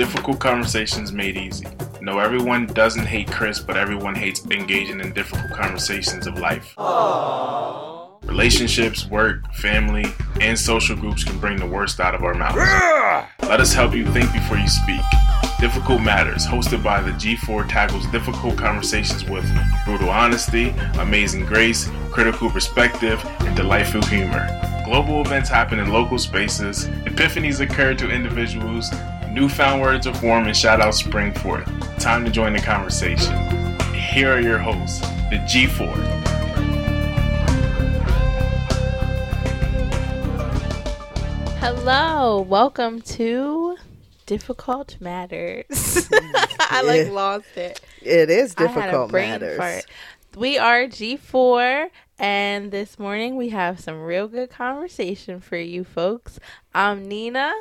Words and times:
Difficult 0.00 0.38
conversations 0.38 1.12
made 1.12 1.36
easy. 1.36 1.66
No, 2.00 2.20
everyone 2.20 2.64
doesn't 2.68 3.04
hate 3.04 3.30
Chris, 3.30 3.60
but 3.60 3.76
everyone 3.76 4.14
hates 4.14 4.42
engaging 4.46 4.98
in 4.98 5.12
difficult 5.12 5.52
conversations 5.52 6.26
of 6.26 6.38
life. 6.38 6.74
Aww. 6.78 8.26
Relationships, 8.26 9.06
work, 9.10 9.52
family, 9.52 10.06
and 10.40 10.58
social 10.58 10.96
groups 10.96 11.22
can 11.22 11.38
bring 11.38 11.58
the 11.58 11.66
worst 11.66 12.00
out 12.00 12.14
of 12.14 12.24
our 12.24 12.32
mouths. 12.32 12.56
Let 13.42 13.60
us 13.60 13.74
help 13.74 13.94
you 13.94 14.06
think 14.06 14.32
before 14.32 14.56
you 14.56 14.68
speak. 14.68 15.02
Difficult 15.60 16.00
Matters, 16.00 16.46
hosted 16.46 16.82
by 16.82 17.02
the 17.02 17.10
G4, 17.10 17.68
tackles 17.68 18.06
difficult 18.06 18.56
conversations 18.56 19.26
with 19.26 19.44
brutal 19.84 20.08
honesty, 20.08 20.70
amazing 20.98 21.44
grace, 21.44 21.90
critical 22.10 22.48
perspective, 22.48 23.22
and 23.40 23.54
delightful 23.54 24.00
humor. 24.06 24.48
Global 24.86 25.20
events 25.20 25.50
happen 25.50 25.78
in 25.78 25.92
local 25.92 26.18
spaces, 26.18 26.86
epiphanies 27.04 27.60
occur 27.60 27.92
to 27.92 28.10
individuals, 28.10 28.90
newfound 29.30 29.80
words 29.80 30.06
are 30.06 30.14
formed, 30.14 30.46
and 30.46 30.56
shoutouts 30.56 30.94
spring 30.94 31.32
forth. 31.32 31.66
Time 31.98 32.24
to 32.24 32.30
join 32.30 32.52
the 32.52 32.60
conversation. 32.60 33.34
Here 33.94 34.32
are 34.32 34.40
your 34.40 34.58
hosts, 34.58 35.00
the 35.30 35.36
G4. 35.46 36.20
Hello, 41.58 42.40
welcome 42.40 43.00
to 43.02 43.76
Difficult 44.26 44.96
Matters. 45.00 46.08
I 46.58 46.82
like 46.82 47.10
lost 47.10 47.56
it. 47.56 47.80
It 48.02 48.30
is 48.30 48.54
I 48.58 48.62
had 48.62 48.70
a 48.70 48.74
difficult 48.80 49.10
brain 49.10 49.30
matters. 49.30 49.56
fart. 49.56 49.86
We 50.36 50.58
are 50.58 50.86
G4, 50.86 51.90
and 52.18 52.70
this 52.70 52.98
morning 52.98 53.36
we 53.36 53.50
have 53.50 53.78
some 53.80 54.02
real 54.02 54.26
good 54.26 54.50
conversation 54.50 55.40
for 55.40 55.56
you 55.56 55.84
folks. 55.84 56.40
I'm 56.74 57.06
Nina. 57.06 57.52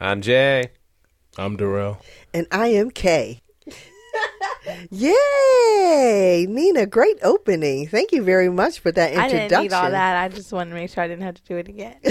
I'm 0.00 0.22
Jay. 0.22 0.70
I'm 1.38 1.56
Darrell. 1.56 1.98
And 2.34 2.46
I 2.50 2.68
am 2.68 2.90
Kay. 2.90 3.40
Yay! 4.90 6.46
Nina, 6.48 6.86
great 6.86 7.18
opening. 7.22 7.88
Thank 7.88 8.12
you 8.12 8.22
very 8.22 8.48
much 8.48 8.78
for 8.80 8.92
that 8.92 9.10
introduction. 9.12 9.38
I 9.38 9.48
didn't 9.48 9.62
need 9.62 9.72
all 9.72 9.90
that. 9.90 10.16
I 10.16 10.28
just 10.28 10.52
wanted 10.52 10.70
to 10.70 10.76
make 10.76 10.90
sure 10.90 11.02
I 11.02 11.08
didn't 11.08 11.22
have 11.24 11.34
to 11.36 11.42
do 11.42 11.56
it 11.56 11.68
again. 11.68 11.96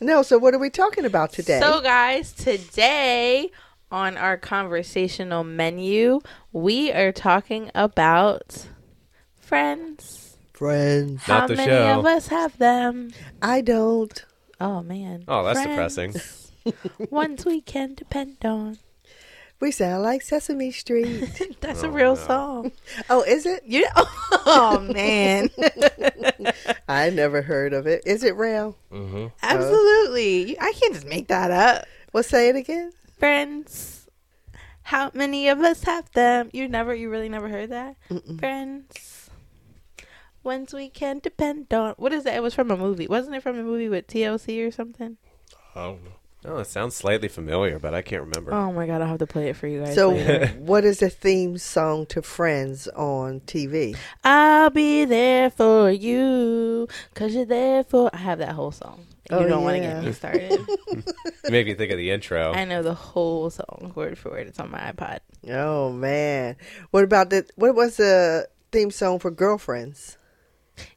No, 0.00 0.22
so 0.22 0.36
what 0.36 0.52
are 0.52 0.58
we 0.58 0.68
talking 0.68 1.04
about 1.04 1.32
today? 1.32 1.60
So, 1.60 1.80
guys, 1.80 2.32
today 2.32 3.52
on 3.90 4.16
our 4.16 4.36
conversational 4.36 5.44
menu, 5.44 6.20
we 6.52 6.90
are 6.90 7.12
talking 7.12 7.70
about 7.72 8.66
friends. 9.38 10.36
Friends. 10.52 11.20
Not 11.28 11.40
How 11.42 11.46
the 11.46 11.54
many 11.56 11.70
show. 11.70 12.00
of 12.00 12.06
us 12.06 12.26
have 12.28 12.58
them? 12.58 13.10
I 13.40 13.60
don't. 13.60 14.24
Oh 14.62 14.82
man. 14.82 15.24
Oh, 15.28 15.42
that's 15.44 15.62
Friends. 15.62 16.52
Ones 17.10 17.44
we 17.44 17.60
can 17.60 17.94
depend 17.94 18.36
on. 18.44 18.78
We 19.60 19.70
sound 19.70 20.02
like 20.02 20.22
Sesame 20.22 20.72
Street. 20.72 21.56
That's 21.60 21.82
a 21.84 21.86
Oh, 21.86 21.90
real 21.90 22.16
no. 22.16 22.20
song. 22.26 22.72
oh, 23.08 23.22
is 23.22 23.46
it? 23.46 23.62
You 23.64 23.86
Oh 23.96 24.80
man. 24.92 25.50
I 26.88 27.10
never 27.10 27.42
heard 27.42 27.72
of 27.72 27.86
it. 27.86 28.02
Is 28.04 28.24
it 28.24 28.34
real? 28.36 28.76
Mm-hmm. 28.92 29.26
Absolutely. 29.42 30.50
You- 30.50 30.56
I 30.60 30.72
can't 30.72 30.94
just 30.94 31.06
make 31.06 31.28
that 31.28 31.50
up. 31.52 31.86
Well, 32.12 32.22
say 32.24 32.48
it 32.48 32.56
again. 32.56 32.92
Friends. 33.18 34.08
How 34.82 35.10
many 35.14 35.48
of 35.48 35.60
us 35.60 35.84
have 35.84 36.10
them? 36.12 36.50
You 36.52 36.66
never 36.68 36.92
you 36.94 37.08
really 37.08 37.28
never 37.28 37.48
heard 37.48 37.70
that? 37.70 37.96
Mm-mm. 38.10 38.38
Friends. 38.40 39.21
Ones 40.44 40.72
we 40.74 40.88
can 40.88 41.18
depend 41.20 41.72
on. 41.72 41.94
What 41.98 42.12
is 42.12 42.24
that? 42.24 42.34
It 42.34 42.42
was 42.42 42.54
from 42.54 42.70
a 42.70 42.76
movie. 42.76 43.06
Wasn't 43.06 43.34
it 43.34 43.42
from 43.42 43.58
a 43.58 43.62
movie 43.62 43.88
with 43.88 44.06
TLC 44.08 44.66
or 44.66 44.70
something? 44.70 45.16
I 45.74 45.84
don't 45.84 46.04
know. 46.04 46.10
Oh, 46.44 46.58
it 46.58 46.66
sounds 46.66 46.96
slightly 46.96 47.28
familiar, 47.28 47.78
but 47.78 47.94
I 47.94 48.02
can't 48.02 48.22
remember. 48.22 48.52
Oh 48.52 48.72
my 48.72 48.84
god, 48.88 49.00
I'll 49.00 49.06
have 49.06 49.18
to 49.20 49.28
play 49.28 49.48
it 49.50 49.54
for 49.54 49.68
you 49.68 49.84
guys. 49.84 49.94
So, 49.94 50.10
later. 50.10 50.48
what 50.58 50.84
is 50.84 50.98
the 50.98 51.08
theme 51.08 51.56
song 51.56 52.04
to 52.06 52.20
Friends 52.20 52.88
on 52.88 53.40
TV? 53.42 53.96
I'll 54.24 54.70
be 54.70 55.04
there 55.04 55.50
for 55.50 55.88
you, 55.88 56.88
cause 57.14 57.32
you're 57.32 57.44
there 57.44 57.84
for. 57.84 58.10
I 58.12 58.16
have 58.16 58.40
that 58.40 58.52
whole 58.56 58.72
song. 58.72 59.06
You 59.30 59.36
Oh, 59.36 59.48
don't 59.48 59.62
want 59.62 59.76
to 59.76 59.80
get 59.82 60.02
me 60.02 60.12
started. 60.12 60.58
You 61.44 61.50
make 61.50 61.66
me 61.66 61.74
think 61.74 61.92
of 61.92 61.98
the 61.98 62.10
intro. 62.10 62.52
I 62.52 62.64
know 62.64 62.82
the 62.82 62.94
whole 62.94 63.48
song 63.50 63.92
word 63.94 64.18
for 64.18 64.30
word. 64.30 64.46
It's 64.48 64.58
on 64.58 64.70
my 64.72 64.78
iPod. 64.78 65.20
Oh 65.48 65.92
man, 65.92 66.56
what 66.90 67.04
about 67.04 67.30
the? 67.30 67.46
What 67.54 67.74
was 67.76 67.96
the 67.98 68.48
theme 68.72 68.90
song 68.90 69.20
for 69.20 69.30
Girlfriends? 69.30 70.18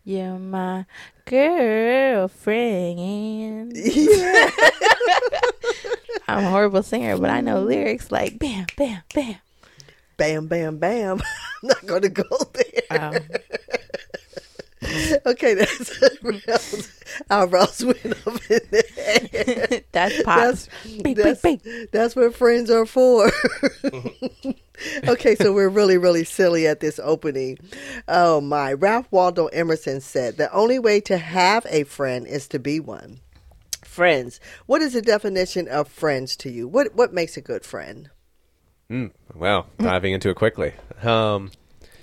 You're 0.04 0.38
my 0.40 0.86
girlfriend. 1.26 2.32
Yeah. 3.76 4.50
I'm 6.28 6.44
a 6.44 6.50
horrible 6.50 6.84
singer, 6.84 7.18
but 7.18 7.30
I 7.30 7.42
know 7.42 7.62
lyrics 7.62 8.12
like 8.12 8.40
bam, 8.40 8.66
bam, 8.78 9.02
bam. 9.14 9.36
bam, 10.18 10.48
bam, 10.48 10.78
bam. 10.78 11.22
I'm 11.64 11.68
not 11.70 11.86
going 11.86 12.02
to 12.02 12.10
go 12.10 12.24
there. 12.54 13.00
Um, 13.02 13.18
Okay, 15.26 15.54
that's 15.54 17.02
eyebrows 17.30 17.84
went 17.84 18.28
up 18.28 18.52
in 18.52 18.60
there. 18.72 19.82
that's 19.92 20.24
pop. 20.24 20.40
That's, 20.40 20.70
Beep, 21.04 21.18
that's, 21.18 21.42
beep, 21.42 21.64
beep. 21.64 21.92
that's 21.92 22.16
what 22.16 22.36
friends 22.36 22.70
are 22.70 22.86
for. 22.86 23.32
okay, 25.08 25.36
so 25.36 25.54
we're 25.54 25.70
really, 25.70 25.98
really 25.98 26.24
silly 26.24 26.68
at 26.68 26.80
this 26.80 27.00
opening. 27.04 27.58
Oh 28.08 28.42
my. 28.42 28.74
Ralph 28.74 29.08
Waldo 29.12 29.48
Emerson 29.48 30.02
said 30.02 30.38
the 30.38 30.52
only 30.54 30.80
way 30.80 31.00
to 31.02 31.18
have 31.18 31.66
a 31.70 31.84
friend 31.84 32.28
is 32.28 32.48
to 32.50 32.60
be 32.60 32.80
one. 32.80 33.20
Friends. 33.84 34.40
What 34.66 34.82
is 34.82 34.94
the 34.94 35.02
definition 35.02 35.68
of 35.68 35.88
friends 35.88 36.36
to 36.38 36.50
you? 36.52 36.68
What 36.68 36.96
what 36.96 37.14
makes 37.14 37.38
a 37.38 37.42
good 37.42 37.66
friend? 37.66 38.10
Mm, 38.90 39.12
well, 39.34 39.68
diving 39.80 40.14
into 40.14 40.30
it 40.30 40.36
quickly. 40.36 40.74
Um, 41.02 41.52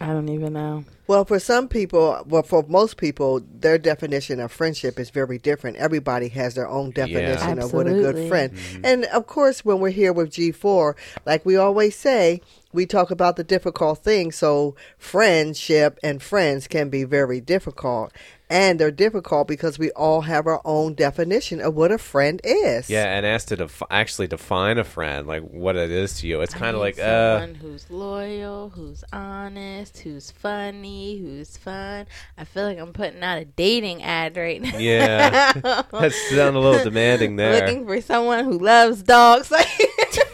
I 0.03 0.09
don't 0.09 0.29
even 0.29 0.55
know. 0.55 0.85
Well, 1.07 1.25
for 1.25 1.39
some 1.39 1.69
people, 1.69 2.25
well, 2.27 2.43
for 2.43 2.65
most 2.69 2.97
people, 2.97 3.43
their 3.61 3.79
definition 3.79 4.41
of 4.41 4.51
friendship 4.51 4.99
is 4.99 5.11
very 5.11 5.39
different. 5.39 5.77
Everybody 5.77 6.29
has 6.29 6.55
their 6.55 6.69
own 6.69 6.91
definition 6.91 7.59
of 7.59 7.73
what 7.73 7.87
a 7.87 7.91
good 7.91 8.17
Absolutely. 8.17 8.29
friend. 8.29 8.53
Mm-hmm. 8.53 8.85
And 8.85 9.05
of 9.07 9.27
course, 9.27 9.65
when 9.65 9.79
we're 9.79 9.91
here 9.91 10.13
with 10.13 10.31
G4, 10.31 10.95
like 11.25 11.45
we 11.45 11.57
always 11.57 11.97
say, 11.97 12.41
we 12.73 12.87
talk 12.87 13.11
about 13.11 13.37
the 13.37 13.45
difficult 13.45 13.99
things. 13.99 14.37
So, 14.37 14.75
friendship 14.99 15.99
and 16.03 16.23
friends 16.23 16.67
can 16.67 16.89
be 16.89 17.05
very 17.05 17.41
difficult. 17.41 18.13
And 18.53 18.79
they're 18.79 18.91
difficult 18.91 19.49
because 19.49 19.79
we 19.79 19.91
all 19.93 20.21
have 20.21 20.47
our 20.47 20.61
own 20.67 20.95
definition 20.95 21.59
of 21.61 21.75
what 21.75 21.91
a 21.91 21.97
friend 21.97 22.39
is. 22.45 22.91
yeah, 22.91 23.17
and 23.17 23.25
asked 23.25 23.49
to 23.49 23.57
def- 23.57 23.83
actually 23.91 24.27
define 24.27 24.77
a 24.77 24.85
friend, 24.85 25.27
like 25.27 25.43
what 25.43 25.75
it 25.75 25.91
is 25.91 26.19
to 26.21 26.27
you. 26.27 26.43
It's 26.43 26.53
kind 26.53 26.77
of 26.77 26.83
need 26.83 26.97
like, 26.97 26.99
uh, 26.99 27.41
someone 27.41 27.55
who's 27.55 27.91
loyal, 27.91 28.69
who's 28.69 29.05
honest, 29.11 29.99
who's 29.99 30.31
funny, 30.31 31.19
who's 31.19 31.57
fun. 31.57 32.07
I 32.37 32.45
feel 32.45 32.65
like 32.65 32.79
I'm 32.79 32.93
putting 32.93 33.23
out 33.23 33.39
a 33.39 33.47
dating 33.47 34.03
ad 34.03 34.37
right 34.37 34.61
now. 34.61 34.77
yeah, 34.77 35.53
that's 35.91 36.31
sound 36.31 36.55
a 36.55 36.61
little 36.61 36.85
demanding 36.85 37.37
there. 37.37 37.65
Looking 37.67 37.87
for 37.87 38.01
someone 38.03 38.45
who 38.45 38.59
loves 38.59 39.03
dogs. 39.03 39.51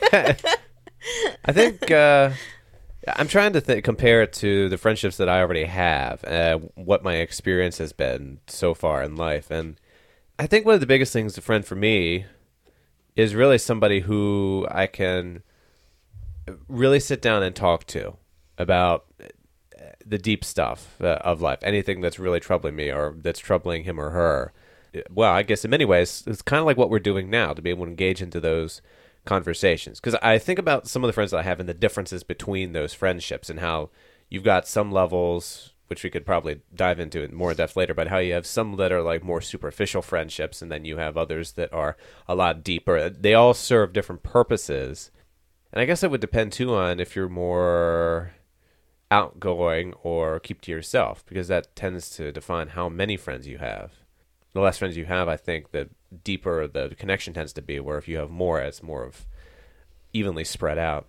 I 0.12 1.52
think 1.52 1.90
uh, 1.90 2.30
I'm 3.06 3.28
trying 3.28 3.52
to 3.52 3.60
th- 3.60 3.84
compare 3.84 4.22
it 4.22 4.32
to 4.34 4.68
the 4.68 4.78
friendships 4.78 5.16
that 5.18 5.28
I 5.28 5.40
already 5.40 5.64
have, 5.64 6.24
uh, 6.24 6.58
what 6.74 7.04
my 7.04 7.16
experience 7.16 7.78
has 7.78 7.92
been 7.92 8.40
so 8.46 8.74
far 8.74 9.02
in 9.02 9.16
life, 9.16 9.50
and 9.50 9.80
I 10.38 10.46
think 10.46 10.64
one 10.64 10.74
of 10.74 10.80
the 10.80 10.86
biggest 10.86 11.12
things 11.12 11.36
a 11.38 11.40
friend 11.40 11.64
for 11.64 11.74
me 11.74 12.26
is 13.16 13.34
really 13.34 13.58
somebody 13.58 14.00
who 14.00 14.66
I 14.70 14.86
can 14.86 15.42
really 16.68 17.00
sit 17.00 17.20
down 17.20 17.42
and 17.42 17.54
talk 17.54 17.84
to 17.86 18.16
about 18.56 19.06
uh, 19.20 19.26
the 20.04 20.18
deep 20.18 20.44
stuff 20.44 21.00
uh, 21.00 21.18
of 21.22 21.40
life, 21.40 21.58
anything 21.62 22.00
that's 22.00 22.18
really 22.18 22.40
troubling 22.40 22.76
me 22.76 22.90
or 22.90 23.16
that's 23.18 23.40
troubling 23.40 23.84
him 23.84 23.98
or 23.98 24.10
her. 24.10 24.52
Well, 25.10 25.32
I 25.32 25.42
guess 25.42 25.64
in 25.64 25.70
many 25.70 25.84
ways, 25.84 26.22
it's 26.26 26.42
kind 26.42 26.60
of 26.60 26.66
like 26.66 26.76
what 26.76 26.90
we're 26.90 26.98
doing 26.98 27.28
now 27.28 27.52
to 27.52 27.60
be 27.60 27.70
able 27.70 27.84
to 27.84 27.90
engage 27.90 28.22
into 28.22 28.40
those 28.40 28.80
conversations. 29.28 30.00
Because 30.00 30.18
I 30.22 30.38
think 30.38 30.58
about 30.58 30.88
some 30.88 31.04
of 31.04 31.08
the 31.08 31.12
friends 31.12 31.30
that 31.30 31.38
I 31.38 31.42
have 31.42 31.60
and 31.60 31.68
the 31.68 31.74
differences 31.74 32.24
between 32.24 32.72
those 32.72 32.94
friendships 32.94 33.50
and 33.50 33.60
how 33.60 33.90
you've 34.30 34.42
got 34.42 34.66
some 34.66 34.90
levels, 34.90 35.74
which 35.88 36.02
we 36.02 36.08
could 36.08 36.24
probably 36.24 36.62
dive 36.74 36.98
into 36.98 37.22
in 37.22 37.34
more 37.34 37.52
depth 37.52 37.76
later, 37.76 37.92
but 37.92 38.08
how 38.08 38.18
you 38.18 38.32
have 38.32 38.46
some 38.46 38.76
that 38.76 38.90
are 38.90 39.02
like 39.02 39.22
more 39.22 39.42
superficial 39.42 40.00
friendships 40.00 40.62
and 40.62 40.72
then 40.72 40.86
you 40.86 40.96
have 40.96 41.16
others 41.16 41.52
that 41.52 41.72
are 41.74 41.98
a 42.26 42.34
lot 42.34 42.64
deeper. 42.64 43.10
They 43.10 43.34
all 43.34 43.52
serve 43.52 43.92
different 43.92 44.22
purposes. 44.22 45.10
And 45.72 45.80
I 45.80 45.84
guess 45.84 46.02
it 46.02 46.10
would 46.10 46.22
depend 46.22 46.52
too 46.52 46.74
on 46.74 46.98
if 46.98 47.14
you're 47.14 47.28
more 47.28 48.32
outgoing 49.10 49.92
or 50.02 50.40
keep 50.40 50.62
to 50.62 50.70
yourself 50.70 51.24
because 51.26 51.48
that 51.48 51.76
tends 51.76 52.08
to 52.16 52.32
define 52.32 52.68
how 52.68 52.88
many 52.88 53.18
friends 53.18 53.46
you 53.46 53.58
have. 53.58 53.92
The 54.54 54.60
less 54.60 54.78
friends 54.78 54.96
you 54.96 55.04
have, 55.04 55.28
I 55.28 55.36
think, 55.36 55.72
the 55.72 55.90
deeper 56.24 56.66
the 56.66 56.94
connection 56.96 57.34
tends 57.34 57.52
to 57.54 57.62
be. 57.62 57.80
Where 57.80 57.98
if 57.98 58.08
you 58.08 58.18
have 58.18 58.30
more, 58.30 58.60
it's 58.60 58.82
more 58.82 59.04
of 59.04 59.26
evenly 60.12 60.44
spread 60.44 60.78
out. 60.78 61.06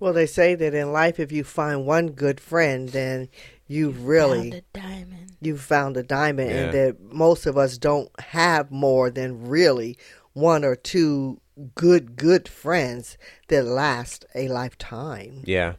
Well, 0.00 0.12
they 0.12 0.26
say 0.26 0.54
that 0.56 0.74
in 0.74 0.92
life, 0.92 1.20
if 1.20 1.30
you 1.30 1.44
find 1.44 1.86
one 1.86 2.08
good 2.08 2.40
friend, 2.40 2.88
then 2.88 3.28
you've 3.68 4.04
really 4.04 4.50
Found 4.50 4.54
a 4.54 4.78
diamond. 4.78 5.32
you've 5.40 5.60
found 5.60 5.96
a 5.96 6.02
diamond, 6.02 6.50
and 6.50 6.72
that 6.72 7.00
most 7.00 7.46
of 7.46 7.56
us 7.56 7.78
don't 7.78 8.10
have 8.18 8.72
more 8.72 9.10
than 9.10 9.46
really 9.46 9.96
one 10.32 10.64
or 10.64 10.74
two 10.74 11.40
good, 11.76 12.16
good 12.16 12.48
friends 12.48 13.16
that 13.48 13.64
last 13.64 14.24
a 14.34 14.48
lifetime. 14.48 15.42
Yeah. 15.44 15.74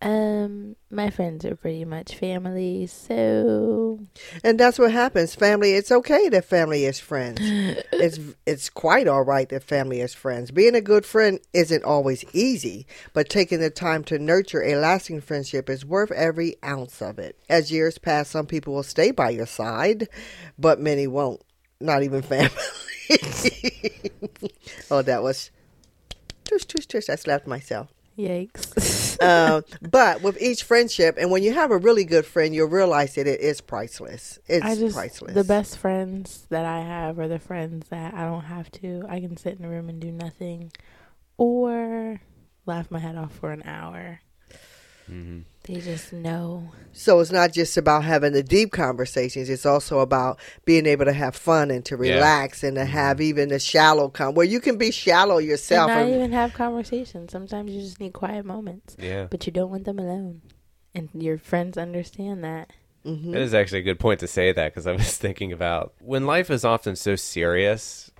Um, 0.00 0.76
my 0.92 1.10
friends 1.10 1.44
are 1.44 1.56
pretty 1.56 1.84
much 1.84 2.14
family, 2.14 2.86
so 2.86 3.98
And 4.44 4.58
that's 4.58 4.78
what 4.78 4.92
happens. 4.92 5.34
Family, 5.34 5.72
it's 5.72 5.90
okay 5.90 6.28
that 6.28 6.44
family 6.44 6.84
is 6.84 7.00
friends. 7.00 7.40
it's 7.42 8.20
it's 8.46 8.70
quite 8.70 9.08
all 9.08 9.22
right 9.22 9.48
that 9.48 9.64
family 9.64 10.00
is 10.00 10.14
friends. 10.14 10.52
Being 10.52 10.76
a 10.76 10.80
good 10.80 11.04
friend 11.04 11.40
isn't 11.52 11.82
always 11.82 12.24
easy, 12.32 12.86
but 13.12 13.28
taking 13.28 13.58
the 13.58 13.70
time 13.70 14.04
to 14.04 14.20
nurture 14.20 14.62
a 14.62 14.76
lasting 14.76 15.20
friendship 15.20 15.68
is 15.68 15.84
worth 15.84 16.12
every 16.12 16.54
ounce 16.64 17.02
of 17.02 17.18
it. 17.18 17.36
As 17.48 17.72
years 17.72 17.98
pass, 17.98 18.28
some 18.28 18.46
people 18.46 18.74
will 18.74 18.84
stay 18.84 19.10
by 19.10 19.30
your 19.30 19.46
side, 19.46 20.08
but 20.56 20.80
many 20.80 21.08
won't. 21.08 21.42
Not 21.80 22.04
even 22.04 22.22
family. 22.22 22.50
oh, 24.90 25.02
that 25.02 25.22
was 25.22 25.50
tush 26.44 26.64
tush 26.66 26.86
tush. 26.86 27.08
I 27.08 27.16
slapped 27.16 27.48
myself. 27.48 27.88
yikes. 28.16 28.94
Uh, 29.20 29.62
but 29.90 30.22
with 30.22 30.40
each 30.40 30.62
friendship, 30.62 31.16
and 31.18 31.30
when 31.30 31.42
you 31.42 31.52
have 31.52 31.70
a 31.70 31.76
really 31.76 32.04
good 32.04 32.26
friend, 32.26 32.54
you'll 32.54 32.68
realize 32.68 33.14
that 33.16 33.26
it 33.26 33.40
is 33.40 33.60
priceless. 33.60 34.38
It's 34.46 34.78
just 34.78 34.94
priceless. 34.94 35.34
the 35.34 35.44
best 35.44 35.78
friends 35.78 36.46
that 36.50 36.64
I 36.64 36.80
have 36.80 37.18
are 37.18 37.28
the 37.28 37.38
friends 37.38 37.88
that 37.88 38.14
I 38.14 38.24
don't 38.24 38.44
have 38.44 38.70
to. 38.72 39.04
I 39.08 39.20
can 39.20 39.36
sit 39.36 39.58
in 39.58 39.64
a 39.64 39.68
room 39.68 39.88
and 39.88 40.00
do 40.00 40.12
nothing, 40.12 40.72
or 41.36 42.20
laugh 42.66 42.90
my 42.90 42.98
head 42.98 43.16
off 43.16 43.34
for 43.34 43.50
an 43.50 43.62
hour. 43.64 44.20
Hmm 45.08 45.40
They 45.64 45.80
just 45.80 46.12
know. 46.12 46.70
So 46.92 47.20
it's 47.20 47.30
not 47.32 47.52
just 47.52 47.76
about 47.76 48.04
having 48.04 48.32
the 48.32 48.42
deep 48.42 48.70
conversations. 48.72 49.48
It's 49.50 49.66
also 49.66 49.98
about 50.00 50.38
being 50.64 50.86
able 50.86 51.04
to 51.04 51.12
have 51.12 51.34
fun 51.36 51.70
and 51.70 51.84
to 51.86 51.94
Yeah. 51.96 52.14
relax 52.14 52.62
and 52.62 52.76
to 52.76 52.84
have 52.84 53.20
even 53.20 53.50
a 53.52 53.58
shallow 53.58 54.08
con 54.08 54.34
where 54.34 54.46
you 54.46 54.60
can 54.60 54.78
be 54.78 54.90
shallow 54.90 55.38
And 55.38 55.46
yourself. 55.46 55.88
not 55.88 55.98
and- 56.02 56.14
even 56.14 56.32
have 56.32 56.54
conversations. 56.54 57.32
Sometimes 57.32 57.70
you 57.72 57.80
just 57.80 58.00
need 58.00 58.12
quiet 58.12 58.44
moments, 58.46 58.96
Yeah. 58.98 59.26
but 59.30 59.44
you 59.46 59.52
don't 59.52 59.70
want 59.70 59.84
them 59.84 59.98
alone, 59.98 60.40
and 60.94 61.08
your 61.14 61.38
friends 61.38 61.76
understand 61.76 62.42
that. 62.44 62.70
Mhm. 63.06 63.34
It 63.34 63.42
is 63.42 63.54
actually 63.54 63.80
a 63.80 63.82
good 63.90 64.00
point 64.00 64.20
to 64.20 64.26
say 64.26 64.52
that 64.52 64.72
because 64.72 64.86
I 64.86 64.92
was 64.92 65.16
thinking 65.24 65.52
about 65.52 65.92
when 66.00 66.26
life 66.26 66.50
is 66.50 66.64
often 66.64 66.96
so 66.96 67.14
serious, 67.16 68.10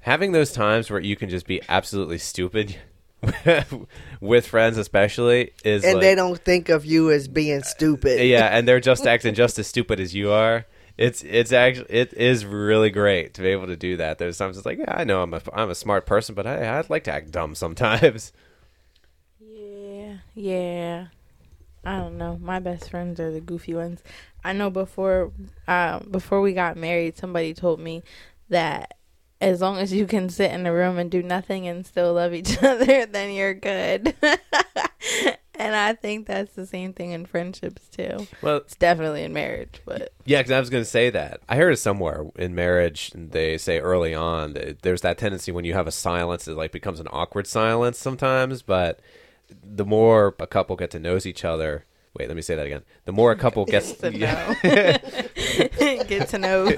having 0.00 0.32
those 0.32 0.52
times 0.52 0.90
where 0.90 1.00
you 1.00 1.16
can 1.16 1.28
just 1.28 1.46
be 1.46 1.60
absolutely 1.68 2.18
stupid 2.18 2.76
with 4.20 4.46
friends, 4.46 4.78
especially, 4.78 5.52
is 5.64 5.84
and 5.84 5.94
like, 5.94 6.02
they 6.02 6.14
don't 6.14 6.38
think 6.38 6.68
of 6.68 6.84
you 6.84 7.10
as 7.10 7.28
being 7.28 7.62
stupid. 7.62 8.24
yeah, 8.26 8.46
and 8.46 8.66
they're 8.66 8.80
just 8.80 9.06
acting 9.06 9.34
just 9.34 9.58
as 9.58 9.66
stupid 9.66 10.00
as 10.00 10.14
you 10.14 10.30
are. 10.30 10.66
It's 10.98 11.22
it's 11.24 11.52
actually 11.52 11.90
it 11.90 12.14
is 12.14 12.46
really 12.46 12.90
great 12.90 13.34
to 13.34 13.42
be 13.42 13.48
able 13.48 13.66
to 13.66 13.76
do 13.76 13.98
that. 13.98 14.18
There's 14.18 14.38
times 14.38 14.56
it's 14.56 14.64
like, 14.64 14.78
yeah, 14.78 14.94
I 14.96 15.04
know 15.04 15.22
I'm 15.22 15.34
a 15.34 15.42
I'm 15.52 15.70
a 15.70 15.74
smart 15.74 16.06
person, 16.06 16.34
but 16.34 16.46
I 16.46 16.78
I'd 16.78 16.88
like 16.88 17.04
to 17.04 17.12
act 17.12 17.30
dumb 17.30 17.54
sometimes. 17.54 18.32
Yeah, 19.38 20.18
yeah. 20.34 21.06
I 21.84 21.98
don't 21.98 22.18
know. 22.18 22.38
My 22.40 22.58
best 22.58 22.90
friends 22.90 23.20
are 23.20 23.30
the 23.32 23.40
goofy 23.40 23.74
ones. 23.74 24.02
I 24.44 24.52
know 24.52 24.70
before, 24.70 25.32
uh, 25.66 26.00
before 26.00 26.40
we 26.40 26.52
got 26.52 26.76
married, 26.76 27.16
somebody 27.16 27.54
told 27.54 27.80
me 27.80 28.02
that 28.48 28.95
as 29.40 29.60
long 29.60 29.78
as 29.78 29.92
you 29.92 30.06
can 30.06 30.28
sit 30.28 30.50
in 30.52 30.66
a 30.66 30.72
room 30.72 30.98
and 30.98 31.10
do 31.10 31.22
nothing 31.22 31.66
and 31.68 31.86
still 31.86 32.14
love 32.14 32.32
each 32.34 32.56
other, 32.62 33.06
then 33.06 33.32
you're 33.32 33.54
good. 33.54 34.14
and 35.54 35.74
I 35.76 35.92
think 35.94 36.26
that's 36.26 36.54
the 36.54 36.66
same 36.66 36.92
thing 36.92 37.12
in 37.12 37.26
friendships 37.26 37.88
too. 37.88 38.26
Well, 38.42 38.56
It's 38.58 38.76
definitely 38.76 39.24
in 39.24 39.32
marriage, 39.32 39.80
but 39.84 40.12
Yeah, 40.24 40.40
because 40.40 40.52
I 40.52 40.60
was 40.60 40.70
going 40.70 40.84
to 40.84 40.90
say 40.90 41.10
that. 41.10 41.40
I 41.48 41.56
heard 41.56 41.72
it 41.72 41.78
somewhere 41.78 42.26
in 42.36 42.54
marriage. 42.54 43.12
They 43.14 43.58
say 43.58 43.78
early 43.78 44.14
on 44.14 44.54
that 44.54 44.82
there's 44.82 45.02
that 45.02 45.18
tendency 45.18 45.52
when 45.52 45.64
you 45.64 45.74
have 45.74 45.86
a 45.86 45.92
silence, 45.92 46.48
it 46.48 46.56
like 46.56 46.72
becomes 46.72 47.00
an 47.00 47.08
awkward 47.10 47.46
silence 47.46 47.98
sometimes. 47.98 48.62
But 48.62 49.00
the 49.62 49.84
more 49.84 50.34
a 50.38 50.46
couple 50.46 50.76
get 50.76 50.90
to 50.92 50.98
know 50.98 51.18
each 51.24 51.44
other, 51.44 51.84
wait, 52.18 52.28
let 52.28 52.36
me 52.36 52.42
say 52.42 52.54
that 52.54 52.66
again. 52.66 52.82
The 53.04 53.12
more 53.12 53.32
a 53.32 53.36
couple 53.36 53.64
gets 53.66 53.92
to 53.92 54.10
know. 54.12 54.54
Get 56.04 56.28
to 56.28 56.38
know. 56.38 56.70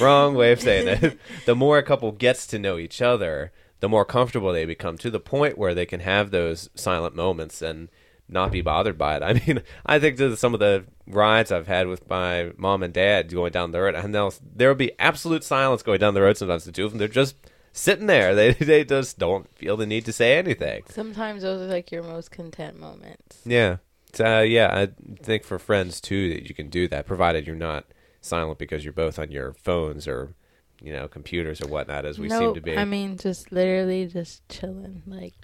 wrong 0.00 0.34
way 0.34 0.52
of 0.52 0.60
saying 0.60 0.88
it. 0.88 1.18
The 1.46 1.54
more 1.54 1.78
a 1.78 1.82
couple 1.82 2.12
gets 2.12 2.46
to 2.48 2.58
know 2.58 2.78
each 2.78 3.00
other, 3.00 3.52
the 3.80 3.88
more 3.88 4.04
comfortable 4.04 4.52
they 4.52 4.64
become 4.64 4.98
to 4.98 5.10
the 5.10 5.20
point 5.20 5.56
where 5.56 5.74
they 5.74 5.86
can 5.86 6.00
have 6.00 6.30
those 6.30 6.68
silent 6.74 7.14
moments 7.14 7.62
and 7.62 7.88
not 8.28 8.52
be 8.52 8.60
bothered 8.60 8.96
by 8.96 9.16
it. 9.16 9.22
I 9.22 9.32
mean, 9.32 9.62
I 9.84 9.98
think 9.98 10.16
to 10.18 10.36
some 10.36 10.54
of 10.54 10.60
the 10.60 10.84
rides 11.06 11.50
I've 11.50 11.66
had 11.66 11.88
with 11.88 12.08
my 12.08 12.52
mom 12.56 12.82
and 12.82 12.94
dad 12.94 13.32
going 13.32 13.50
down 13.50 13.72
the 13.72 13.80
road, 13.80 13.94
and 13.94 14.14
they'll, 14.14 14.32
there'll 14.54 14.76
be 14.76 14.92
absolute 14.98 15.42
silence 15.42 15.82
going 15.82 15.98
down 15.98 16.14
the 16.14 16.22
road. 16.22 16.36
Sometimes 16.36 16.64
the 16.64 16.72
two 16.72 16.84
of 16.84 16.92
them, 16.92 16.98
they're 16.98 17.08
just 17.08 17.34
sitting 17.72 18.06
there. 18.06 18.34
They 18.40 18.52
they 18.52 18.84
just 18.84 19.18
don't 19.18 19.52
feel 19.56 19.76
the 19.76 19.86
need 19.86 20.04
to 20.06 20.12
say 20.12 20.38
anything. 20.38 20.82
Sometimes 20.88 21.42
those 21.42 21.62
are 21.62 21.72
like 21.72 21.90
your 21.90 22.02
most 22.02 22.30
content 22.30 22.78
moments. 22.78 23.40
Yeah, 23.44 23.76
uh, 24.18 24.40
yeah. 24.40 24.68
I 24.72 24.88
think 25.22 25.44
for 25.44 25.58
friends 25.58 26.00
too 26.00 26.30
that 26.34 26.48
you 26.48 26.54
can 26.54 26.68
do 26.68 26.88
that, 26.88 27.06
provided 27.06 27.46
you're 27.46 27.56
not 27.56 27.84
silent 28.20 28.58
because 28.58 28.84
you're 28.84 28.92
both 28.92 29.18
on 29.18 29.30
your 29.30 29.54
phones 29.54 30.06
or 30.06 30.34
you 30.80 30.92
know 30.92 31.08
computers 31.08 31.60
or 31.60 31.68
whatnot, 31.68 32.04
as 32.04 32.18
we 32.18 32.28
seem 32.28 32.54
to 32.54 32.60
be. 32.60 32.76
I 32.76 32.84
mean, 32.84 33.16
just 33.16 33.52
literally 33.52 34.06
just 34.06 34.48
chilling. 34.48 35.02
Like, 35.06 35.34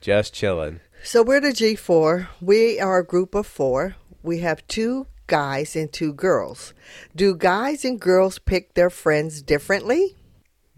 just 0.00 0.34
chilling. 0.34 0.80
So 1.02 1.22
we're 1.22 1.40
the 1.40 1.48
G4. 1.48 2.28
We 2.40 2.80
are 2.80 2.98
a 2.98 3.06
group 3.06 3.34
of 3.34 3.46
four. 3.46 3.96
We 4.22 4.38
have 4.38 4.66
two 4.66 5.06
guys 5.26 5.76
and 5.76 5.92
two 5.92 6.12
girls. 6.12 6.74
Do 7.14 7.34
guys 7.34 7.84
and 7.84 8.00
girls 8.00 8.38
pick 8.38 8.74
their 8.74 8.90
friends 8.90 9.42
differently? 9.42 10.16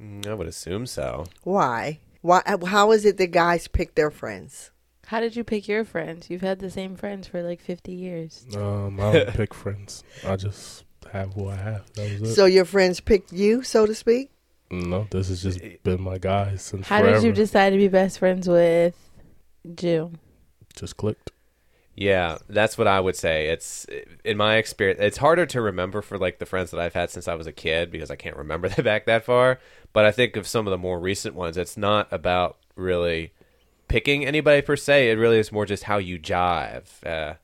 Mm, 0.01 0.27
I 0.27 0.35
would 0.35 0.47
assume 0.47 0.87
so. 0.87 1.27
Why? 1.43 1.99
Why? 2.21 2.43
How 2.67 2.93
is 2.93 3.05
it 3.05 3.17
that 3.19 3.29
guys 3.29 3.69
pick 3.69 3.95
their 3.95 4.11
friends? 4.11 4.71
how 5.07 5.21
did 5.21 5.35
you 5.35 5.43
pick 5.43 5.67
your 5.67 5.87
friends? 5.87 6.29
You've 6.29 6.43
had 6.43 6.59
the 6.59 6.69
same 6.69 6.95
friends 6.95 7.27
for 7.27 7.43
like 7.43 7.63
50 7.63 7.93
years. 7.93 8.45
Um, 8.55 9.01
I 9.01 9.13
don't 9.13 9.29
pick 9.35 9.55
friends. 9.55 10.05
I 10.23 10.37
just 10.37 10.85
have 11.11 11.33
who 11.33 11.49
I 11.49 11.55
have. 11.57 11.91
That 11.95 12.21
was 12.21 12.31
it. 12.31 12.35
So 12.35 12.45
your 12.45 12.67
friends 12.67 13.01
picked 13.01 13.33
you, 13.33 13.63
so 13.63 13.87
to 13.87 13.95
speak. 13.95 14.31
no, 14.71 15.07
this 15.11 15.29
has 15.31 15.43
just 15.43 15.61
been 15.83 16.03
my 16.03 16.19
guys 16.19 16.61
since 16.61 16.87
How 16.89 17.01
forever. 17.01 17.17
did 17.21 17.25
you 17.25 17.33
decide 17.33 17.71
to 17.71 17.79
be 17.79 17.89
best 17.89 18.19
friends 18.19 18.47
with 18.47 18.95
Jill? 19.75 20.13
just 20.77 20.99
clicked. 20.99 21.31
Yeah, 22.01 22.39
that's 22.49 22.79
what 22.79 22.87
I 22.87 23.01
would 23.01 23.17
say. 23.17 23.49
It's 23.49 23.85
in 24.25 24.37
my 24.37 24.55
experience, 24.57 25.01
it's 25.03 25.17
harder 25.17 25.47
to 25.47 25.61
remember 25.61 26.01
for 26.01 26.17
like 26.17 26.39
the 26.39 26.47
friends 26.47 26.71
that 26.71 26.79
I've 26.79 26.95
had 26.95 27.11
since 27.11 27.27
I 27.27 27.35
was 27.35 27.49
a 27.49 27.53
kid 27.53 27.91
because 27.91 28.09
I 28.09 28.15
can't 28.15 28.37
remember 28.37 28.69
them 28.69 28.85
back 28.85 29.05
that 29.07 29.25
far. 29.25 29.59
But 29.93 30.05
I 30.05 30.13
think 30.13 30.37
of 30.37 30.47
some 30.47 30.69
of 30.69 30.71
the 30.71 30.79
more 30.79 31.01
recent 31.01 31.35
ones, 31.35 31.57
it's 31.57 31.77
not 31.77 32.07
about 32.13 32.59
really 32.77 33.33
picking 33.89 34.25
anybody 34.25 34.63
per 34.63 34.77
se. 34.77 35.11
It 35.11 35.19
really 35.19 35.41
is 35.41 35.51
more 35.51 35.67
just 35.67 35.85
how 35.85 35.99
you 35.99 36.21
jive 36.21 36.85
uh, 37.05 37.35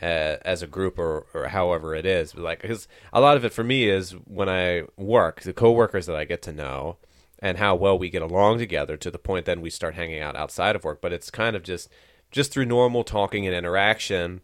uh, 0.00 0.36
as 0.44 0.62
a 0.62 0.68
group 0.68 0.96
or, 0.96 1.26
or 1.34 1.48
however 1.48 1.92
it 1.96 2.06
is. 2.06 2.34
But 2.34 2.44
like, 2.44 2.62
because 2.62 2.86
a 3.12 3.20
lot 3.20 3.36
of 3.36 3.44
it 3.44 3.52
for 3.52 3.64
me 3.64 3.88
is 3.88 4.12
when 4.12 4.48
I 4.48 4.84
work, 4.96 5.40
the 5.40 5.52
coworkers 5.52 6.06
that 6.06 6.14
I 6.14 6.24
get 6.24 6.40
to 6.42 6.52
know, 6.52 6.98
and 7.40 7.58
how 7.58 7.74
well 7.74 7.98
we 7.98 8.10
get 8.10 8.22
along 8.22 8.58
together 8.58 8.96
to 8.96 9.10
the 9.10 9.18
point 9.18 9.44
then 9.44 9.60
we 9.60 9.70
start 9.70 9.94
hanging 9.94 10.20
out 10.20 10.36
outside 10.36 10.76
of 10.76 10.84
work. 10.84 11.00
But 11.00 11.12
it's 11.12 11.32
kind 11.32 11.56
of 11.56 11.64
just 11.64 11.88
just 12.30 12.52
through 12.52 12.66
normal 12.66 13.04
talking 13.04 13.46
and 13.46 13.54
interaction 13.54 14.40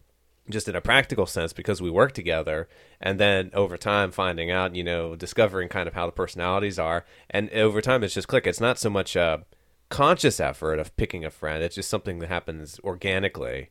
just 0.51 0.69
in 0.69 0.77
a 0.77 0.81
practical 0.81 1.25
sense 1.25 1.55
because 1.55 1.81
we 1.81 1.89
work 1.89 2.13
together 2.13 2.69
and 3.01 3.19
then 3.19 3.51
over 3.55 3.79
time 3.79 4.11
finding 4.11 4.51
out 4.51 4.75
you 4.75 4.85
know 4.85 5.17
discovering 5.17 5.69
kind 5.69 5.89
of 5.89 5.95
how 5.95 6.05
the 6.05 6.13
personalities 6.13 6.79
are 6.79 7.05
and 7.31 7.49
over 7.51 7.81
time 7.81 8.05
it's 8.05 8.13
just 8.13 8.29
click 8.29 8.47
it's 8.47 8.61
not 8.61 8.79
so 8.79 8.91
much 8.91 9.17
a 9.17 9.43
conscious 9.89 10.41
effort 10.41 10.79
of 10.79 10.95
picking 10.97 11.25
a 11.25 11.31
friend 11.31 11.63
it's 11.63 11.77
just 11.77 11.89
something 11.89 12.19
that 12.19 12.29
happens 12.29 12.79
organically 12.85 13.71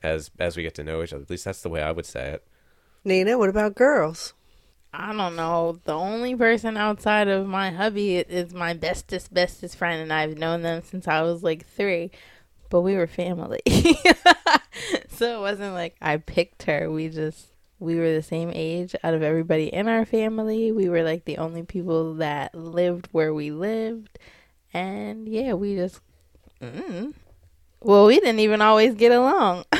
as 0.00 0.30
as 0.38 0.56
we 0.56 0.62
get 0.62 0.74
to 0.74 0.84
know 0.84 1.02
each 1.02 1.12
other 1.12 1.22
at 1.22 1.30
least 1.30 1.44
that's 1.44 1.62
the 1.62 1.68
way 1.68 1.82
i 1.82 1.90
would 1.90 2.06
say 2.06 2.30
it 2.30 2.46
Nina, 3.04 3.36
what 3.36 3.48
about 3.48 3.74
girls? 3.74 4.32
I 4.94 5.12
don't 5.12 5.34
know. 5.34 5.80
The 5.84 5.94
only 5.94 6.36
person 6.36 6.76
outside 6.76 7.26
of 7.26 7.48
my 7.48 7.70
hubby 7.70 8.16
is 8.16 8.54
my 8.54 8.74
bestest, 8.74 9.34
bestest 9.34 9.76
friend, 9.76 10.00
and 10.00 10.12
I've 10.12 10.38
known 10.38 10.62
them 10.62 10.82
since 10.84 11.08
I 11.08 11.22
was 11.22 11.42
like 11.42 11.66
three. 11.66 12.12
But 12.72 12.80
we 12.80 12.96
were 12.96 13.06
family. 13.06 13.60
so 15.10 15.36
it 15.36 15.40
wasn't 15.42 15.74
like 15.74 15.94
I 16.00 16.16
picked 16.16 16.62
her. 16.62 16.90
We 16.90 17.10
just, 17.10 17.48
we 17.78 17.96
were 17.96 18.14
the 18.14 18.22
same 18.22 18.50
age 18.54 18.96
out 19.04 19.12
of 19.12 19.22
everybody 19.22 19.66
in 19.66 19.88
our 19.88 20.06
family. 20.06 20.72
We 20.72 20.88
were 20.88 21.02
like 21.02 21.26
the 21.26 21.36
only 21.36 21.64
people 21.64 22.14
that 22.14 22.54
lived 22.54 23.10
where 23.12 23.34
we 23.34 23.50
lived. 23.50 24.18
And 24.72 25.28
yeah, 25.28 25.52
we 25.52 25.76
just, 25.76 26.00
mm. 26.62 27.12
well, 27.82 28.06
we 28.06 28.18
didn't 28.18 28.40
even 28.40 28.62
always 28.62 28.94
get 28.94 29.12
along. 29.12 29.66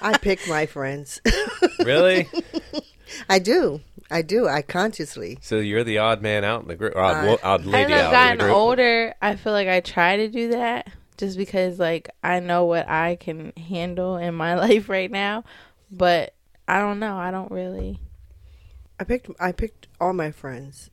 I 0.00 0.16
pick 0.22 0.48
my 0.48 0.64
friends. 0.64 1.20
really 1.80 2.26
I 3.28 3.38
do. 3.38 3.82
I 4.10 4.22
do. 4.22 4.48
I 4.48 4.62
consciously. 4.62 5.36
so 5.42 5.56
you're 5.58 5.84
the 5.84 5.98
odd 5.98 6.22
man 6.22 6.42
out 6.42 6.62
in 6.62 6.68
the 6.68 6.74
group 6.74 6.96
or 6.96 7.00
odd, 7.02 7.16
Uh, 7.16 7.28
wo- 7.28 7.38
odd 7.42 7.60
As 7.60 7.66
lady 7.66 7.92
I've 7.92 8.00
out 8.00 8.06
in 8.06 8.12
gotten 8.12 8.38
the 8.38 8.44
group 8.44 8.56
older, 8.56 9.14
I 9.20 9.36
feel 9.36 9.52
like 9.52 9.68
I 9.68 9.80
try 9.80 10.16
to 10.16 10.28
do 10.28 10.52
that 10.52 10.88
just 11.16 11.36
because 11.36 11.78
like 11.78 12.10
I 12.22 12.40
know 12.40 12.64
what 12.64 12.88
I 12.88 13.16
can 13.16 13.52
handle 13.56 14.16
in 14.16 14.34
my 14.34 14.54
life 14.58 14.88
right 14.88 15.10
now. 15.10 15.44
But 15.90 16.34
I 16.66 16.78
don't 16.78 16.98
know. 16.98 17.16
I 17.16 17.30
don't 17.30 17.50
really. 17.50 18.00
I 18.98 19.04
picked 19.04 19.30
I 19.40 19.52
picked 19.52 19.88
all 20.00 20.12
my 20.12 20.30
friends. 20.30 20.90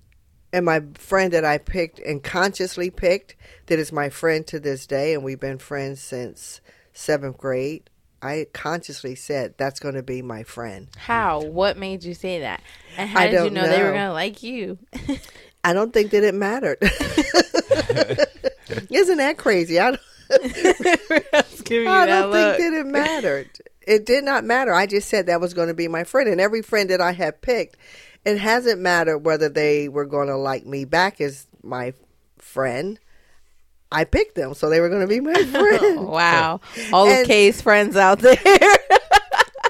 And 0.52 0.66
my 0.66 0.82
friend 0.96 1.32
that 1.34 1.46
I 1.46 1.60
picked 1.60 2.00
and 2.00 2.24
consciously 2.24 2.90
picked 2.90 3.36
that 3.68 3.78
is 3.78 3.92
my 3.92 4.10
friend 4.10 4.48
to 4.48 4.60
this 4.60 4.88
day 4.88 5.14
and 5.14 5.24
we've 5.24 5.40
been 5.40 5.60
friends 5.60 6.02
since 6.02 6.60
7th 6.96 7.38
grade. 7.38 7.88
I 8.22 8.48
consciously 8.52 9.16
said 9.16 9.54
that's 9.58 9.80
going 9.80 9.94
to 9.96 10.04
be 10.04 10.22
my 10.22 10.44
friend. 10.44 10.88
How? 10.98 11.42
What 11.42 11.78
made 11.78 12.04
you 12.04 12.14
say 12.14 12.40
that? 12.40 12.62
And 12.98 13.10
how 13.10 13.20
I 13.22 13.28
did 13.28 13.32
you 13.32 13.38
don't 13.38 13.54
know, 13.54 13.70
they 13.70 13.84
were 13.84 13.94
gonna 13.94 14.12
like 14.12 14.44
you? 14.44 14.80
I 15.64 15.74
don't 15.74 15.94
think 15.94 16.12
that 16.12 16.24
it 16.24 16.34
mattered. 16.34 16.80
Isn't 18.90 19.18
that 19.18 19.38
crazy? 19.38 19.80
I 19.80 19.92
don't, 19.92 20.02
I 20.32 22.06
don't 22.06 22.32
look. 22.32 22.58
think 22.58 22.74
that 22.74 22.74
it 22.80 22.86
mattered. 22.86 23.50
It 23.82 24.06
did 24.06 24.24
not 24.24 24.44
matter. 24.44 24.74
I 24.74 24.86
just 24.86 25.10
said 25.10 25.26
that 25.26 25.42
was 25.42 25.54
going 25.54 25.68
to 25.70 25.74
be 25.74 25.88
my 25.88 26.04
friend. 26.04 26.30
And 26.30 26.40
every 26.40 26.62
friend 26.62 26.90
that 26.92 27.02
I 27.02 27.12
have 27.14 27.42
picked, 27.42 27.78
it 28.26 28.38
hasn't 28.38 28.80
mattered 28.82 29.20
whether 29.20 29.50
they 29.50 29.90
were 29.90 30.06
going 30.06 30.28
to 30.28 30.36
like 30.38 30.66
me 30.66 30.86
back 30.86 31.20
as 31.22 31.48
my 31.64 31.94
friend. 32.38 33.00
I 33.92 34.04
picked 34.04 34.36
them, 34.36 34.54
so 34.54 34.70
they 34.70 34.80
were 34.82 34.90
going 34.90 35.02
to 35.02 35.08
be 35.08 35.20
my 35.20 35.34
friend. 35.46 36.08
wow, 36.08 36.62
all 36.94 37.06
the 37.08 37.12
And- 37.14 37.28
Kay's 37.28 37.60
friends 37.62 37.96
out 37.96 38.20
there. 38.20 38.38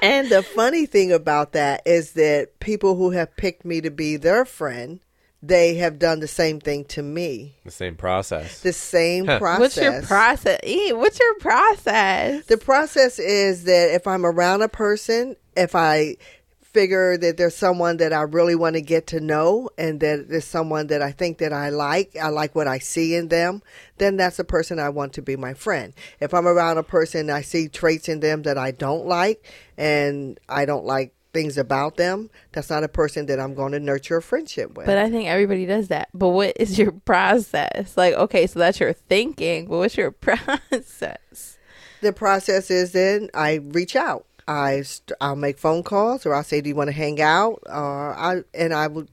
and 0.02 0.28
the 0.28 0.42
funny 0.42 0.84
thing 0.84 1.10
about 1.12 1.52
that 1.52 1.80
is 1.86 2.12
that 2.12 2.60
people 2.60 2.96
who 2.96 3.12
have 3.12 3.34
picked 3.36 3.64
me 3.64 3.80
to 3.80 3.90
be 3.90 4.16
their 4.18 4.44
friend, 4.44 5.00
they 5.42 5.74
have 5.76 5.98
done 5.98 6.20
the 6.20 6.28
same 6.28 6.60
thing 6.60 6.84
to 6.84 7.02
me. 7.02 7.56
The 7.64 7.70
same 7.70 7.96
process. 7.96 8.60
The 8.60 8.72
same 8.72 9.26
Huh. 9.26 9.38
process. 9.38 9.60
What's 9.60 9.76
your 9.78 10.02
process? 10.02 10.60
E, 10.64 10.92
what's 10.92 11.18
your 11.18 11.34
process? 11.38 12.44
The 12.46 12.58
process 12.58 13.18
is 13.18 13.64
that 13.64 13.94
if 13.94 14.06
I'm 14.06 14.26
around 14.26 14.62
a 14.62 14.68
person, 14.68 15.36
if 15.56 15.74
I 15.74 16.16
figure 16.62 17.16
that 17.16 17.36
there's 17.36 17.56
someone 17.56 17.96
that 17.96 18.12
I 18.12 18.22
really 18.22 18.54
want 18.54 18.74
to 18.76 18.80
get 18.80 19.08
to 19.08 19.18
know 19.18 19.70
and 19.76 19.98
that 20.00 20.28
there's 20.28 20.44
someone 20.44 20.86
that 20.88 21.02
I 21.02 21.10
think 21.10 21.38
that 21.38 21.52
I 21.52 21.70
like, 21.70 22.14
I 22.16 22.28
like 22.28 22.54
what 22.54 22.68
I 22.68 22.78
see 22.78 23.16
in 23.16 23.26
them, 23.28 23.62
then 23.98 24.16
that's 24.16 24.38
a 24.38 24.44
person 24.44 24.78
I 24.78 24.88
want 24.90 25.14
to 25.14 25.22
be 25.22 25.34
my 25.34 25.52
friend. 25.52 25.92
If 26.20 26.32
I'm 26.32 26.46
around 26.46 26.78
a 26.78 26.84
person 26.84 27.28
I 27.28 27.42
see 27.42 27.66
traits 27.68 28.08
in 28.08 28.20
them 28.20 28.42
that 28.42 28.56
I 28.56 28.70
don't 28.70 29.06
like 29.06 29.44
and 29.76 30.38
I 30.48 30.64
don't 30.64 30.84
like 30.84 31.12
things 31.32 31.56
about 31.56 31.96
them, 31.96 32.30
that's 32.52 32.70
not 32.70 32.84
a 32.84 32.88
person 32.88 33.26
that 33.26 33.38
I'm 33.38 33.54
going 33.54 33.72
to 33.72 33.80
nurture 33.80 34.16
a 34.16 34.22
friendship 34.22 34.76
with. 34.76 34.86
But 34.86 34.98
I 34.98 35.10
think 35.10 35.28
everybody 35.28 35.66
does 35.66 35.88
that. 35.88 36.08
But 36.12 36.28
what 36.30 36.54
is 36.56 36.78
your 36.78 36.92
process? 37.04 37.96
Like, 37.96 38.14
okay, 38.14 38.46
so 38.46 38.58
that's 38.58 38.80
your 38.80 38.92
thinking, 38.92 39.66
but 39.66 39.78
what's 39.78 39.96
your 39.96 40.10
process? 40.12 41.58
the 42.00 42.12
process 42.12 42.70
is 42.70 42.92
then 42.92 43.28
I 43.34 43.54
reach 43.56 43.94
out. 43.94 44.26
I 44.48 44.82
st- 44.82 45.16
I'll 45.20 45.36
make 45.36 45.58
phone 45.58 45.82
calls 45.82 46.26
or 46.26 46.34
I'll 46.34 46.42
say, 46.42 46.60
"Do 46.60 46.68
you 46.68 46.74
want 46.74 46.88
to 46.88 46.92
hang 46.92 47.20
out?" 47.20 47.62
Or 47.66 48.14
I 48.16 48.42
and 48.54 48.74
I 48.74 48.88
will 48.88 49.06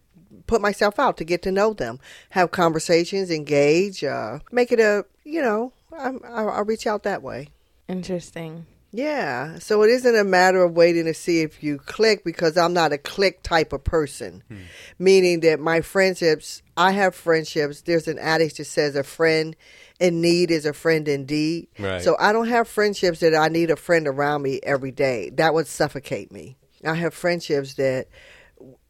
put 0.47 0.61
myself 0.61 0.97
out 0.97 1.17
to 1.17 1.23
get 1.23 1.41
to 1.43 1.51
know 1.51 1.73
them, 1.73 1.99
have 2.31 2.51
conversations, 2.51 3.29
engage, 3.29 4.03
uh, 4.03 4.39
make 4.51 4.71
it 4.71 4.79
a 4.79 5.05
you 5.23 5.41
know. 5.41 5.73
I'm, 5.97 6.21
I'll, 6.25 6.49
I'll 6.49 6.65
reach 6.65 6.87
out 6.87 7.03
that 7.03 7.21
way. 7.21 7.49
Interesting. 7.87 8.65
Yeah, 8.97 9.59
so 9.59 9.83
it 9.83 9.91
isn't 9.91 10.15
a 10.15 10.23
matter 10.23 10.63
of 10.63 10.71
waiting 10.71 11.05
to 11.05 11.13
see 11.13 11.41
if 11.41 11.61
you 11.61 11.77
click 11.77 12.23
because 12.23 12.57
I'm 12.57 12.73
not 12.73 12.91
a 12.91 12.97
click 12.97 13.43
type 13.43 13.71
of 13.71 13.83
person. 13.83 14.41
Hmm. 14.47 14.57
Meaning 14.97 15.41
that 15.41 15.59
my 15.59 15.81
friendships, 15.81 16.63
I 16.75 16.93
have 16.93 17.13
friendships. 17.13 17.81
There's 17.81 18.07
an 18.07 18.17
adage 18.17 18.55
that 18.55 18.65
says 18.65 18.95
a 18.95 19.03
friend 19.03 19.55
in 19.99 20.19
need 20.19 20.49
is 20.49 20.65
a 20.65 20.73
friend 20.73 21.07
indeed. 21.07 21.67
Right. 21.77 22.01
So 22.01 22.15
I 22.19 22.33
don't 22.33 22.47
have 22.47 22.67
friendships 22.67 23.19
that 23.19 23.35
I 23.35 23.49
need 23.49 23.69
a 23.69 23.75
friend 23.75 24.07
around 24.07 24.41
me 24.41 24.59
every 24.63 24.91
day. 24.91 25.29
That 25.29 25.53
would 25.53 25.67
suffocate 25.67 26.31
me. 26.31 26.57
I 26.83 26.95
have 26.95 27.13
friendships 27.13 27.75
that 27.75 28.07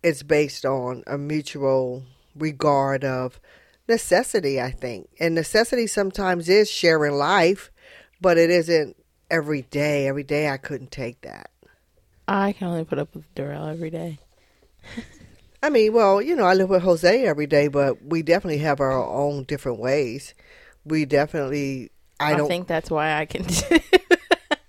it's 0.04 0.24
based 0.24 0.66
on 0.66 1.04
a 1.06 1.18
mutual 1.18 2.04
regard 2.34 3.04
of 3.04 3.42
necessity, 3.90 4.62
I 4.62 4.72
think. 4.72 5.10
And 5.20 5.36
necessity 5.36 5.86
sometimes 5.86 6.48
is 6.48 6.72
sharing 6.72 7.16
life, 7.16 7.72
but 8.22 8.38
it 8.38 8.50
isn't 8.50 8.96
every 9.30 9.64
day. 9.64 10.08
Every 10.08 10.24
day 10.24 10.50
I 10.50 10.58
couldn't 10.58 10.92
take 10.92 11.22
that. 11.22 11.50
I 12.28 12.54
can 12.54 12.68
only 12.68 12.84
put 12.84 13.00
up 13.00 13.16
with 13.16 13.34
Darrell 13.36 13.68
every 13.68 13.90
day. 13.90 14.20
I 15.64 15.70
mean, 15.70 15.94
well, 15.94 16.22
you 16.22 16.36
know, 16.36 16.46
I 16.46 16.54
live 16.54 16.70
with 16.70 16.84
Jose 16.84 17.26
every 17.26 17.48
day, 17.48 17.68
but 17.68 18.04
we 18.04 18.22
definitely 18.22 18.60
have 18.60 18.80
our 18.80 18.92
own 18.92 19.44
different 19.44 19.80
ways. 19.80 20.34
We 20.86 21.06
definitely, 21.06 21.92
I, 22.20 22.34
I, 22.34 22.36
don't 22.38 22.48
think 22.48 22.68
that's 22.68 22.92
why 22.92 23.18
I 23.18 23.26
can 23.26 23.44
do 23.44 23.80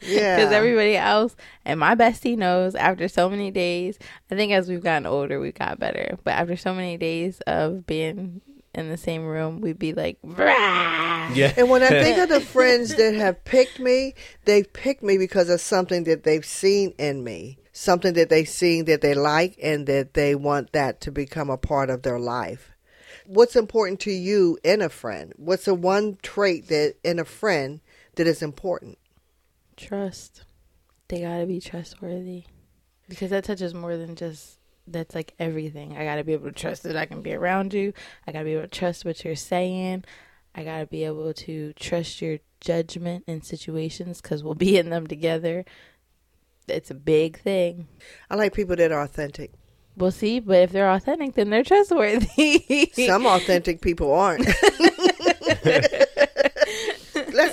yeah. 0.09 0.37
Because 0.37 0.53
everybody 0.53 0.97
else 0.97 1.37
and 1.65 1.79
my 1.81 1.95
bestie 1.95 2.37
knows 2.37 2.75
after 2.75 3.09
so 3.09 3.29
many 3.29 3.51
days, 3.51 3.99
I 4.31 4.35
think 4.35 4.53
as 4.53 4.69
we've 4.69 4.83
gotten 4.83 5.07
older, 5.07 5.41
we 5.41 5.53
got 5.53 5.79
better. 5.79 6.19
But 6.25 6.33
after 6.33 6.57
so 6.57 6.75
many 6.75 6.97
days 6.97 7.41
of 7.47 7.87
being 7.87 8.41
in 8.79 8.89
the 8.89 8.97
same 8.97 9.27
room, 9.27 9.61
we'd 9.61 9.79
be 9.79 9.93
like, 9.93 10.19
"Rah!" 10.23 11.31
Yeah. 11.35 11.53
And 11.57 11.69
when 11.69 11.83
I 11.83 11.89
think 11.89 12.19
of 12.19 12.29
the 12.29 12.41
friends 12.55 12.95
that 12.95 13.15
have 13.15 13.45
picked 13.45 13.79
me, 13.79 14.15
they've 14.45 14.71
picked 14.73 15.03
me 15.03 15.19
because 15.19 15.49
of 15.49 15.61
something 15.61 16.05
that 16.05 16.25
they've 16.25 16.45
seen 16.45 16.95
in 16.99 17.23
me, 17.25 17.59
something 17.73 18.15
that 18.15 18.31
they've 18.31 18.49
seen 18.49 18.87
that 18.87 19.01
they 19.01 19.15
like, 19.15 19.59
and 19.63 19.87
that 19.87 20.15
they 20.15 20.35
want 20.35 20.73
that 20.73 21.01
to 21.03 21.13
become 21.13 21.51
a 21.51 21.59
part 21.59 21.91
of 21.91 22.03
their 22.03 22.19
life. 22.19 22.71
What's 23.27 23.57
important 23.57 24.01
to 24.01 24.11
you 24.11 24.59
in 24.65 24.81
a 24.81 24.89
friend? 24.89 25.35
What's 25.37 25.67
the 25.67 25.75
one 25.75 26.17
trait 26.23 26.69
that 26.69 26.95
in 27.05 27.19
a 27.19 27.25
friend 27.25 27.81
that 28.15 28.27
is 28.27 28.43
important? 28.43 28.99
trust. 29.79 30.45
They 31.09 31.23
gotta 31.23 31.47
be 31.47 31.61
trustworthy 31.61 32.45
because 33.09 33.31
that 33.31 33.45
touches 33.45 33.73
more 33.73 33.97
than 33.97 34.17
just. 34.17 34.58
That's 34.93 35.15
like 35.15 35.35
everything. 35.39 35.97
I 35.97 36.05
gotta 36.05 36.25
be 36.25 36.33
able 36.33 36.49
to 36.49 36.53
trust 36.53 36.83
that 36.85 36.97
I 36.97 37.07
can 37.07 37.23
be 37.23 37.35
around 37.35 37.75
you. 37.75 37.93
I 38.27 38.33
gotta 38.33 38.45
be 38.45 38.53
able 38.53 38.63
to 38.63 38.69
trust 38.69 39.05
what 39.05 39.25
you're 39.25 39.37
saying. 39.37 40.05
I 40.55 40.65
gotta 40.65 40.87
be 40.87 41.05
able 41.05 41.33
to 41.33 41.73
trust 41.75 42.21
your 42.23 42.39
judgment 42.61 43.25
in 43.27 43.43
situations 43.43 44.21
because 44.21 44.43
we'll 44.43 44.55
be 44.55 44.79
in 44.79 44.91
them 44.91 45.07
together. 45.07 45.65
It's 46.67 46.91
a 46.91 46.95
big 46.95 47.39
thing. 47.41 47.89
I 48.31 48.35
like 48.37 48.55
people 48.55 48.77
that 48.77 48.93
are 48.93 49.03
authentic. 49.03 49.53
We'll 49.97 50.11
see, 50.13 50.39
but 50.39 50.59
if 50.59 50.71
they're 50.73 50.91
authentic, 50.91 51.35
then 51.35 51.51
they're 51.51 51.65
trustworthy. 51.65 52.91
Some 53.07 53.27
authentic 53.27 53.81
people 53.81 54.13
aren't. 54.13 54.47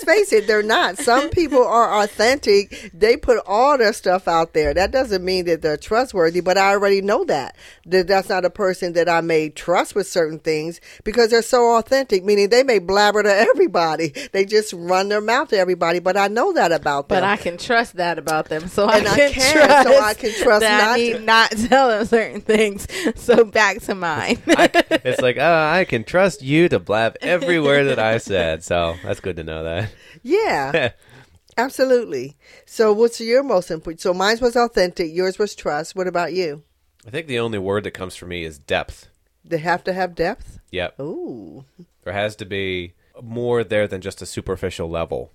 Let's 0.06 0.32
face 0.32 0.34
it, 0.34 0.48
they're 0.48 0.64
not. 0.64 0.98
Some 0.98 1.30
people 1.30 1.64
are 1.64 2.02
authentic. 2.04 2.92
They 2.94 3.18
put 3.18 3.40
all 3.46 3.78
their 3.78 3.94
stuff 3.94 4.28
out 4.28 4.54
there. 4.54 4.74
That 4.74 4.92
doesn't 4.92 5.24
mean 5.24 5.46
that 5.46 5.62
they're 5.62 5.78
trustworthy, 5.78 6.40
but 6.42 6.58
I 6.58 6.72
already 6.72 7.02
know 7.02 7.24
that. 7.26 7.56
That 7.86 8.08
that's 8.08 8.30
not 8.30 8.46
a 8.46 8.50
person 8.50 8.94
that 8.94 9.08
I 9.10 9.22
may 9.22 9.50
trust 9.50 9.96
with 9.96 10.08
certain 10.08 10.40
things 10.40 10.80
because 11.04 11.30
they're 11.32 11.42
so 11.42 11.78
authentic, 11.78 12.24
meaning 12.24 12.50
they 12.50 12.64
may 12.64 12.80
blabber 12.80 13.24
to 13.24 13.34
everybody. 13.36 14.10
They 14.32 14.46
just 14.46 14.74
run 14.74 15.10
their 15.10 15.22
mouth 15.22 15.50
to 15.50 15.58
everybody, 15.58 16.00
but 16.00 16.18
I 16.18 16.28
know 16.28 16.54
that 16.54 16.72
about 16.72 17.10
them. 17.10 17.18
but 17.18 17.24
I 17.24 17.38
can 17.38 17.58
trust 17.58 17.96
that 17.98 18.18
about 18.18 18.50
them, 18.50 18.68
so 18.68 18.90
And 18.90 19.08
I 19.08 19.14
I 19.14 19.16
can, 19.18 19.32
can, 19.32 19.54
trust. 19.54 19.88
so 19.88 20.00
I 20.00 20.14
can 20.14 20.32
trust 20.34 20.62
that 20.62 20.82
not 20.84 20.94
I 20.94 20.98
need 20.98 21.14
to. 21.14 21.20
not 21.20 21.52
tell 21.70 21.90
them 21.90 22.06
certain 22.06 22.42
things. 22.42 22.88
So 23.16 23.44
back 23.46 23.82
to 23.84 23.96
mine. 23.96 24.42
I, 24.48 24.70
it's 24.90 25.22
like, 25.22 25.38
oh, 25.38 25.68
I 25.72 25.86
can 25.86 26.04
trust 26.04 26.42
you 26.42 26.70
to 26.70 26.80
blab 26.80 27.16
every 27.22 27.60
word 27.60 27.86
that 27.86 28.00
I 28.00 28.18
said. 28.18 28.64
So 28.64 28.96
that's 29.04 29.20
good 29.20 29.38
to 29.38 29.44
know 29.44 29.64
that. 29.64 29.92
Yeah. 30.26 30.92
Absolutely. 31.58 32.36
So, 32.66 32.92
what's 32.92 33.22
your 33.22 33.44
most 33.44 33.72
important? 33.72 34.02
So, 34.02 34.14
mine 34.14 34.38
was 34.42 34.56
authentic. 34.56 35.14
Yours 35.14 35.40
was 35.40 35.56
trust. 35.56 35.96
What 35.96 36.08
about 36.08 36.34
you? 36.34 36.64
I 37.08 37.12
think 37.12 37.28
the 37.28 37.40
only 37.40 37.60
word 37.60 37.84
that 37.84 37.92
comes 37.92 38.16
for 38.16 38.26
me 38.26 38.44
is 38.44 38.58
depth. 38.58 39.08
They 39.46 39.60
have 39.60 39.84
to 39.86 39.94
have 39.94 40.16
depth. 40.16 40.60
Yep. 40.72 41.00
Ooh. 41.00 41.64
There 42.04 42.14
has 42.14 42.36
to 42.38 42.46
be 42.46 42.94
more 43.22 43.64
there 43.64 43.88
than 43.88 44.02
just 44.02 44.22
a 44.22 44.26
superficial 44.26 44.90
level. 44.90 45.32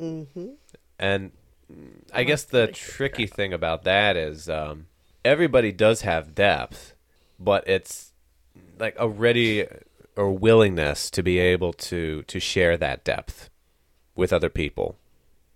Mm-hmm. 0.00 0.48
And 0.98 1.32
I 2.12 2.24
guess 2.24 2.44
the 2.44 2.68
tricky 2.68 3.26
thing 3.26 3.52
about 3.52 3.84
that 3.84 4.16
is 4.16 4.48
um, 4.48 4.86
everybody 5.24 5.70
does 5.70 6.00
have 6.00 6.34
depth, 6.34 6.94
but 7.38 7.68
it's 7.68 8.12
like 8.78 8.96
a 8.98 9.08
ready 9.08 9.66
or 10.16 10.32
willingness 10.32 11.10
to 11.10 11.22
be 11.22 11.38
able 11.38 11.72
to 11.72 12.22
to 12.22 12.40
share 12.40 12.76
that 12.76 13.04
depth 13.04 13.50
with 14.14 14.32
other 14.32 14.48
people. 14.48 14.96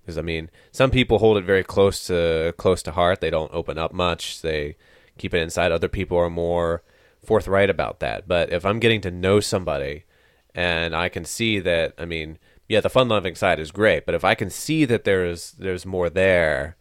Because 0.03 0.19
I 0.19 0.23
mean, 0.23 0.51
some 0.71 0.91
people 0.91 1.19
hold 1.19 1.37
it 1.37 1.45
very 1.45 1.65
close 1.65 2.07
to 2.07 2.55
close 2.57 2.83
to 2.85 2.93
heart. 2.93 3.21
They 3.21 3.31
don't 3.31 3.53
open 3.53 3.79
up 3.79 3.93
much. 3.93 4.41
They 4.41 4.77
keep 5.19 5.35
it 5.35 5.43
inside. 5.43 5.73
Other 5.73 5.89
people 5.89 6.17
are 6.19 6.31
more 6.31 6.83
forthright 7.25 7.71
about 7.71 8.01
that. 8.01 8.29
But 8.29 8.53
if 8.53 8.65
I'm 8.65 8.79
getting 8.79 9.01
to 9.03 9.11
know 9.11 9.41
somebody 9.41 10.05
and 10.55 10.95
I 10.95 11.09
can 11.09 11.25
see 11.25 11.59
that, 11.61 11.95
I 11.99 12.05
mean, 12.05 12.39
yeah, 12.69 12.81
the 12.81 12.89
fun 12.89 13.09
loving 13.09 13.35
side 13.35 13.59
is 13.59 13.71
great, 13.71 14.07
but 14.07 14.15
if 14.15 14.25
I 14.25 14.35
can 14.35 14.51
see 14.51 14.85
that 14.87 15.05
there's 15.05 15.53
there's 15.53 15.87
more 15.87 16.11
there, 16.11 16.77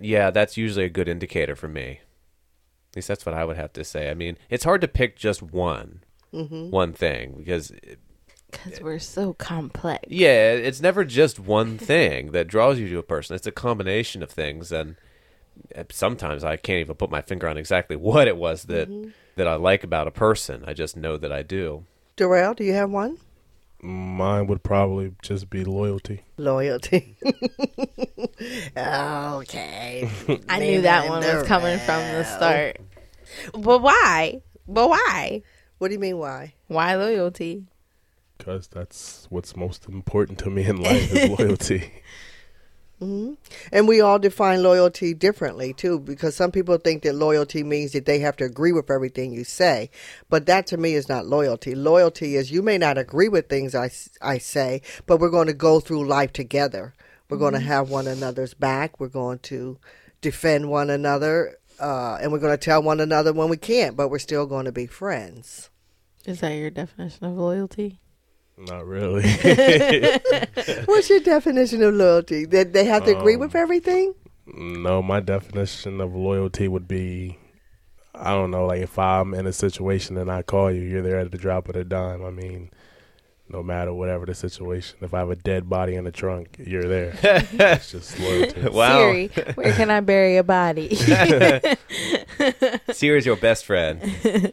yeah, 0.00 0.30
that's 0.30 0.56
usually 0.56 0.84
a 0.84 0.90
good 0.90 1.08
indicator 1.08 1.54
for 1.54 1.68
me. 1.68 2.00
At 2.90 2.96
least 2.96 3.08
that's 3.08 3.26
what 3.26 3.34
I 3.34 3.44
would 3.44 3.56
have 3.56 3.72
to 3.74 3.84
say. 3.84 4.10
I 4.10 4.14
mean, 4.14 4.38
it's 4.48 4.64
hard 4.64 4.80
to 4.80 4.88
pick 4.88 5.16
just 5.16 5.42
one 5.42 6.02
mm-hmm. 6.34 6.70
one 6.70 6.92
thing 6.92 7.34
because 7.38 7.72
Because 8.64 8.80
we're 8.80 8.98
so 8.98 9.32
complex. 9.34 10.04
yeah, 10.08 10.52
it's 10.52 10.80
never 10.80 11.04
just 11.04 11.38
one 11.38 11.78
thing 11.90 12.32
that 12.32 12.46
draws 12.48 12.78
you 12.78 12.88
to 12.88 12.98
a 12.98 13.02
person. 13.02 13.36
It's 13.36 13.46
a 13.46 13.52
combination 13.52 14.22
of 14.22 14.30
things, 14.30 14.72
and 14.72 14.96
uh, 15.76 15.84
sometimes 15.90 16.44
I 16.44 16.56
can't 16.56 16.80
even 16.80 16.94
put 16.96 17.10
my 17.10 17.22
finger 17.22 17.48
on 17.48 17.56
exactly 17.56 17.96
what 17.96 18.28
it 18.28 18.36
was 18.36 18.64
that 18.64 18.88
that 19.36 19.48
I 19.48 19.54
like 19.56 19.84
about 19.84 20.06
a 20.06 20.12
person. 20.12 20.64
I 20.66 20.72
just 20.74 20.96
know 20.96 21.16
that 21.16 21.32
I 21.32 21.42
do. 21.42 21.84
Darrell, 22.16 22.54
do 22.54 22.64
you 22.64 22.72
have 22.74 22.90
one? 22.90 23.18
Mine 23.82 24.46
would 24.46 24.62
probably 24.62 25.12
just 25.22 25.50
be 25.50 25.62
loyalty. 25.64 26.24
Loyalty. 26.38 27.16
okay. 28.76 30.08
I 30.48 30.58
knew 30.58 30.80
that 30.82 31.08
one 31.08 31.22
was 31.22 31.46
coming 31.46 31.78
from 31.80 32.00
the 32.00 32.24
start. 32.24 32.78
But 33.52 33.82
why? 33.82 34.40
But 34.66 34.88
why? 34.88 35.42
What 35.78 35.88
do 35.88 35.94
you 35.94 36.00
mean? 36.00 36.16
Why? 36.18 36.54
Why 36.68 36.94
loyalty? 36.94 37.64
Because 38.38 38.66
that's 38.66 39.26
what's 39.30 39.56
most 39.56 39.88
important 39.88 40.38
to 40.40 40.50
me 40.50 40.64
in 40.64 40.82
life 40.82 41.14
is 41.14 41.38
loyalty. 41.38 41.92
And 43.72 43.88
we 43.88 44.00
all 44.00 44.18
define 44.18 44.62
loyalty 44.62 45.14
differently 45.14 45.72
too, 45.72 46.00
because 46.00 46.34
some 46.34 46.50
people 46.50 46.78
think 46.78 47.02
that 47.02 47.14
loyalty 47.14 47.62
means 47.62 47.92
that 47.92 48.06
they 48.06 48.20
have 48.20 48.36
to 48.36 48.44
agree 48.44 48.72
with 48.72 48.90
everything 48.90 49.32
you 49.32 49.44
say. 49.44 49.90
But 50.30 50.46
that 50.46 50.66
to 50.68 50.76
me 50.76 50.94
is 50.94 51.08
not 51.08 51.26
loyalty. 51.26 51.74
Loyalty 51.74 52.36
is 52.36 52.50
you 52.50 52.62
may 52.62 52.78
not 52.78 52.96
agree 52.96 53.28
with 53.28 53.48
things 53.48 53.74
I, 53.74 53.90
I 54.22 54.38
say, 54.38 54.82
but 55.06 55.18
we're 55.18 55.30
going 55.30 55.48
to 55.48 55.54
go 55.54 55.80
through 55.80 56.06
life 56.06 56.32
together. 56.32 56.94
We're 57.28 57.38
going 57.38 57.54
to 57.54 57.60
have 57.60 57.90
one 57.90 58.06
another's 58.06 58.54
back. 58.54 59.00
We're 59.00 59.08
going 59.08 59.40
to 59.40 59.78
defend 60.20 60.70
one 60.70 60.90
another. 60.90 61.58
Uh, 61.80 62.18
and 62.20 62.30
we're 62.30 62.38
going 62.38 62.56
to 62.56 62.64
tell 62.64 62.82
one 62.82 63.00
another 63.00 63.32
when 63.32 63.48
we 63.48 63.56
can't, 63.56 63.96
but 63.96 64.08
we're 64.08 64.18
still 64.18 64.46
going 64.46 64.66
to 64.66 64.72
be 64.72 64.86
friends. 64.86 65.70
Is 66.24 66.40
that 66.40 66.54
your 66.54 66.70
definition 66.70 67.26
of 67.26 67.36
loyalty? 67.36 67.98
Not 68.56 68.86
really. 68.86 69.28
What's 70.84 71.10
your 71.10 71.20
definition 71.20 71.82
of 71.82 71.94
loyalty? 71.94 72.44
That 72.46 72.72
they 72.72 72.84
have 72.84 73.04
to 73.04 73.18
agree 73.18 73.36
with 73.36 73.54
um, 73.54 73.60
everything? 73.60 74.14
no, 74.46 75.02
my 75.02 75.20
definition 75.20 76.00
of 76.00 76.14
loyalty 76.14 76.68
would 76.68 76.86
be 76.86 77.38
I 78.14 78.30
don't 78.30 78.50
know, 78.50 78.66
like 78.66 78.80
if 78.80 78.98
I'm 78.98 79.34
in 79.34 79.46
a 79.46 79.52
situation 79.52 80.16
and 80.16 80.30
I 80.30 80.42
call 80.42 80.70
you, 80.70 80.82
you're 80.82 81.02
there 81.02 81.18
at 81.18 81.32
the 81.32 81.38
drop 81.38 81.68
of 81.68 81.74
a 81.74 81.82
dime. 81.82 82.24
I 82.24 82.30
mean, 82.30 82.70
no 83.48 83.62
matter 83.62 83.92
whatever 83.92 84.24
the 84.24 84.34
situation. 84.34 84.98
If 85.00 85.12
I 85.14 85.18
have 85.18 85.30
a 85.30 85.36
dead 85.36 85.68
body 85.68 85.96
in 85.96 86.04
the 86.04 86.12
trunk, 86.12 86.56
you're 86.58 86.84
there. 86.84 87.18
it's 87.22 87.90
just 87.90 88.18
loyalty. 88.20 88.68
Wow. 88.70 88.98
Siri, 88.98 89.28
where 89.54 89.72
can 89.72 89.90
I 89.90 90.00
bury 90.00 90.36
a 90.36 90.44
body? 90.44 90.94
Siri's 92.92 93.26
your 93.26 93.36
best 93.36 93.64
friend. 93.64 94.52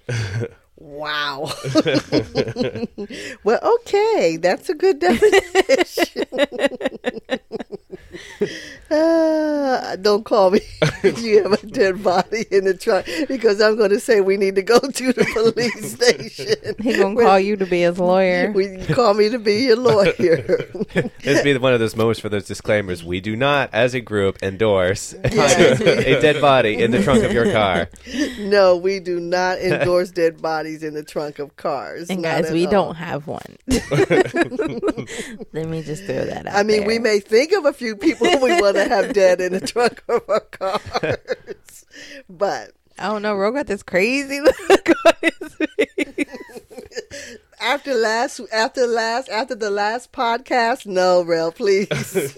Wow. 0.82 1.52
well, 3.44 3.60
okay, 3.62 4.38
that's 4.38 4.70
a 4.70 4.74
good 4.74 5.00
definition. 5.00 6.26
Uh, 8.90 9.96
don't 9.98 10.26
call 10.26 10.52
me. 10.52 10.60
you 11.18 11.42
have 11.44 11.61
a 11.61 11.61
dead 11.74 12.04
body 12.04 12.46
in 12.52 12.66
the 12.66 12.74
trunk 12.74 13.08
because 13.28 13.62
I'm 13.62 13.78
going 13.78 13.90
to 13.92 14.00
say 14.00 14.22
we 14.22 14.38
need 14.38 14.56
to 14.56 14.62
go 14.62 14.80
to 14.80 15.14
the 15.14 15.26
police 15.34 15.94
station. 15.96 16.76
He 16.80 16.98
gonna 16.98 17.16
call 17.20 17.40
you 17.40 17.56
to 17.58 17.66
be 17.66 17.82
his 17.82 18.00
lawyer. 18.00 18.52
We 18.52 18.78
call 18.86 19.14
me 19.14 19.30
to 19.30 19.40
be 19.40 19.64
your 19.66 19.78
lawyer. 19.78 20.70
This 21.24 21.42
be 21.44 21.58
one 21.58 21.74
of 21.74 21.80
those 21.80 21.96
moments 21.96 22.20
for 22.20 22.30
those 22.30 22.46
disclaimers. 22.46 23.04
We 23.04 23.22
do 23.22 23.36
not, 23.36 23.70
as 23.74 23.94
a 23.94 24.02
group, 24.02 24.42
endorse 24.44 25.14
Yes. 25.24 25.80
a 25.82 26.20
dead 26.22 26.42
body 26.42 26.82
in 26.82 26.92
the 26.92 27.02
trunk 27.04 27.24
of 27.24 27.32
your 27.32 27.52
car. 27.52 27.90
no, 28.40 28.76
we 28.78 29.00
do 29.00 29.20
not 29.20 29.60
endorse 29.60 30.12
dead 30.12 30.42
bodies 30.42 30.84
in 30.84 30.94
the 30.94 31.04
trunk 31.04 31.40
of 31.40 31.56
cars. 31.56 32.10
And 32.10 32.24
guys, 32.24 32.52
we 32.52 32.66
all. 32.66 32.72
don't 32.72 32.96
have 32.96 33.28
one. 33.28 33.58
Let 35.54 35.68
me 35.68 35.82
just 35.84 36.04
throw 36.06 36.26
that 36.26 36.48
out. 36.48 36.56
I 36.56 36.64
mean, 36.64 36.86
we 36.86 37.00
may 37.00 37.20
think 37.20 37.52
of 37.54 37.66
a 37.66 37.74
few 37.74 37.96
people 37.96 38.28
we 38.42 38.60
want 38.62 38.76
to 38.76 38.88
have 38.88 39.14
dead 39.14 39.42
in 39.42 39.54
the 39.54 39.62
trunk 39.62 40.04
of 40.08 40.22
our 40.30 40.42
but 42.30 42.72
I 42.98 43.08
don't 43.08 43.22
know. 43.22 43.36
Ro 43.36 43.52
got 43.52 43.68
this 43.68 43.84
crazy 43.84 44.40
look 44.70 44.90
on 45.06 45.14
his 45.22 45.56
face. 45.56 46.26
after 47.60 47.94
last, 47.94 48.42
after 48.52 48.86
last, 48.86 49.30
after 49.30 49.56
the 49.56 49.70
last 49.72 50.12
podcast, 50.12 50.86
no, 50.86 51.24
Rel, 51.24 51.52
please. 51.52 51.88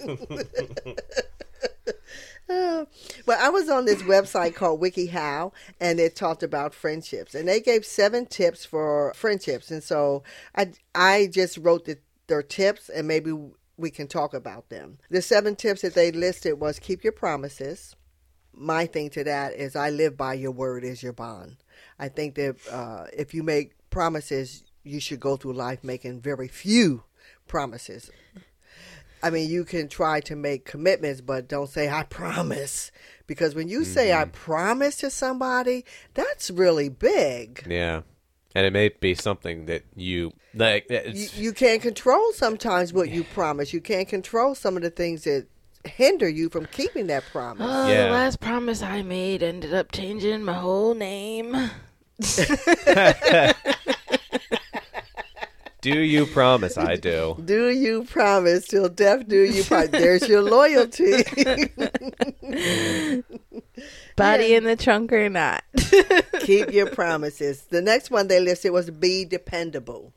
Well, 3.26 3.38
I 3.40 3.48
was 3.48 3.70
on 3.70 3.86
this 3.86 4.02
website 4.02 4.54
called 4.54 4.80
WikiHow, 4.80 5.52
and 5.80 5.98
it 5.98 6.14
talked 6.14 6.42
about 6.42 6.74
friendships, 6.74 7.34
and 7.34 7.48
they 7.48 7.60
gave 7.60 7.86
seven 7.86 8.26
tips 8.26 8.64
for 8.66 9.12
friendships, 9.14 9.70
and 9.70 9.82
so 9.82 10.22
I 10.54 10.72
I 10.94 11.28
just 11.32 11.56
wrote 11.56 11.86
the, 11.86 11.98
their 12.26 12.42
tips, 12.42 12.90
and 12.90 13.08
maybe 13.08 13.32
we 13.76 13.90
can 13.90 14.06
talk 14.06 14.34
about 14.34 14.68
them. 14.68 14.98
The 15.10 15.22
seven 15.22 15.56
tips 15.56 15.80
that 15.82 15.94
they 15.94 16.12
listed 16.12 16.60
was 16.60 16.78
keep 16.78 17.02
your 17.02 17.12
promises. 17.14 17.96
My 18.56 18.86
thing 18.86 19.10
to 19.10 19.24
that 19.24 19.54
is 19.54 19.76
I 19.76 19.90
live 19.90 20.16
by 20.16 20.34
your 20.34 20.52
word 20.52 20.84
is 20.84 21.02
your 21.02 21.12
bond. 21.12 21.56
I 21.98 22.08
think 22.08 22.34
that 22.36 22.56
uh, 22.70 23.06
if 23.12 23.34
you 23.34 23.42
make 23.42 23.72
promises, 23.90 24.64
you 24.82 25.00
should 25.00 25.20
go 25.20 25.36
through 25.36 25.54
life 25.54 25.82
making 25.82 26.20
very 26.20 26.48
few 26.48 27.04
promises. 27.46 28.10
I 29.22 29.30
mean, 29.30 29.48
you 29.48 29.64
can 29.64 29.88
try 29.88 30.20
to 30.20 30.36
make 30.36 30.66
commitments, 30.66 31.22
but 31.22 31.48
don't 31.48 31.70
say 31.70 31.88
"I 31.88 32.02
promise," 32.02 32.92
because 33.26 33.54
when 33.54 33.68
you 33.68 33.84
say 33.84 34.12
"I 34.12 34.26
promise" 34.26 34.96
to 34.96 35.10
somebody, 35.10 35.86
that's 36.12 36.50
really 36.50 36.90
big. 36.90 37.66
Yeah. 37.68 38.02
And 38.54 38.66
it 38.66 38.72
may 38.72 38.90
be 38.90 39.14
something 39.14 39.66
that 39.66 39.82
you 39.96 40.32
like. 40.54 40.86
You, 40.88 41.28
you 41.34 41.52
can't 41.52 41.80
control 41.82 42.32
sometimes 42.32 42.92
what 42.92 43.08
you 43.08 43.24
promise. 43.34 43.72
You 43.72 43.80
can't 43.80 44.08
control 44.08 44.54
some 44.54 44.76
of 44.76 44.82
the 44.82 44.90
things 44.90 45.24
that 45.24 45.46
hinder 45.86 46.28
you 46.28 46.48
from 46.48 46.66
keeping 46.66 47.06
that 47.08 47.24
promise. 47.32 47.66
Oh, 47.68 47.88
Yeah. 47.88 48.06
the 48.06 48.12
last 48.12 48.40
promise 48.40 48.82
I 48.82 49.02
made 49.02 49.42
ended 49.42 49.72
up 49.74 49.92
changing 49.92 50.42
my 50.44 50.54
whole 50.54 50.94
name. 50.94 51.70
do 55.80 55.98
you 56.00 56.24
promise? 56.26 56.78
I 56.78 56.96
do. 56.96 57.36
Do 57.44 57.68
you 57.70 58.04
promise 58.04 58.66
till 58.68 58.88
death 58.88 59.28
do 59.28 59.40
you 59.42 59.62
promise? 59.64 59.90
There's 59.90 60.28
your 60.28 60.40
loyalty. 60.42 61.24
Body 64.16 64.54
in 64.54 64.64
the 64.64 64.76
trunk 64.78 65.12
or 65.12 65.28
not? 65.28 65.64
Keep 66.40 66.72
your 66.72 66.86
promises. 66.86 67.62
The 67.62 67.82
next 67.82 68.10
one 68.10 68.28
they 68.28 68.40
listed 68.40 68.72
was 68.72 68.88
be 68.90 69.24
dependable. 69.24 70.12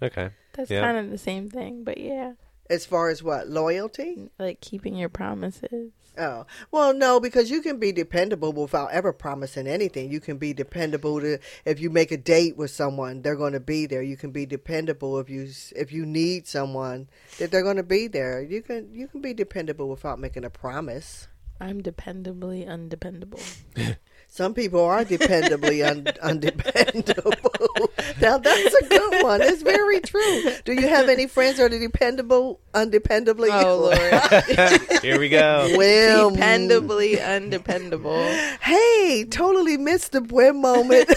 Okay. 0.00 0.30
That's 0.54 0.70
Yeah. 0.70 0.80
kind 0.82 0.96
of 0.98 1.10
the 1.10 1.18
same 1.18 1.50
thing, 1.50 1.84
but 1.84 1.98
yeah, 1.98 2.32
As 2.70 2.86
far 2.86 3.10
as 3.10 3.22
what? 3.22 3.48
Loyalty? 3.48 4.30
like 4.38 4.60
keeping 4.60 4.96
your 4.96 5.08
promises. 5.08 5.90
Oh, 6.18 6.44
well, 6.70 6.92
no, 6.92 7.18
because 7.18 7.50
you 7.50 7.62
can 7.62 7.78
be 7.78 7.92
dependable 7.92 8.52
without 8.52 8.90
ever 8.92 9.12
promising 9.12 9.66
anything. 9.66 10.10
You 10.10 10.20
can 10.20 10.38
be 10.38 10.52
dependable 10.52 11.20
to 11.20 11.38
if 11.64 11.80
you 11.80 11.88
make 11.88 12.12
a 12.12 12.16
date 12.16 12.56
with 12.56 12.70
someone, 12.70 13.22
they're 13.22 13.36
going 13.36 13.54
to 13.54 13.60
be 13.60 13.86
there. 13.86 14.02
You 14.02 14.16
can 14.16 14.30
be 14.30 14.46
dependable 14.46 15.18
if 15.18 15.30
you 15.30 15.48
if 15.74 15.92
you 15.92 16.06
need 16.06 16.46
someone 16.46 17.08
that 17.38 17.50
they're 17.50 17.62
going 17.62 17.76
to 17.76 17.82
be 17.82 18.06
there. 18.06 18.42
You 18.42 18.62
can 18.62 18.94
you 18.94 19.08
can 19.08 19.20
be 19.20 19.34
dependable 19.34 19.88
without 19.88 20.18
making 20.18 20.44
a 20.44 20.50
promise. 20.50 21.28
I'm 21.60 21.82
dependably 21.82 22.66
undependable. 22.68 23.42
Some 24.32 24.54
people 24.54 24.84
are 24.84 25.04
dependably 25.04 25.84
un- 25.84 26.06
undependable. 26.22 27.32
now 28.20 28.38
that's 28.38 28.74
a 28.76 28.88
good 28.88 29.24
one. 29.24 29.42
It's 29.42 29.60
very 29.60 29.98
true. 29.98 30.52
Do 30.64 30.72
you 30.72 30.86
have 30.86 31.08
any 31.08 31.26
friends 31.26 31.56
that 31.56 31.72
are 31.72 31.78
dependable, 31.78 32.60
undependably? 32.72 33.48
Oh 33.50 33.90
Lord, 33.90 35.02
Here 35.02 35.18
we 35.18 35.30
go. 35.30 35.74
Well, 35.76 36.30
dependably 36.30 37.18
mm. 37.18 37.26
undependable. 37.26 38.22
Hey, 38.60 39.26
totally 39.28 39.76
missed 39.76 40.12
the 40.12 40.20
Bwim 40.20 40.60
moment. 40.60 41.10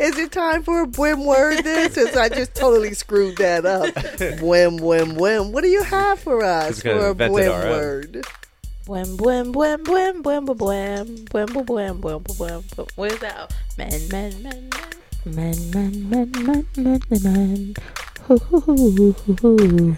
Is 0.00 0.18
it 0.18 0.32
time 0.32 0.64
for 0.64 0.82
a 0.82 0.86
Bwim 0.88 1.24
word 1.24 1.62
then? 1.62 1.92
Since 1.92 2.16
I 2.16 2.28
just 2.28 2.56
totally 2.56 2.94
screwed 2.94 3.36
that 3.36 3.64
up. 3.64 3.94
Bwim, 3.94 4.80
Bwim, 4.80 5.16
Bwim. 5.16 5.52
What 5.52 5.62
do 5.62 5.68
you 5.68 5.84
have 5.84 6.18
for 6.18 6.42
us 6.42 6.82
for 6.82 6.90
a 6.90 7.10
invent 7.12 7.32
Bwim 7.32 7.54
our 7.54 7.66
own. 7.66 7.70
word? 7.70 8.12
Bwem 8.12 8.41
bwem 8.86 9.16
bwem 9.16 9.52
bwem 9.52 9.82
bwem 9.84 10.22
bwem 10.22 10.44
bwem 10.46 10.46
bwem 11.30 11.46
bwem 11.64 12.00
bwem 12.00 12.22
bwem 12.22 12.22
bwem 12.36 13.06
is 13.06 13.18
that? 13.20 13.52
Men 13.78 14.08
men 14.10 14.42
men 14.42 14.70
men 15.24 15.54
men 15.70 15.92
men 16.10 16.30
men 16.46 16.66
men 16.76 17.00
men 17.10 17.22
men. 17.22 17.74
Hoo 18.26 18.38
hoo 18.38 18.60
hoo 18.60 19.12
hoo 19.12 19.36
hoo. 19.40 19.96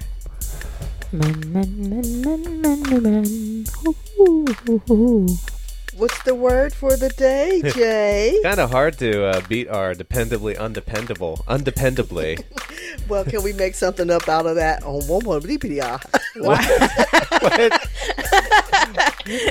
Men 1.12 1.53
men 1.53 1.70
men 1.90 2.23
men 2.25 2.61
men 2.61 2.83
men 2.90 3.03
men. 3.03 3.64
Hoo 3.85 3.94
hoo 4.16 4.44
hoo 4.66 4.79
hoo. 4.88 5.54
What's 5.96 6.20
the 6.24 6.35
word 6.35 6.74
for 6.74 6.96
the 6.96 7.09
day, 7.11 7.62
Jay? 7.74 8.40
Kind 8.42 8.59
of 8.59 8.72
hard 8.72 8.98
to 8.98 9.26
uh, 9.26 9.40
beat 9.48 9.68
our 9.68 9.94
dependably 9.94 10.59
undependable. 10.59 11.44
Undependably. 11.46 12.44
well, 13.09 13.24
can 13.24 13.44
we 13.44 13.52
make 13.52 13.76
something 13.76 14.11
up 14.11 14.28
out 14.28 14.46
of 14.46 14.57
that 14.57 14.83
on 14.83 15.07
one 15.07 15.22
more 15.24 15.38
BPR? 15.38 16.02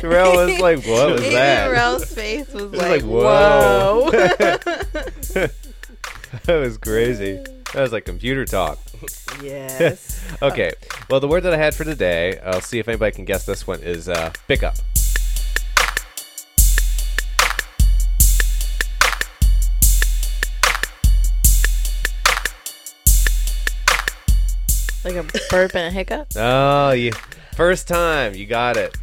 Terrell 0.02 0.36
was 0.36 0.60
like, 0.60 0.86
"What 0.86 1.12
was 1.12 1.22
Even 1.22 1.34
that?" 1.34 1.72
Rel's 1.72 2.14
face 2.14 2.52
was 2.52 2.64
was 2.64 2.74
like, 2.74 2.90
like, 2.90 3.04
whoa. 3.04 4.10
whoa. 4.12 4.12
that 6.44 6.60
was 6.60 6.78
crazy. 6.78 7.42
That 7.74 7.82
was 7.82 7.94
like 7.94 8.04
computer 8.04 8.46
talk. 8.46 8.80
Yes. 9.42 10.22
Okay. 10.42 10.74
Well, 11.10 11.22
the 11.22 11.28
word 11.28 11.44
that 11.44 11.54
I 11.54 11.58
had 11.58 11.74
for 11.74 11.86
today, 11.86 12.40
I'll 12.40 12.62
see 12.62 12.80
if 12.80 12.88
anybody 12.90 13.16
can 13.16 13.24
guess 13.26 13.46
this 13.46 13.66
one, 13.66 13.80
is 13.80 14.10
uh, 14.10 14.34
pick 14.48 14.62
up. 14.62 14.76
Like 25.04 25.16
a 25.16 25.24
burp 25.50 25.76
and 25.76 25.88
a 25.88 25.92
hiccup. 25.92 26.28
Oh, 26.36 26.92
you 26.92 27.12
first 27.56 27.88
time 27.88 28.34
you 28.36 28.46
got 28.46 28.78
it. 28.78 28.96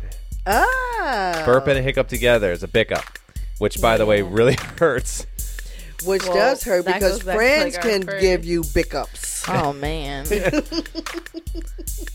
ah. 0.47 1.43
Burp 1.45 1.67
and 1.67 1.79
a 1.79 1.83
hiccup 1.83 2.09
together 2.09 2.51
is 2.53 2.63
a 2.63 2.69
pick 2.69 2.91
up, 2.93 3.05
which, 3.59 3.81
by 3.81 3.97
the 3.97 4.07
way, 4.07 4.23
really 4.23 4.57
hurts. 4.79 5.27
Which 6.07 6.23
Well, 6.25 6.35
does 6.35 6.63
hurt 6.65 6.87
that 6.87 6.95
because 6.95 7.19
goes 7.19 7.25
back 7.25 7.33
to, 7.35 7.39
friends 7.39 7.77
like, 7.77 7.85
our 7.85 7.91
can 7.91 8.03
first- 8.05 8.21
give 8.23 8.45
you 8.45 8.63
bickups. 8.63 9.45
Oh 9.49 9.73
man. 9.75 10.27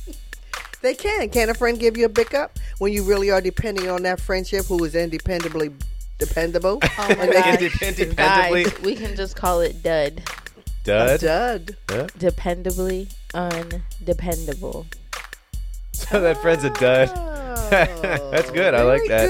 They 0.81 0.93
can. 0.93 1.29
Can 1.29 1.49
a 1.49 1.55
friend 1.55 1.79
give 1.79 1.97
you 1.97 2.05
a 2.05 2.09
bickup 2.09 2.59
when 2.77 2.93
you 2.93 3.03
really 3.03 3.31
are 3.31 3.41
depending 3.41 3.89
on 3.89 4.03
that 4.03 4.19
friendship 4.21 4.65
who 4.67 4.83
is 4.83 4.93
independably 4.93 5.71
dependable? 6.19 6.79
Oh 6.83 7.15
my 7.17 7.25
god. 7.25 7.59
Independably 7.81 8.63
Guys, 8.65 8.79
we 8.81 8.95
can 8.95 9.15
just 9.15 9.35
call 9.35 9.61
it 9.61 9.81
dud. 9.81 10.21
dud. 10.83 11.21
Dud. 11.21 11.75
Dependably 12.19 13.11
undependable. 13.35 14.85
So 15.93 16.19
that 16.19 16.37
friend's 16.39 16.63
a 16.65 16.69
dud. 16.71 17.07
That's 17.69 18.51
good. 18.51 18.73
I 18.73 18.83
like 18.83 19.01
that. 19.07 19.27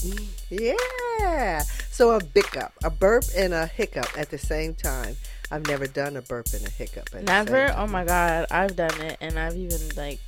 Good. 0.00 0.20
Yeah. 0.48 1.62
So 1.90 2.12
a 2.12 2.24
bickup, 2.24 2.72
a 2.82 2.88
burp 2.90 3.24
and 3.36 3.52
a 3.52 3.66
hiccup 3.66 4.08
at 4.18 4.30
the 4.30 4.38
same 4.38 4.74
time. 4.74 5.16
I've 5.50 5.66
never 5.66 5.86
done 5.86 6.16
a 6.16 6.22
burp 6.22 6.46
and 6.54 6.66
a 6.66 6.70
hiccup. 6.70 7.10
At 7.14 7.26
The 7.26 7.32
Never. 7.32 7.68
same 7.68 7.76
Oh 7.78 7.86
my 7.86 8.04
god, 8.04 8.46
I've 8.50 8.74
done 8.74 9.00
it, 9.02 9.18
and 9.20 9.38
I've 9.38 9.54
even 9.54 9.80
like. 9.96 10.18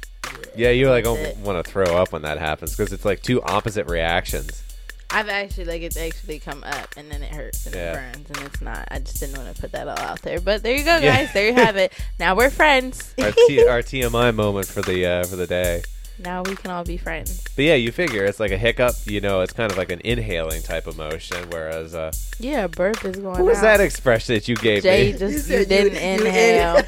Yeah, 0.55 0.71
you 0.71 0.91
like 0.91 1.07
want 1.07 1.65
to 1.65 1.69
throw 1.69 1.97
up 1.97 2.13
when 2.13 2.23
that 2.23 2.39
happens 2.39 2.77
because 2.77 2.93
it's 2.93 3.05
like 3.07 3.23
two 3.23 3.43
opposite 3.43 3.89
reactions. 3.89 4.63
I've 5.11 5.29
actually 5.29 5.67
like 5.67 5.83
it's 5.83 5.97
actually 5.97 6.39
come 6.41 6.65
up 6.65 6.95
and 6.97 7.11
then 7.11 7.23
it 7.23 7.33
hurts 7.33 7.67
and 7.67 7.75
Yeah. 7.75 7.93
it 7.93 8.13
burns 8.15 8.31
and 8.31 8.47
it's 8.49 8.61
not. 8.61 8.89
I 8.91 8.99
just 8.99 9.21
didn't 9.21 9.37
want 9.39 9.55
to 9.55 9.61
put 9.61 9.73
that 9.73 9.87
all 9.87 9.99
out 9.99 10.23
there. 10.23 10.41
But 10.41 10.63
there 10.63 10.77
you 10.77 10.85
go, 10.85 10.97
Yeah. 10.99 11.17
guys. 11.25 11.33
There 11.33 11.47
you 11.47 11.55
have 11.55 11.77
it. 11.77 11.93
Now 12.19 12.35
we're 12.37 12.51
friends. 12.51 13.15
Our, 13.23 13.33
T- 13.33 13.67
our 13.69 13.81
TMI 13.83 14.35
moment 14.35 14.67
for 14.67 14.83
the 14.83 15.07
uh, 15.07 15.25
for 15.25 15.37
the 15.37 15.47
day. 15.47 15.83
now 16.19 16.43
we 16.43 16.55
can 16.57 16.71
all 16.71 16.85
be 16.85 16.97
friends. 16.97 17.43
But 17.57 17.65
yeah, 17.65 17.75
you 17.75 17.91
figure 17.93 18.25
it's 18.25 18.39
like 18.41 18.51
a 18.53 18.57
hiccup. 18.59 18.95
You 19.05 19.21
know, 19.21 19.41
it's 19.43 19.53
kind 19.53 19.71
of 19.71 19.77
like 19.79 19.91
an 19.91 20.01
inhaling 20.05 20.63
type 20.63 20.87
of 20.87 20.97
motion. 20.97 21.49
Whereas, 21.51 21.95
uh, 21.95 22.13
Yeah, 22.39 22.67
burp 22.69 23.05
is 23.05 23.17
going. 23.17 23.35
what 23.39 23.45
was 23.45 23.59
out. 23.59 23.63
that 23.63 23.81
expression 23.81 24.35
that 24.37 24.49
you 24.49 24.57
gave 24.57 24.83
Jay 24.85 25.13
me? 25.13 25.19
just 25.19 25.49
You 25.49 25.55
you, 25.57 25.61
you- 25.61 25.67
didn't 25.67 25.95
you 26.21 26.27
inhale. 26.27 26.83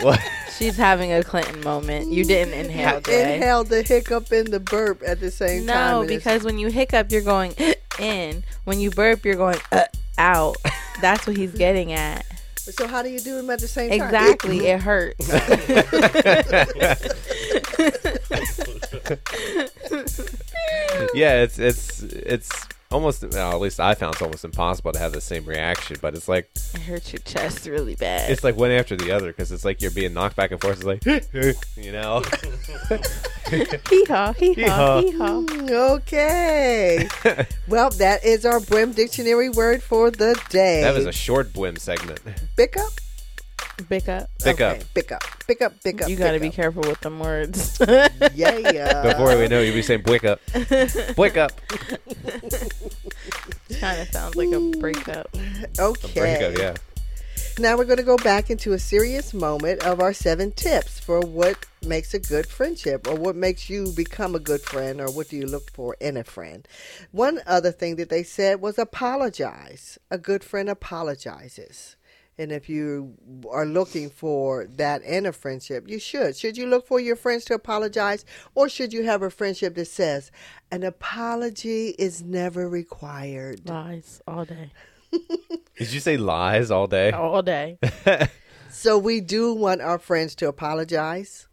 What? 0.00 0.20
She's 0.56 0.76
having 0.76 1.12
a 1.12 1.22
Clinton 1.22 1.60
moment. 1.62 2.12
You 2.12 2.24
didn't 2.24 2.54
inhale, 2.54 3.00
Jay. 3.00 3.36
Inhale 3.36 3.64
the 3.64 3.82
hiccup 3.82 4.30
and 4.32 4.48
the 4.48 4.60
burp 4.60 5.02
at 5.06 5.20
the 5.20 5.30
same 5.30 5.66
time. 5.66 5.66
No, 5.66 6.04
because 6.06 6.44
when 6.44 6.58
you 6.58 6.68
hiccup, 6.68 7.10
you're 7.10 7.22
going 7.22 7.54
in. 7.98 8.44
When 8.64 8.80
you 8.80 8.90
burp, 8.90 9.24
you're 9.24 9.36
going 9.36 9.58
uh, 9.72 9.84
out. 10.18 10.56
That's 11.00 11.26
what 11.26 11.36
he's 11.36 11.52
getting 11.56 11.92
at. 11.92 12.24
So 12.56 12.86
how 12.86 13.02
do 13.02 13.10
you 13.10 13.20
do 13.20 13.36
them 13.36 13.50
at 13.50 13.60
the 13.60 13.68
same 13.68 13.90
time? 13.90 14.00
Exactly. 14.00 14.66
It 14.66 14.80
hurts. 14.80 15.28
yeah, 21.14 21.42
it's 21.42 21.58
it's 21.58 22.02
it's 22.02 22.66
almost. 22.94 23.22
Well, 23.32 23.52
at 23.52 23.60
least 23.60 23.80
I 23.80 23.94
found 23.94 24.14
it's 24.14 24.22
almost 24.22 24.44
impossible 24.44 24.92
to 24.92 24.98
have 24.98 25.12
the 25.12 25.20
same 25.20 25.44
reaction. 25.44 25.96
But 26.00 26.14
it's 26.14 26.28
like 26.28 26.50
It 26.74 26.80
hurts 26.82 27.12
your 27.12 27.20
chest 27.20 27.66
really 27.66 27.94
bad. 27.96 28.30
it's 28.30 28.42
like 28.44 28.56
one 28.56 28.70
after 28.70 28.96
the 28.96 29.10
other 29.12 29.26
because 29.28 29.52
it's 29.52 29.64
like 29.64 29.82
you're 29.82 29.90
being 29.90 30.14
knocked 30.14 30.36
back 30.36 30.50
and 30.52 30.60
forth. 30.60 30.82
It's 30.82 30.86
like 30.86 31.04
you 31.76 31.92
know. 31.92 32.22
hee 33.90 34.04
haw, 34.06 34.32
hee 34.32 34.54
Hee-haw. 34.54 35.00
hee 35.02 35.10
haw. 35.12 35.42
Mm, 35.42 35.70
Okay. 35.94 37.08
well, 37.68 37.90
that 37.90 38.24
is 38.24 38.44
our 38.46 38.60
Brim 38.60 38.92
Dictionary 38.92 39.48
word 39.50 39.82
for 39.82 40.10
the 40.10 40.40
day. 40.50 40.80
That 40.82 40.94
was 40.94 41.06
a 41.06 41.12
short 41.12 41.52
Bwim 41.52 41.78
segment. 41.78 42.20
Pickup? 42.56 42.90
Pick 43.88 44.08
up. 44.08 44.30
Pick 44.38 44.60
okay. 44.60 44.78
up. 44.78 44.94
Pick 44.94 45.12
up. 45.12 45.22
Pick 45.46 45.62
up. 45.62 45.72
Pick 45.82 46.02
up. 46.02 46.08
You 46.08 46.16
got 46.16 46.32
to 46.32 46.40
be 46.40 46.50
careful 46.50 46.82
with 46.82 47.00
them 47.00 47.18
words. 47.18 47.80
up. 47.80 48.12
Yeah. 48.34 49.02
Before 49.02 49.36
we 49.36 49.48
know, 49.48 49.60
you'll 49.60 49.74
be 49.74 49.82
saying 49.82 50.02
"bwick 50.02 50.24
up, 50.24 50.40
bwick 51.16 51.36
up." 51.36 51.52
kind 53.80 54.00
of 54.00 54.08
sounds 54.08 54.36
like 54.36 54.52
a 54.52 54.60
breakup. 54.78 55.28
Okay. 55.78 56.20
Break 56.20 56.42
up, 56.42 56.56
yeah. 56.58 56.74
Now 57.58 57.76
we're 57.76 57.84
going 57.84 57.98
to 57.98 58.02
go 58.04 58.16
back 58.16 58.50
into 58.50 58.72
a 58.72 58.78
serious 58.80 59.32
moment 59.32 59.84
of 59.84 60.00
our 60.00 60.12
seven 60.12 60.50
tips 60.50 60.98
for 60.98 61.20
what 61.20 61.66
makes 61.86 62.12
a 62.12 62.18
good 62.18 62.46
friendship 62.46 63.06
or 63.06 63.14
what 63.14 63.36
makes 63.36 63.70
you 63.70 63.92
become 63.92 64.34
a 64.34 64.40
good 64.40 64.60
friend 64.62 65.00
or 65.00 65.08
what 65.10 65.28
do 65.28 65.36
you 65.36 65.46
look 65.46 65.70
for 65.70 65.96
in 66.00 66.16
a 66.16 66.24
friend. 66.24 66.66
One 67.12 67.40
other 67.46 67.70
thing 67.70 67.94
that 67.96 68.08
they 68.08 68.24
said 68.24 68.60
was 68.60 68.76
apologize. 68.76 69.98
A 70.10 70.18
good 70.18 70.42
friend 70.42 70.68
apologizes. 70.68 71.94
And 72.38 72.50
if 72.50 72.68
you 72.68 73.14
are 73.50 73.66
looking 73.66 74.10
for 74.10 74.66
that 74.76 75.02
in 75.02 75.26
a 75.26 75.32
friendship, 75.32 75.88
you 75.88 75.98
should. 75.98 76.36
Should 76.36 76.56
you 76.56 76.66
look 76.66 76.86
for 76.86 76.98
your 76.98 77.16
friends 77.16 77.44
to 77.46 77.54
apologize 77.54 78.24
or 78.54 78.68
should 78.68 78.92
you 78.92 79.04
have 79.04 79.22
a 79.22 79.30
friendship 79.30 79.74
that 79.76 79.86
says 79.86 80.32
an 80.70 80.82
apology 80.82 81.90
is 81.98 82.22
never 82.22 82.68
required? 82.68 83.68
Lies 83.68 84.20
all 84.26 84.44
day. 84.44 84.72
Did 85.76 85.92
you 85.92 86.00
say 86.00 86.16
lies 86.16 86.70
all 86.70 86.88
day? 86.88 87.12
All 87.12 87.42
day. 87.42 87.78
So 88.74 88.98
we 88.98 89.20
do 89.20 89.54
want 89.54 89.80
our 89.80 90.00
friends 90.00 90.34
to 90.34 90.48
apologize. 90.48 91.46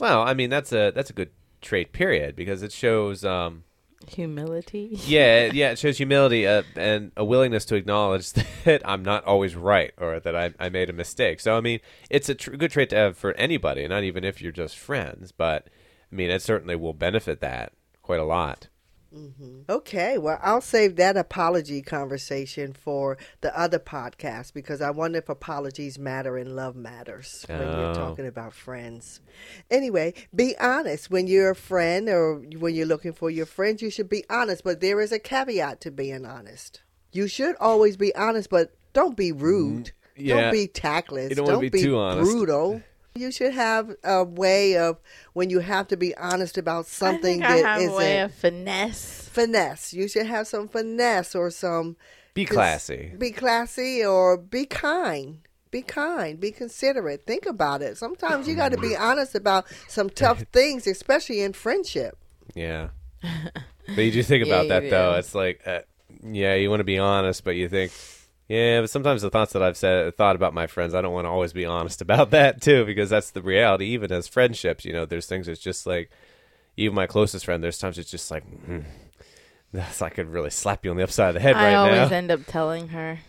Well, 0.00 0.22
I 0.22 0.32
mean 0.32 0.48
that's 0.48 0.72
a 0.72 0.92
that's 0.92 1.10
a 1.10 1.12
good 1.12 1.28
trait, 1.60 1.92
period, 1.92 2.34
because 2.34 2.62
it 2.62 2.72
shows. 2.72 3.22
Um, 3.22 3.64
Humility. 4.10 4.98
yeah, 5.06 5.46
yeah, 5.52 5.70
it 5.70 5.78
shows 5.78 5.96
humility 5.98 6.46
uh, 6.46 6.62
and 6.76 7.12
a 7.16 7.24
willingness 7.24 7.64
to 7.66 7.74
acknowledge 7.74 8.32
that 8.64 8.82
I'm 8.84 9.02
not 9.02 9.24
always 9.24 9.54
right 9.56 9.92
or 9.98 10.20
that 10.20 10.36
I, 10.36 10.52
I 10.58 10.68
made 10.68 10.90
a 10.90 10.92
mistake. 10.92 11.40
So, 11.40 11.56
I 11.56 11.60
mean, 11.60 11.80
it's 12.10 12.28
a 12.28 12.34
tr- 12.34 12.56
good 12.56 12.70
trait 12.70 12.90
to 12.90 12.96
have 12.96 13.16
for 13.16 13.32
anybody, 13.34 13.86
not 13.88 14.02
even 14.04 14.24
if 14.24 14.40
you're 14.40 14.52
just 14.52 14.76
friends. 14.76 15.32
But 15.32 15.68
I 16.12 16.14
mean, 16.14 16.30
it 16.30 16.42
certainly 16.42 16.76
will 16.76 16.92
benefit 16.92 17.40
that 17.40 17.72
quite 18.02 18.20
a 18.20 18.24
lot. 18.24 18.68
Okay, 19.68 20.18
well, 20.18 20.38
I'll 20.42 20.60
save 20.60 20.96
that 20.96 21.16
apology 21.16 21.82
conversation 21.82 22.72
for 22.72 23.16
the 23.40 23.56
other 23.58 23.78
podcast 23.78 24.52
because 24.52 24.80
I 24.80 24.90
wonder 24.90 25.18
if 25.18 25.28
apologies 25.28 25.98
matter 25.98 26.36
and 26.36 26.54
love 26.56 26.74
matters 26.76 27.44
when 27.48 27.60
you're 27.60 27.90
Oh. 27.90 27.94
talking 27.94 28.26
about 28.26 28.52
friends. 28.52 29.20
Anyway, 29.70 30.14
be 30.34 30.56
honest 30.58 31.10
when 31.10 31.26
you're 31.26 31.50
a 31.50 31.56
friend 31.56 32.08
or 32.08 32.36
when 32.58 32.74
you're 32.74 32.86
looking 32.86 33.12
for 33.12 33.30
your 33.30 33.46
friends. 33.46 33.82
You 33.82 33.90
should 33.90 34.08
be 34.08 34.24
honest, 34.28 34.64
but 34.64 34.80
there 34.80 35.00
is 35.00 35.12
a 35.12 35.18
caveat 35.18 35.80
to 35.82 35.90
being 35.90 36.26
honest. 36.26 36.82
You 37.12 37.28
should 37.28 37.56
always 37.60 37.96
be 37.96 38.14
honest, 38.14 38.50
but 38.50 38.74
don't 38.92 39.16
be 39.16 39.30
rude. 39.32 39.86
Mm, 39.86 39.92
yeah. 40.16 40.40
Don't 40.42 40.52
be 40.52 40.66
tactless. 40.66 41.30
You 41.30 41.36
don't 41.36 41.46
wanna 41.46 41.70
be 41.70 41.82
too 41.82 41.96
honest. 41.96 42.30
brutal. 42.30 42.82
You 43.16 43.30
should 43.30 43.54
have 43.54 43.94
a 44.02 44.24
way 44.24 44.76
of 44.76 44.98
when 45.34 45.48
you 45.48 45.60
have 45.60 45.86
to 45.88 45.96
be 45.96 46.16
honest 46.16 46.58
about 46.58 46.86
I 46.86 46.88
something 46.88 47.40
think 47.40 47.44
I 47.44 47.62
that 47.62 47.80
have 47.80 47.92
a 47.92 47.94
way 47.94 48.18
of 48.22 48.34
finesse. 48.34 49.28
finesse. 49.30 49.92
You 49.92 50.08
should 50.08 50.26
have 50.26 50.48
some 50.48 50.66
finesse 50.66 51.36
or 51.36 51.50
some 51.52 51.94
Be 52.34 52.44
cons- 52.44 52.56
classy. 52.56 53.12
Be 53.16 53.30
classy 53.30 54.04
or 54.04 54.36
be 54.36 54.66
kind. 54.66 55.38
Be 55.70 55.82
kind. 55.82 56.40
Be 56.40 56.50
considerate. 56.50 57.24
Think 57.24 57.46
about 57.46 57.82
it. 57.82 57.96
Sometimes 57.98 58.48
you 58.48 58.56
got 58.56 58.72
to 58.72 58.78
be 58.78 58.96
honest 58.96 59.36
about 59.36 59.66
some 59.86 60.10
tough 60.10 60.42
things, 60.52 60.88
especially 60.88 61.40
in 61.40 61.52
friendship. 61.52 62.18
Yeah. 62.56 62.88
But 63.22 63.98
you 64.02 64.10
do 64.10 64.24
think 64.24 64.44
about 64.48 64.64
you 64.64 64.68
that 64.70 64.90
though. 64.90 65.14
It's 65.14 65.36
like, 65.36 65.60
uh, 65.64 65.82
yeah, 66.24 66.54
you 66.56 66.68
want 66.68 66.80
to 66.80 66.84
be 66.84 66.98
honest, 66.98 67.44
but 67.44 67.54
you 67.54 67.68
think, 67.68 67.92
yeah, 68.48 68.80
but 68.80 68.90
sometimes 68.90 69.22
the 69.22 69.30
thoughts 69.30 69.52
that 69.54 69.62
I've 69.62 69.76
said, 69.76 70.16
thought 70.16 70.36
about 70.36 70.54
my 70.54 70.66
friends, 70.66 70.94
I 70.94 71.00
don't 71.00 71.14
want 71.14 71.24
to 71.24 71.30
always 71.30 71.52
be 71.52 71.64
honest 71.64 72.00
about 72.02 72.30
that 72.30 72.60
too, 72.60 72.84
because 72.84 73.10
that's 73.10 73.30
the 73.30 73.42
reality. 73.42 73.86
Even 73.86 74.12
as 74.12 74.28
friendships, 74.28 74.84
you 74.84 74.92
know, 74.92 75.06
there's 75.06 75.26
things 75.26 75.46
that's 75.46 75.60
just 75.60 75.86
like, 75.86 76.10
even 76.76 76.94
my 76.94 77.06
closest 77.06 77.44
friend, 77.44 77.62
there's 77.62 77.78
times 77.78 77.98
it's 77.98 78.10
just 78.10 78.30
like, 78.30 78.44
mm, 78.66 78.84
that's 79.72 80.02
I 80.02 80.08
could 80.08 80.28
really 80.28 80.50
slap 80.50 80.84
you 80.84 80.90
on 80.90 80.96
the 80.96 81.02
upside 81.02 81.28
of 81.28 81.34
the 81.34 81.40
head 81.40 81.56
I 81.56 81.64
right 81.64 81.72
now. 81.72 81.84
I 81.84 81.98
always 81.98 82.12
end 82.12 82.30
up 82.30 82.40
telling 82.46 82.88
her. 82.88 83.20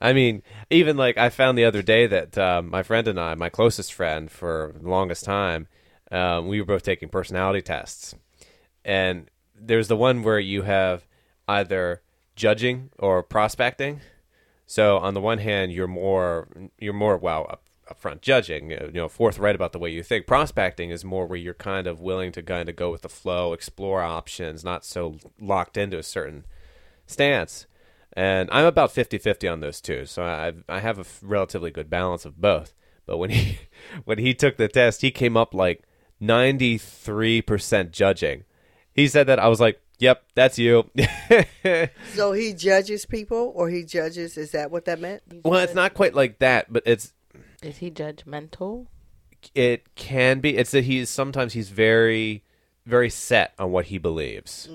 I 0.00 0.12
mean, 0.12 0.42
even 0.70 0.96
like 0.96 1.18
I 1.18 1.28
found 1.28 1.58
the 1.58 1.64
other 1.64 1.82
day 1.82 2.06
that 2.06 2.38
um, 2.38 2.70
my 2.70 2.82
friend 2.82 3.08
and 3.08 3.18
I, 3.18 3.34
my 3.34 3.48
closest 3.48 3.92
friend 3.92 4.30
for 4.30 4.74
the 4.80 4.88
longest 4.88 5.24
time, 5.24 5.66
um, 6.12 6.46
we 6.46 6.60
were 6.60 6.66
both 6.66 6.84
taking 6.84 7.08
personality 7.08 7.62
tests, 7.62 8.14
and 8.84 9.28
there's 9.60 9.88
the 9.88 9.96
one 9.96 10.22
where 10.22 10.38
you 10.38 10.62
have 10.62 11.06
either 11.48 12.02
judging 12.36 12.90
or 12.98 13.22
prospecting. 13.22 14.00
So 14.68 14.98
on 14.98 15.14
the 15.14 15.20
one 15.22 15.38
hand, 15.38 15.72
you're 15.72 15.88
more 15.88 16.46
you're 16.78 16.92
more 16.92 17.16
well 17.16 17.46
up, 17.48 17.62
upfront 17.90 18.20
judging, 18.20 18.70
you 18.70 18.90
know, 18.92 19.08
forthright 19.08 19.54
about 19.54 19.72
the 19.72 19.78
way 19.78 19.90
you 19.90 20.02
think. 20.02 20.26
Prospecting 20.26 20.90
is 20.90 21.06
more 21.06 21.26
where 21.26 21.38
you're 21.38 21.54
kind 21.54 21.86
of 21.86 22.02
willing 22.02 22.32
to 22.32 22.42
kind 22.42 22.68
of 22.68 22.76
go 22.76 22.90
with 22.90 23.00
the 23.00 23.08
flow, 23.08 23.54
explore 23.54 24.02
options, 24.02 24.62
not 24.62 24.84
so 24.84 25.16
locked 25.40 25.78
into 25.78 25.98
a 25.98 26.02
certain 26.02 26.44
stance. 27.06 27.66
And 28.12 28.50
I'm 28.52 28.66
about 28.66 28.94
50-50 28.94 29.50
on 29.50 29.60
those 29.60 29.80
two. 29.80 30.04
So 30.04 30.22
I 30.22 30.52
I 30.68 30.80
have 30.80 30.98
a 30.98 31.06
relatively 31.22 31.70
good 31.70 31.88
balance 31.88 32.26
of 32.26 32.38
both. 32.38 32.74
But 33.06 33.16
when 33.16 33.30
he 33.30 33.60
when 34.04 34.18
he 34.18 34.34
took 34.34 34.58
the 34.58 34.68
test, 34.68 35.00
he 35.00 35.10
came 35.10 35.34
up 35.34 35.54
like 35.54 35.82
93% 36.20 37.90
judging. 37.90 38.44
He 38.92 39.08
said 39.08 39.26
that 39.28 39.38
I 39.38 39.48
was 39.48 39.60
like, 39.60 39.80
"Yep, 39.98 40.24
that's 40.34 40.58
you." 40.58 40.90
So 42.14 42.32
he 42.32 42.52
judges 42.52 43.04
people, 43.06 43.52
or 43.54 43.68
he 43.68 43.84
judges. 43.84 44.36
Is 44.36 44.52
that 44.52 44.70
what 44.70 44.84
that 44.86 45.00
meant? 45.00 45.22
well, 45.44 45.60
it's 45.60 45.74
not 45.74 45.94
quite 45.94 46.14
like 46.14 46.38
that, 46.38 46.72
but 46.72 46.82
it's 46.86 47.12
Is 47.62 47.78
he 47.78 47.90
judgmental? 47.90 48.86
it 49.54 49.94
can 49.94 50.40
be 50.40 50.56
it's 50.56 50.72
that 50.72 50.82
he's 50.84 51.08
sometimes 51.08 51.52
he's 51.52 51.68
very 51.68 52.42
very 52.88 53.10
set 53.10 53.52
on 53.58 53.70
what 53.70 53.86
he 53.86 53.98
believes. 53.98 54.68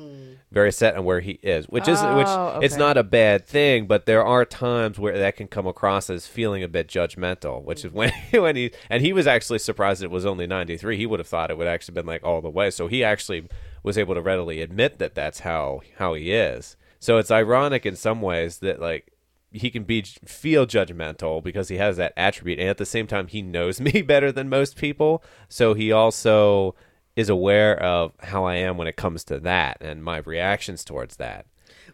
Very 0.52 0.72
set 0.72 0.96
on 0.96 1.04
where 1.04 1.20
he 1.20 1.40
is 1.42 1.68
which 1.68 1.88
is 1.88 2.00
which 2.00 2.28
Oh, 2.28 2.60
it's 2.62 2.78
not 2.78 2.96
a 2.96 3.04
bad 3.04 3.46
thing 3.46 3.88
but 3.88 4.06
there 4.06 4.24
are 4.24 4.46
times 4.46 5.00
where 5.00 5.18
that 5.18 5.36
can 5.36 5.48
come 5.48 5.66
across 5.66 6.10
as 6.10 6.28
feeling 6.28 6.64
a 6.64 6.68
bit 6.68 6.88
judgmental 6.88 7.64
which 7.64 7.84
is 7.84 7.92
when 7.92 8.12
when 8.32 8.56
he 8.56 8.72
and 8.90 9.02
he 9.02 9.12
was 9.14 9.26
actually 9.26 9.60
surprised 9.60 10.04
it 10.04 10.12
was 10.12 10.26
only 10.26 10.46
93 10.46 10.96
he 10.96 11.06
would 11.06 11.20
have 11.20 11.28
thought 11.28 11.50
it 11.50 11.58
would 11.58 11.68
actually 11.68 11.96
been 11.96 12.06
like 12.06 12.24
all 12.24 12.42
the 12.42 12.50
way. 12.50 12.70
So 12.70 12.88
he 12.88 13.04
actually 13.04 13.48
was 13.82 13.98
able 13.98 14.14
to 14.14 14.22
readily 14.22 14.62
admit 14.62 15.00
that 15.00 15.16
that's 15.16 15.40
how 15.40 15.82
how 15.98 16.14
he 16.14 16.32
is. 16.32 16.78
So 17.00 17.18
it's 17.18 17.32
ironic 17.32 17.86
in 17.86 17.96
some 17.96 18.22
ways 18.22 18.60
that 18.60 18.80
like 18.80 19.12
he 19.52 19.70
can 19.70 19.84
be 19.84 20.04
feel 20.26 20.66
judgmental 20.66 21.44
because 21.44 21.70
he 21.70 21.78
has 21.78 21.98
that 21.98 22.14
attribute 22.18 22.60
and 22.60 22.70
at 22.70 22.78
the 22.78 22.86
same 22.86 23.08
time 23.08 23.28
he 23.28 23.42
knows 23.42 23.82
me 23.88 24.02
better 24.02 24.32
than 24.32 24.50
most 24.50 24.76
people. 24.78 25.24
So 25.50 25.74
he 25.74 25.92
also 25.92 26.76
is 27.16 27.30
aware 27.30 27.78
of 27.82 28.14
how 28.20 28.46
I 28.46 28.56
am 28.56 28.78
when 28.78 28.88
it 28.88 28.96
comes 28.96 29.24
to 29.26 29.40
that 29.40 29.78
and 29.82 30.04
my 30.04 30.18
reactions 30.18 30.84
towards 30.84 31.18
that 31.18 31.46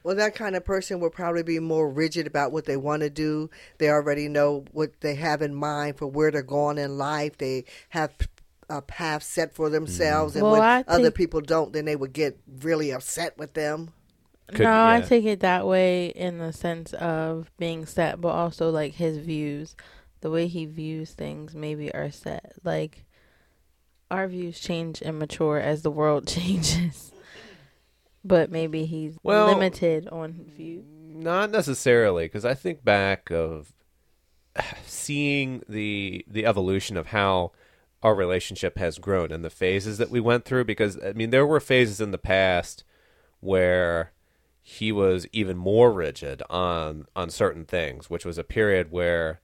Well, 0.04 0.16
that 0.16 0.36
kind 0.36 0.56
of 0.56 0.64
person 0.64 1.00
will 1.00 1.10
probably 1.10 1.44
be 1.44 1.60
more 1.60 1.90
rigid 1.90 2.26
about 2.26 2.52
what 2.52 2.66
they 2.66 2.78
want 2.78 3.02
to 3.02 3.10
do. 3.10 3.50
They 3.80 3.90
already 3.90 4.28
know 4.30 4.66
what 4.72 5.02
they 5.02 5.16
have 5.16 5.42
in 5.42 5.54
mind 5.54 5.98
for 5.98 6.08
where 6.08 6.32
they're 6.32 6.42
going 6.42 6.78
in 6.78 6.98
life. 6.98 7.38
They 7.38 7.66
have 7.90 8.12
a 8.70 8.82
path 8.82 9.24
set 9.24 9.54
for 9.54 9.66
mm-hmm. 9.66 9.74
themselves, 9.74 10.36
and 10.36 10.44
Well, 10.44 10.54
when 10.54 10.62
I 10.62 10.84
other 10.88 11.04
think- 11.06 11.16
people 11.16 11.42
don't, 11.42 11.74
then 11.74 11.86
they 11.86 11.96
would 11.96 12.14
get 12.14 12.38
really 12.62 12.92
upset 12.92 13.38
with 13.38 13.54
them. 13.56 13.92
Could- 14.48 14.62
no, 14.62 14.72
I 14.72 15.00
yeah. 15.00 15.06
take 15.06 15.26
it 15.26 15.42
that 15.42 15.68
way 15.68 16.08
in 16.08 16.38
the 16.38 16.54
sense 16.54 16.94
of 16.94 17.52
being 17.58 17.86
set, 17.86 18.22
but 18.22 18.30
also 18.30 18.70
like 18.70 18.94
his 18.96 19.18
views, 19.18 19.76
the 20.22 20.30
way 20.32 20.48
he 20.48 20.66
views 20.66 21.12
things 21.12 21.56
maybe 21.56 21.94
are 21.94 22.10
set. 22.12 22.54
Like 22.64 23.06
our 24.12 24.28
views 24.28 24.60
change 24.60 25.02
and 25.02 25.20
mature 25.20 25.60
as 25.60 25.82
the 25.82 25.92
world 25.92 26.28
changes. 26.36 27.12
But 28.24 28.52
maybe 28.52 28.86
he's 28.86 29.18
Well- 29.24 29.48
limited 29.48 30.08
on 30.10 30.34
views. 30.56 30.86
Not 31.12 31.52
necessarily, 31.52 32.26
because 32.26 32.46
I 32.46 32.54
think 32.54 32.84
back 32.84 33.30
of 33.30 33.74
seeing 34.86 35.64
the 35.68 36.24
the 36.28 36.46
evolution 36.46 36.98
of 36.98 37.08
how 37.08 37.52
our 38.02 38.16
relationship 38.16 38.78
has 38.78 38.98
grown 39.00 39.32
and 39.32 39.44
the 39.44 39.50
phases 39.50 39.98
that 39.98 40.10
we 40.10 40.20
went 40.20 40.46
through. 40.46 40.66
Because 40.66 40.98
I 41.04 41.12
mean, 41.14 41.30
there 41.32 41.46
were 41.46 41.60
phases 41.60 42.00
in 42.00 42.12
the 42.12 42.18
past 42.18 42.84
where 43.42 44.14
he 44.62 44.92
was 44.92 45.26
even 45.34 45.58
more 45.58 45.92
rigid 45.92 46.42
on 46.50 47.06
on 47.16 47.30
certain 47.30 47.66
things, 47.66 48.10
which 48.10 48.26
was 48.26 48.38
a 48.38 48.44
period 48.44 48.92
where 48.92 49.42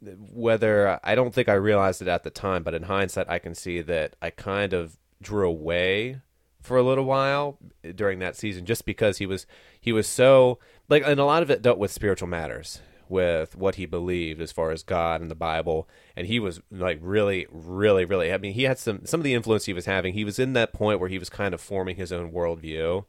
whether 0.00 1.00
I 1.02 1.14
don't 1.14 1.34
think 1.34 1.48
I 1.48 1.54
realized 1.54 2.02
it 2.02 2.08
at 2.08 2.22
the 2.24 2.30
time, 2.30 2.62
but 2.62 2.74
in 2.74 2.84
hindsight, 2.84 3.28
I 3.28 3.38
can 3.38 3.54
see 3.54 3.80
that 3.82 4.16
I 4.20 4.30
kind 4.30 4.72
of 4.72 4.98
drew 5.22 5.48
away 5.48 6.20
for 6.60 6.76
a 6.76 6.82
little 6.82 7.04
while 7.04 7.58
during 7.94 8.18
that 8.18 8.36
season, 8.36 8.66
just 8.66 8.84
because 8.84 9.18
he 9.18 9.26
was 9.26 9.46
he 9.80 9.92
was 9.92 10.06
so 10.06 10.58
like, 10.88 11.02
and 11.06 11.20
a 11.20 11.24
lot 11.24 11.42
of 11.42 11.50
it 11.50 11.62
dealt 11.62 11.78
with 11.78 11.90
spiritual 11.90 12.28
matters, 12.28 12.80
with 13.08 13.56
what 13.56 13.76
he 13.76 13.86
believed 13.86 14.40
as 14.40 14.52
far 14.52 14.70
as 14.70 14.82
God 14.82 15.20
and 15.20 15.30
the 15.30 15.36
Bible, 15.36 15.88
and 16.16 16.26
he 16.26 16.40
was 16.40 16.60
like 16.70 16.98
really, 17.00 17.46
really, 17.50 18.04
really. 18.04 18.32
I 18.32 18.38
mean, 18.38 18.54
he 18.54 18.64
had 18.64 18.78
some 18.78 19.06
some 19.06 19.20
of 19.20 19.24
the 19.24 19.34
influence 19.34 19.64
he 19.64 19.72
was 19.72 19.86
having. 19.86 20.12
He 20.12 20.24
was 20.24 20.38
in 20.38 20.52
that 20.54 20.72
point 20.72 21.00
where 21.00 21.08
he 21.08 21.18
was 21.18 21.30
kind 21.30 21.54
of 21.54 21.60
forming 21.60 21.96
his 21.96 22.12
own 22.12 22.32
worldview, 22.32 23.04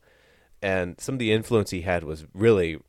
and 0.62 1.00
some 1.00 1.16
of 1.16 1.20
the 1.20 1.32
influence 1.32 1.72
he 1.72 1.82
had 1.82 2.04
was 2.04 2.26
really 2.34 2.80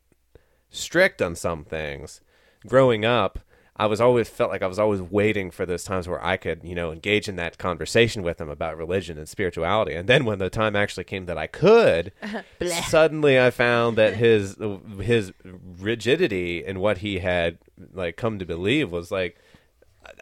strict 0.71 1.23
on 1.23 1.35
some 1.35 1.65
things. 1.65 2.21
Growing 2.67 3.05
up, 3.05 3.39
I 3.79 3.87
was 3.87 4.01
always 4.01 4.29
felt 4.29 4.51
like 4.51 4.63
I 4.63 4.67
was 4.67 4.79
always 4.79 5.01
waiting 5.01 5.51
for 5.51 5.65
those 5.65 5.85
times 5.85 6.09
where 6.09 6.25
I 6.25 6.37
could, 6.37 6.65
you 6.65 6.75
know, 6.75 6.91
engage 6.91 7.29
in 7.29 7.37
that 7.37 7.59
conversation 7.59 8.23
with 8.23 8.41
him 8.41 8.49
about 8.49 8.77
religion 8.77 9.19
and 9.19 9.29
spirituality. 9.29 9.95
And 9.95 10.09
then 10.09 10.25
when 10.25 10.39
the 10.39 10.51
time 10.51 10.75
actually 10.75 11.05
came 11.05 11.27
that 11.27 11.39
I 11.39 11.47
could, 11.47 12.13
suddenly 12.89 13.39
I 13.39 13.51
found 13.51 13.97
that 13.97 14.15
his 14.17 14.57
his 15.01 15.33
rigidity 15.79 16.65
in 16.65 16.81
what 16.81 16.99
he 16.99 17.21
had 17.21 17.59
like 17.93 18.17
come 18.17 18.39
to 18.39 18.45
believe 18.45 18.91
was 18.91 19.13
like 19.13 19.39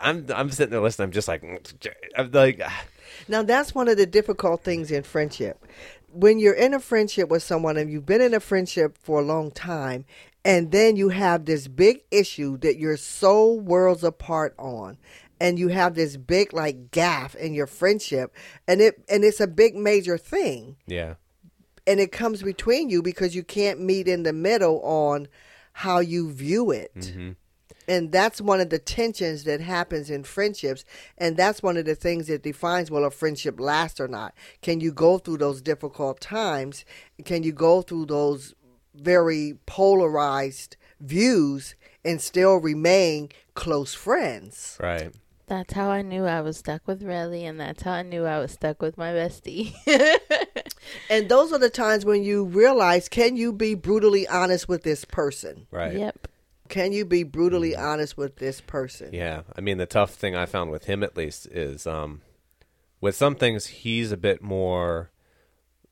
I'm 0.00 0.26
I'm 0.34 0.50
sitting 0.50 0.72
there 0.72 0.80
listening. 0.80 1.06
I'm 1.06 1.12
just 1.12 1.28
like 1.28 1.42
mm, 1.42 1.94
I'm 2.16 2.30
like 2.32 2.60
ah. 2.62 2.84
Now, 3.28 3.42
that's 3.42 3.74
one 3.74 3.88
of 3.88 3.96
the 3.96 4.06
difficult 4.06 4.62
things 4.62 4.90
in 4.90 5.02
friendship. 5.02 5.64
When 6.12 6.38
you're 6.38 6.54
in 6.54 6.74
a 6.74 6.80
friendship 6.80 7.28
with 7.28 7.42
someone 7.42 7.76
and 7.76 7.90
you've 7.90 8.06
been 8.06 8.20
in 8.20 8.34
a 8.34 8.40
friendship 8.40 8.96
for 8.98 9.20
a 9.20 9.24
long 9.24 9.50
time, 9.50 10.04
and 10.46 10.70
then 10.70 10.96
you 10.96 11.11
have 11.11 11.44
this 11.44 11.68
big 11.68 12.02
issue 12.11 12.56
that 12.59 12.78
you're 12.78 12.96
so 12.96 13.52
worlds 13.52 14.04
apart 14.04 14.54
on, 14.59 14.96
and 15.40 15.59
you 15.59 15.68
have 15.68 15.94
this 15.94 16.16
big 16.16 16.52
like 16.54 16.90
gaff 16.90 17.35
in 17.35 17.52
your 17.52 17.66
friendship, 17.66 18.35
and 18.66 18.80
it 18.80 19.02
and 19.09 19.24
it's 19.24 19.40
a 19.40 19.46
big 19.46 19.74
major 19.74 20.16
thing, 20.16 20.76
yeah 20.87 21.14
and 21.87 22.00
it 22.00 22.12
comes 22.12 22.42
between 22.42 22.90
you 22.90 23.00
because 23.00 23.35
you 23.35 23.42
can't 23.42 23.80
meet 23.80 24.09
in 24.09 24.24
the 24.24 24.32
middle 24.32 24.80
on 24.82 25.28
how 25.72 26.00
you 26.00 26.32
view 26.32 26.70
it. 26.70 26.94
Mm-hmm. 26.96 27.32
And 27.88 28.11
that's 28.11 28.40
one 28.40 28.61
of 28.61 28.70
the 28.70 28.80
tensions 28.80 29.44
that 29.44 29.61
happens 29.61 30.11
in 30.11 30.24
friendships. 30.24 30.85
And 31.16 31.37
that's 31.37 31.62
one 31.62 31.76
of 31.76 31.85
the 31.85 31.94
things 31.94 32.26
that 32.26 32.42
defines 32.42 32.90
will 32.90 33.04
a 33.04 33.12
friendship 33.12 33.61
last 33.61 34.00
or 34.00 34.09
not. 34.09 34.35
Can 34.61 34.80
you 34.80 34.90
go 34.90 35.18
through 35.18 35.38
those 35.38 35.62
difficult 35.62 36.20
times? 36.20 36.85
Can 37.24 37.44
you 37.44 37.52
go 37.52 37.82
through 37.82 38.06
those 38.06 38.54
very 39.00 39.59
polarized 39.66 40.76
views 41.00 41.74
and 42.04 42.20
still 42.20 42.56
remain 42.56 43.30
close 43.54 43.94
friends? 43.94 44.76
right 44.80 45.12
That's 45.46 45.74
how 45.74 45.90
I 45.90 46.02
knew 46.02 46.24
I 46.24 46.40
was 46.40 46.59
stuck 46.59 46.87
with 46.87 47.02
Relly, 47.02 47.42
and 47.42 47.61
that's 47.61 47.82
how 47.82 47.92
I 47.92 48.02
knew 48.02 48.24
I 48.24 48.38
was 48.38 48.52
stuck 48.52 48.82
with 48.82 48.98
my 48.98 49.12
bestie. 49.12 49.74
And 51.11 51.28
those 51.28 51.52
are 51.52 51.59
the 51.59 51.70
times 51.70 52.04
when 52.04 52.22
you 52.22 52.44
realize 52.44 53.09
can 53.09 53.37
you 53.37 53.52
be 53.52 53.74
brutally 53.74 54.26
honest 54.28 54.68
with 54.68 54.82
this 54.82 55.04
person? 55.04 55.66
right 55.70 55.96
Yep. 55.96 56.28
Can 56.68 56.92
you 56.92 57.04
be 57.04 57.22
brutally 57.22 57.76
honest 57.76 58.16
with 58.16 58.37
this 58.37 58.61
person? 58.61 59.11
Yeah, 59.12 59.42
I 59.54 59.61
mean 59.61 59.78
the 59.78 59.87
tough 59.87 60.14
thing 60.14 60.35
I 60.35 60.46
found 60.46 60.70
with 60.70 60.87
him 60.87 61.02
at 61.02 61.16
least 61.16 61.46
is 61.46 61.87
um, 61.87 62.22
with 63.00 63.14
some 63.14 63.37
things 63.37 63.66
he's 63.66 64.11
a 64.11 64.16
bit 64.16 64.42
more 64.42 65.11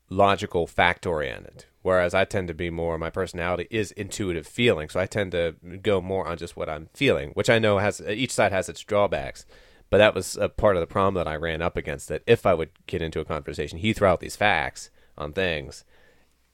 logical, 0.09 0.67
fact 0.67 1.05
oriented, 1.05 1.65
whereas 1.85 2.15
I 2.15 2.25
tend 2.25 2.47
to 2.47 2.55
be 2.55 2.71
more. 2.71 2.97
My 2.97 3.11
personality 3.11 3.67
is 3.69 3.91
intuitive 3.91 4.47
feeling, 4.47 4.89
so 4.89 4.99
I 4.99 5.05
tend 5.05 5.33
to 5.33 5.53
go 5.83 6.01
more 6.01 6.27
on 6.27 6.35
just 6.35 6.57
what 6.57 6.67
I'm 6.67 6.89
feeling, 6.95 7.29
which 7.35 7.47
I 7.47 7.59
know 7.59 7.77
has 7.77 8.01
each 8.01 8.33
side 8.33 8.51
has 8.51 8.67
its 8.67 8.81
drawbacks. 8.81 9.45
But 9.91 9.99
that 9.99 10.15
was 10.15 10.35
a 10.35 10.49
part 10.49 10.75
of 10.75 10.79
the 10.79 10.87
problem 10.87 11.13
that 11.13 11.27
I 11.27 11.35
ran 11.35 11.61
up 11.61 11.77
against. 11.77 12.07
That 12.07 12.23
if 12.25 12.47
I 12.47 12.55
would 12.55 12.71
get 12.87 13.03
into 13.03 13.19
a 13.19 13.25
conversation, 13.25 13.77
he 13.77 13.93
threw 13.93 14.07
out 14.07 14.19
these 14.19 14.35
facts 14.35 14.89
on 15.15 15.31
things, 15.31 15.85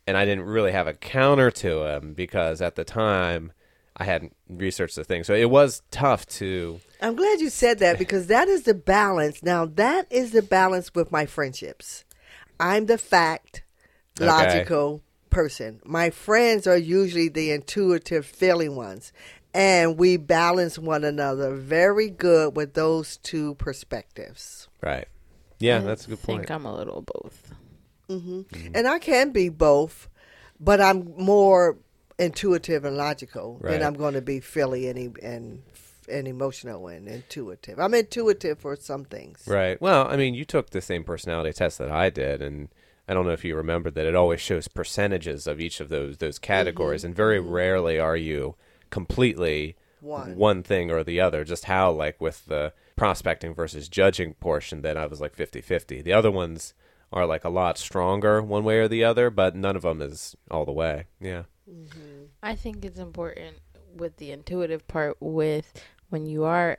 and 0.06 0.18
I 0.18 0.26
didn't 0.26 0.44
really 0.44 0.74
have 0.74 0.86
a 0.86 0.94
counter 0.94 1.50
to 1.50 1.86
him 1.86 2.14
because 2.14 2.62
at 2.62 2.76
the 2.76 2.84
time 2.84 3.54
I 3.96 4.04
hadn't 4.04 4.36
researched 4.50 4.98
the 4.98 5.06
thing. 5.06 5.24
So 5.24 5.34
it 5.34 5.50
was 5.50 5.82
tough 5.92 6.26
to 6.42 6.82
I'm 7.02 7.16
glad 7.16 7.40
you 7.40 7.50
said 7.50 7.80
that 7.80 7.98
because 7.98 8.28
that 8.28 8.50
is 8.50 8.64
the 8.64 8.74
balance. 8.74 9.42
Now, 9.42 9.66
that 9.66 10.08
is 10.12 10.32
the 10.32 10.42
balance 10.42 10.94
with 10.94 11.10
my 11.10 11.26
friendships. 11.26 12.04
I'm 12.60 12.88
the 12.88 12.98
fact, 12.98 13.64
Okay. 14.20 15.02
Logical 15.32 15.44
person. 15.44 15.82
My 15.86 16.10
friends 16.10 16.68
are 16.68 16.78
usually 16.78 17.30
the 17.30 17.52
intuitive, 17.52 18.26
feeling 18.26 18.76
ones. 18.76 19.12
And 19.54 19.98
we 19.98 20.16
balance 20.16 20.80
one 20.80 21.04
another 21.04 21.54
very 21.56 22.10
good 22.10 22.56
with 22.56 22.74
those 22.74 23.18
two 23.18 23.56
perspectives. 23.56 24.68
right. 24.82 25.08
Yeah, 25.60 25.78
I 25.78 25.82
that's 25.82 26.08
a 26.08 26.10
good 26.10 26.24
point. 26.24 26.50
I'm 26.50 26.66
a 26.66 26.74
little 26.76 27.04
both. 27.04 27.54
Mm-hmm. 28.10 28.72
And 28.74 28.88
I 28.88 28.98
can 28.98 29.30
be 29.32 29.50
both, 29.50 30.10
but 30.60 30.82
I'm 30.82 31.14
more 31.18 31.78
intuitive 32.18 32.84
and 32.84 32.98
logical 32.98 33.60
Right. 33.62 33.74
than 33.74 33.84
I'm 33.84 33.94
going 33.94 34.16
to 34.16 34.22
be 34.22 34.40
feely 34.40 34.88
and, 34.88 35.18
and, 35.20 35.62
and 36.10 36.28
emotional 36.28 36.88
and 36.88 37.08
intuitive. 37.08 37.78
I'm 37.80 37.94
intuitive 37.94 38.58
for 38.58 38.76
some 38.76 39.06
things. 39.06 39.44
Right. 39.46 39.80
Well, 39.80 40.08
I 40.08 40.16
mean, 40.18 40.34
you 40.34 40.46
took 40.46 40.72
the 40.72 40.82
same 40.82 41.04
personality 41.04 41.54
test 41.54 41.78
that 41.78 41.92
I 41.92 42.10
did, 42.10 42.42
and 42.42 42.70
I 43.12 43.14
don't 43.14 43.26
know 43.26 43.34
if 43.34 43.44
you 43.44 43.58
remember 43.58 43.92
that 43.92 44.06
it 44.06 44.16
always 44.16 44.40
shows 44.40 44.70
percentages 44.70 45.46
of 45.46 45.60
each 45.60 45.82
of 45.82 45.90
those 45.90 46.20
those 46.20 46.40
categories, 46.40 47.02
mm-hmm. 47.02 47.08
and 47.08 47.16
very 47.16 47.40
mm-hmm. 47.40 47.52
rarely 47.52 48.00
are 48.00 48.16
you 48.16 48.56
completely 48.90 49.76
One. 50.00 50.64
thing 50.64 50.90
or 50.90 51.04
the 51.04 51.20
other. 51.20 51.44
Just 51.44 51.66
how, 51.66 51.92
like, 51.92 52.22
with 52.22 52.46
the 52.46 52.72
prospecting 52.96 53.54
versus 53.54 53.90
judging 53.90 54.36
portion, 54.36 54.82
then 54.82 54.96
I 54.96 55.08
was 55.08 55.20
like 55.20 55.36
50-50. 55.36 56.02
The 56.02 56.14
other 56.14 56.32
ones 56.32 56.74
are 57.12 57.26
like 57.26 57.44
a 57.44 57.50
lot 57.50 57.78
stronger 57.78 58.42
one 58.42 58.64
way 58.64 58.78
or 58.78 58.88
the 58.88 59.04
other, 59.04 59.30
but 59.30 59.58
none 59.58 59.76
of 59.76 59.82
them 59.82 60.02
is 60.02 60.38
all 60.50 60.64
the 60.64 60.72
way. 60.72 61.08
Yeah. 61.20 61.44
Mm-hmm. 61.70 62.28
I 62.42 62.56
think 62.56 62.86
it's 62.86 62.98
important 63.00 63.58
with 63.94 64.16
the 64.16 64.32
intuitive 64.32 64.88
part 64.88 65.18
with 65.20 65.74
when 66.08 66.26
you 66.26 66.46
are 66.46 66.78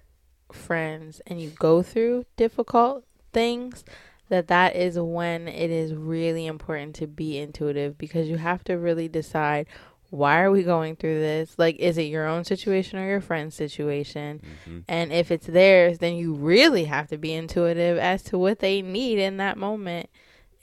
friends 0.50 1.20
and 1.26 1.42
you 1.42 1.50
go 1.50 1.82
through 1.82 2.24
difficult 2.38 3.04
things 3.34 3.84
that 4.32 4.48
that 4.48 4.74
is 4.74 4.98
when 4.98 5.46
it 5.46 5.70
is 5.70 5.92
really 5.92 6.46
important 6.46 6.94
to 6.94 7.06
be 7.06 7.36
intuitive 7.36 7.98
because 7.98 8.30
you 8.30 8.38
have 8.38 8.64
to 8.64 8.78
really 8.78 9.06
decide 9.06 9.66
why 10.08 10.40
are 10.40 10.50
we 10.50 10.62
going 10.62 10.96
through 10.96 11.20
this? 11.20 11.54
Like 11.58 11.76
is 11.76 11.98
it 11.98 12.04
your 12.04 12.26
own 12.26 12.44
situation 12.44 12.98
or 12.98 13.06
your 13.06 13.20
friend's 13.20 13.54
situation? 13.54 14.40
Mm-hmm. 14.42 14.78
And 14.88 15.12
if 15.12 15.30
it's 15.30 15.46
theirs 15.46 15.98
then 15.98 16.14
you 16.14 16.32
really 16.32 16.84
have 16.84 17.08
to 17.08 17.18
be 17.18 17.34
intuitive 17.34 17.98
as 17.98 18.22
to 18.24 18.38
what 18.38 18.60
they 18.60 18.80
need 18.80 19.18
in 19.18 19.36
that 19.36 19.58
moment. 19.58 20.08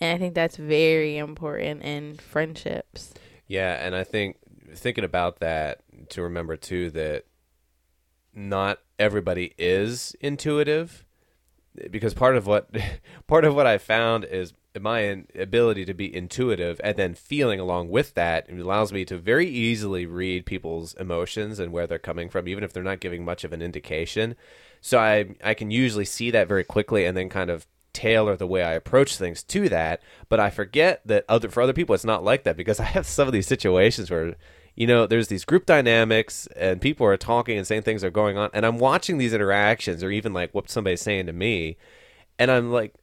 And 0.02 0.16
i 0.16 0.18
think 0.18 0.34
that's 0.34 0.58
very 0.58 1.18
important 1.18 1.84
in 1.84 2.18
friendships. 2.18 3.14
Yeah, 3.46 3.86
and 3.86 3.96
I 3.96 4.04
think 4.04 4.38
thinking 4.74 5.04
about 5.04 5.42
that 5.42 5.82
to 6.10 6.24
remember 6.24 6.58
too 6.58 6.90
that 6.92 7.26
not 8.34 8.80
everybody 8.98 9.54
is 9.60 10.16
intuitive 10.22 11.06
because 11.92 12.14
part 12.14 12.36
of 12.36 12.48
what 12.48 12.70
part 13.28 13.46
of 13.46 13.56
what 13.56 13.68
I 13.68 13.78
found 13.78 14.26
is 14.26 14.54
my 14.80 15.24
ability 15.38 15.84
to 15.86 15.94
be 15.94 16.16
intuitive 16.16 16.80
and 16.84 16.96
then 16.96 17.14
feeling 17.14 17.60
along 17.60 17.90
with 17.90 18.14
that 18.14 18.48
it 18.48 18.60
allows 18.60 18.94
me 18.94 19.04
to 19.04 19.18
very 19.18 19.48
easily 19.48 20.06
read 20.06 20.46
people's 20.46 20.94
emotions 20.94 21.60
and 21.60 21.72
where 21.72 21.88
they're 21.88 21.98
coming 21.98 22.30
from 22.30 22.48
even 22.48 22.64
if 22.64 22.72
they're 22.72 22.84
not 22.84 23.00
giving 23.00 23.26
much 23.26 23.44
of 23.44 23.52
an 23.52 23.62
indication 23.62 24.36
so 24.80 25.00
I 25.00 25.36
I 25.44 25.54
can 25.54 25.72
usually 25.72 26.06
see 26.06 26.32
that 26.32 26.48
very 26.48 26.64
quickly 26.64 27.06
and 27.06 27.18
then 27.18 27.30
kind 27.30 27.50
of 27.50 27.68
tailor 27.94 28.36
the 28.36 28.48
way 28.48 28.64
I 28.64 28.74
approach 28.74 29.18
things 29.18 29.44
to 29.44 29.68
that. 29.70 30.02
But 30.30 30.40
I 30.40 30.50
forget 30.50 31.02
that 31.06 31.26
other 31.28 31.50
for 31.50 31.62
other 31.62 31.74
people 31.74 31.96
it's 31.96 32.06
not 32.06 32.24
like 32.24 32.44
that 32.44 32.58
because 32.58 32.80
I 32.86 32.86
have 32.86 33.06
some 33.06 33.28
of 33.28 33.34
these 33.34 33.48
situations 33.48 34.10
where 34.10 34.36
you 34.80 34.88
know 34.88 35.06
there's 35.06 35.28
these 35.28 35.46
group 35.46 35.66
dynamics 35.68 36.48
and 36.56 36.82
people 36.82 37.06
are 37.06 37.18
talking 37.18 37.58
and 37.58 37.68
saying 37.68 37.84
things 37.84 38.04
are 38.04 38.10
going 38.10 38.38
on 38.38 38.50
and 38.54 38.66
I'm 38.66 38.80
watching 38.80 39.18
these 39.20 39.34
interactions 39.34 40.04
or 40.04 40.10
even 40.10 40.34
like 40.34 40.56
what 40.56 40.70
somebody's 40.72 41.02
saying 41.02 41.28
to 41.28 41.34
me 41.34 41.78
and 42.40 42.50
I'm 42.50 42.72
like 42.72 42.96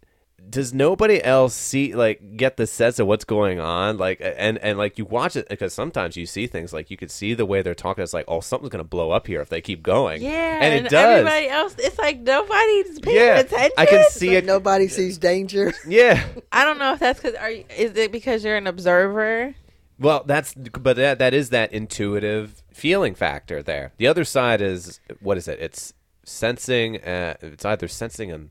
does 0.49 0.73
nobody 0.73 1.23
else 1.23 1.55
see 1.55 1.95
like 1.95 2.37
get 2.37 2.57
the 2.57 2.67
sense 2.67 2.99
of 2.99 3.07
what's 3.07 3.25
going 3.25 3.59
on 3.61 3.97
like 3.99 4.21
and 4.23 4.59
and 4.59 4.79
like 4.79 4.97
you 4.97 5.05
watch 5.05 5.35
it 5.37 5.49
because 5.49 5.73
sometimes 5.75 6.17
you 6.17 6.25
see 6.25 6.47
things 6.47 6.73
like 6.73 6.91
you 6.91 6.97
could 6.97 7.11
see 7.11 7.35
the 7.35 7.45
way 7.47 7.63
they're 7.63 7.75
talking 7.75 8.03
it's 8.05 8.15
like 8.15 8.27
oh 8.29 8.41
something's 8.41 8.71
gonna 8.71 8.85
blow 8.85 9.11
up 9.11 9.27
here 9.27 9.41
if 9.43 9.49
they 9.49 9.61
keep 9.61 9.83
going 9.83 10.23
Yeah, 10.23 10.59
and 10.63 10.73
it 10.87 10.89
does 10.91 11.19
Everybody 11.19 11.49
else, 11.49 11.75
it's 11.79 11.99
like 11.99 12.21
nobody's 12.21 13.01
paying 13.01 13.17
yeah 13.17 13.39
attention. 13.41 13.73
I 13.77 13.87
can 13.87 14.05
see 14.11 14.29
Like 14.29 14.39
it 14.39 14.45
nobody 14.47 14.89
sees 14.89 15.19
danger. 15.19 15.75
yeah 15.87 16.25
I 16.53 16.65
don't 16.65 16.79
know 16.79 16.93
if 16.95 17.01
that's 17.01 17.21
because 17.21 17.35
are 17.35 17.51
you, 17.51 17.65
is 17.77 17.97
it 17.97 18.13
because 18.13 18.45
you're 18.45 18.57
an 18.57 18.67
observer? 18.67 19.55
Well, 19.99 20.25
that's 20.27 20.55
but 20.55 20.97
that 20.97 21.19
that 21.19 21.33
is 21.35 21.49
that 21.51 21.73
intuitive 21.73 22.63
feeling 22.73 23.15
factor 23.15 23.63
there. 23.63 23.93
The 23.97 24.07
other 24.07 24.25
side 24.25 24.61
is 24.61 25.01
what 25.21 25.39
is 25.39 25.49
it? 25.49 25.59
It's 25.61 25.95
sensing. 26.25 27.03
Uh, 27.03 27.35
it's 27.41 27.65
either 27.65 27.89
sensing 27.89 28.31
and, 28.31 28.51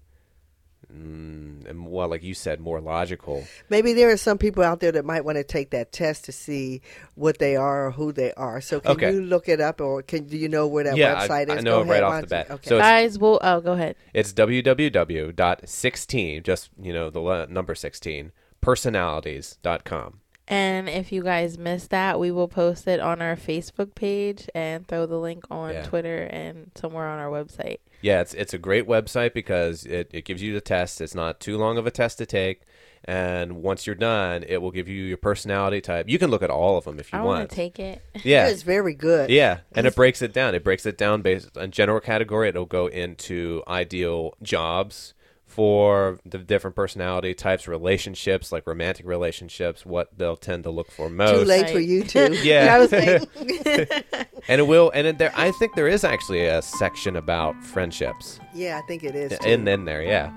mm, 0.92 1.70
and 1.70 1.86
well, 1.88 2.08
like 2.08 2.24
you 2.24 2.34
said, 2.34 2.60
more 2.60 2.82
logical. 2.82 3.46
Maybe 3.70 3.94
there 3.94 4.10
are 4.10 4.18
some 4.18 4.40
people 4.40 4.64
out 4.64 4.80
there 4.80 4.92
that 4.94 5.06
might 5.06 5.24
want 5.24 5.38
to 5.38 5.44
take 5.44 5.70
that 5.72 5.92
test 5.92 6.26
to 6.26 6.32
see 6.32 6.82
what 7.14 7.38
they 7.38 7.56
are 7.56 7.86
or 7.88 7.92
who 7.92 8.12
they 8.12 8.34
are. 8.34 8.60
So 8.62 8.80
can 8.80 8.92
Okay. 8.94 9.12
you 9.12 9.22
look 9.22 9.48
it 9.48 9.62
up, 9.62 9.80
or 9.82 10.02
can 10.02 10.26
do 10.26 10.38
you 10.38 10.50
know 10.50 10.66
where 10.68 10.86
that 10.86 10.98
Yeah, 10.98 11.28
website 11.28 11.52
I 11.52 11.54
is? 11.54 11.60
I 11.60 11.62
know 11.62 11.84
Go 11.84 11.92
it 11.92 11.94
right 11.94 12.02
ahead, 12.02 12.04
off 12.04 12.22
the 12.22 12.28
bat. 12.28 12.50
Okay. 12.50 12.70
So 12.70 12.76
it's- 12.78 12.90
Guys, 12.90 13.20
will 13.20 13.40
oh 13.44 13.62
go 13.62 13.74
ahead. 13.74 13.96
It's 14.16 14.34
www.16, 14.34 16.44
just 16.44 16.70
you 16.82 16.92
know 16.94 17.12
the 17.12 17.46
number 17.50 17.76
sixteen, 17.76 18.32
personalities.com. 18.62 20.22
And 20.48 20.88
if 20.88 21.12
you 21.12 21.24
guys 21.24 21.58
missed 21.58 21.90
that, 21.90 22.20
we 22.20 22.30
will 22.32 22.48
post 22.48 22.88
it 22.88 23.00
on 23.00 23.20
our 23.22 23.36
Facebook 23.36 23.96
page 23.96 24.48
and 24.54 24.88
throw 24.88 25.06
the 25.08 25.18
link 25.18 25.44
on 25.50 25.74
Yeah. 25.74 25.84
Twitter 25.86 26.24
and 26.24 26.70
somewhere 26.76 27.08
on 27.08 27.18
our 27.18 27.30
website. 27.32 27.80
Yeah, 28.02 28.22
it's 28.22 28.36
it's 28.36 28.54
a 28.54 28.60
great 28.60 28.88
website 28.88 29.34
because 29.34 29.86
it, 29.86 30.12
it 30.14 30.24
gives 30.26 30.44
you 30.44 30.54
the 30.54 30.62
test. 30.62 31.02
It's 31.02 31.16
not 31.16 31.40
too 31.40 31.58
long 31.58 31.80
of 31.80 31.88
a 31.88 31.92
test 31.92 32.20
to 32.20 32.28
take. 32.28 32.62
And 33.08 33.58
once 33.64 33.86
you're 33.88 33.96
done, 33.96 34.44
it 34.48 34.62
will 34.62 34.72
give 34.72 34.88
you 34.88 35.04
your 35.04 35.18
personality 35.18 35.82
type. 35.82 36.08
You 36.10 36.20
can 36.20 36.30
look 36.32 36.42
at 36.44 36.50
all 36.52 36.78
of 36.78 36.86
them 36.86 37.00
if 37.00 37.12
you 37.14 37.20
I 37.20 37.22
want. 37.24 37.40
want 37.40 37.50
to 37.50 37.56
take 37.56 37.80
it. 37.80 38.02
yeah, 38.24 38.48
It's 38.48 38.62
very 38.64 38.94
good. 38.94 39.30
Yeah, 39.32 39.60
and 39.74 39.86
it 39.88 39.96
breaks 39.96 40.22
it 40.22 40.34
down. 40.34 40.54
It 40.56 40.64
breaks 40.64 40.86
it 40.86 40.98
down 40.98 41.22
based 41.24 41.56
on 41.58 41.72
general 41.72 42.00
category. 42.00 42.50
It'll 42.50 42.66
go 42.66 42.86
into 42.88 43.64
ideal 43.68 44.36
jobs 44.44 45.14
for 45.56 46.20
the 46.26 46.38
different 46.38 46.76
personality 46.76 47.34
types, 47.34 47.65
relationships 47.68 48.52
like 48.52 48.68
romantic 48.68 49.06
relationships, 49.06 49.86
what 49.86 50.10
they'll 50.18 50.36
tend 50.36 50.65
to 50.65 50.70
look 50.70 50.91
for 50.91 51.10
most. 51.10 51.32
Too 51.39 51.46
late 51.46 51.62
Right. 51.63 51.72
for 51.72 51.80
you 51.80 52.04
too. 52.04 52.34
Yeah. 52.44 52.76
I 52.76 52.80
was 52.80 52.91
like, 52.91 53.24
And 54.50 54.60
it 54.60 54.68
will. 54.68 54.91
And 54.94 55.08
it, 55.08 55.18
there, 55.18 55.32
I 55.36 55.52
think 55.52 55.76
there 55.76 55.88
is 55.88 56.04
actually 56.04 56.46
a 56.46 56.62
section 56.62 57.15
about 57.15 57.56
friendships 57.63 58.39
yeah, 58.54 58.80
I 58.82 58.86
think 58.88 59.04
it 59.04 59.15
is. 59.15 59.38
Too. 59.39 59.48
in 59.50 59.68
in 59.68 59.86
there. 59.86 60.04
Yeah. 60.04 60.32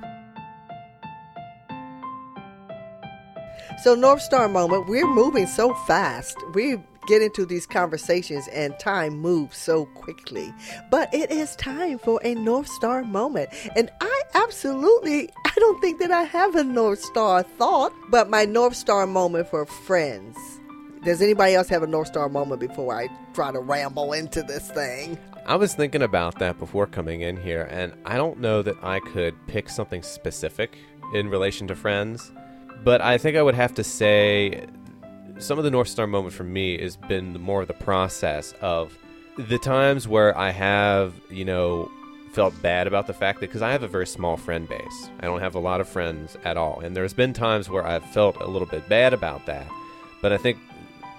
So 3.82 3.94
North 3.94 4.22
Star 4.22 4.48
moment, 4.48 4.88
we're 4.88 5.06
moving 5.06 5.46
so 5.46 5.74
fast. 5.86 6.36
We 6.54 6.78
get 7.08 7.22
into 7.22 7.46
these 7.46 7.66
conversations 7.66 8.46
and 8.48 8.78
time 8.78 9.18
moves 9.18 9.56
so 9.56 9.86
quickly. 9.86 10.52
But 10.90 11.12
it 11.12 11.30
is 11.30 11.56
time 11.56 11.98
for 11.98 12.20
a 12.22 12.34
North 12.34 12.68
Star 12.68 13.02
moment. 13.02 13.48
And 13.74 13.90
I 14.00 14.22
absolutely 14.34 15.30
I 15.44 15.52
don't 15.56 15.80
think 15.80 15.98
that 16.00 16.12
I 16.12 16.22
have 16.22 16.54
a 16.54 16.62
North 16.62 17.00
Star 17.00 17.42
thought, 17.42 17.92
but 18.10 18.30
my 18.30 18.44
North 18.44 18.76
Star 18.76 19.06
moment 19.06 19.48
for 19.48 19.66
friends. 19.66 20.36
Does 21.02 21.22
anybody 21.22 21.54
else 21.54 21.68
have 21.68 21.82
a 21.82 21.86
North 21.86 22.08
Star 22.08 22.28
moment 22.28 22.60
before 22.60 22.94
I 22.94 23.08
try 23.32 23.50
to 23.50 23.60
ramble 23.60 24.12
into 24.12 24.42
this 24.42 24.70
thing? 24.70 25.18
I 25.46 25.56
was 25.56 25.74
thinking 25.74 26.02
about 26.02 26.38
that 26.40 26.58
before 26.58 26.86
coming 26.86 27.22
in 27.22 27.38
here, 27.38 27.62
and 27.70 27.94
I 28.04 28.16
don't 28.16 28.38
know 28.38 28.60
that 28.60 28.76
I 28.82 29.00
could 29.00 29.34
pick 29.46 29.70
something 29.70 30.02
specific 30.02 30.76
in 31.14 31.30
relation 31.30 31.66
to 31.68 31.74
friends, 31.74 32.30
but 32.84 33.00
I 33.00 33.16
think 33.16 33.36
I 33.36 33.42
would 33.42 33.54
have 33.54 33.72
to 33.74 33.84
say 33.84 34.66
some 35.38 35.58
of 35.58 35.64
the 35.64 35.70
North 35.70 35.88
Star 35.88 36.06
moment 36.06 36.34
for 36.34 36.44
me 36.44 36.80
has 36.80 36.96
been 36.96 37.40
more 37.40 37.62
of 37.62 37.68
the 37.68 37.74
process 37.74 38.54
of 38.60 38.96
the 39.36 39.58
times 39.58 40.08
where 40.08 40.36
I 40.36 40.50
have, 40.50 41.14
you 41.30 41.44
know, 41.44 41.90
felt 42.32 42.60
bad 42.60 42.86
about 42.86 43.06
the 43.06 43.14
fact 43.14 43.40
that 43.40 43.46
because 43.46 43.62
I 43.62 43.72
have 43.72 43.82
a 43.82 43.88
very 43.88 44.06
small 44.06 44.36
friend 44.36 44.68
base, 44.68 45.10
I 45.20 45.26
don't 45.26 45.40
have 45.40 45.54
a 45.54 45.60
lot 45.60 45.80
of 45.80 45.88
friends 45.88 46.36
at 46.44 46.56
all, 46.56 46.80
and 46.80 46.96
there's 46.96 47.12
been 47.12 47.32
times 47.32 47.68
where 47.68 47.86
I've 47.86 48.04
felt 48.06 48.36
a 48.40 48.46
little 48.46 48.68
bit 48.68 48.88
bad 48.88 49.12
about 49.14 49.46
that, 49.46 49.66
but 50.20 50.32
I 50.32 50.36
think 50.36 50.58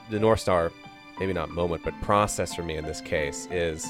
the 0.10 0.20
North 0.20 0.42
Star, 0.42 0.72
maybe 1.20 1.34
not 1.34 1.50
moment, 1.50 1.84
but 1.84 2.00
process 2.02 2.54
for 2.54 2.64
me 2.64 2.76
in 2.76 2.86
this 2.86 3.02
case 3.02 3.48
is 3.52 3.90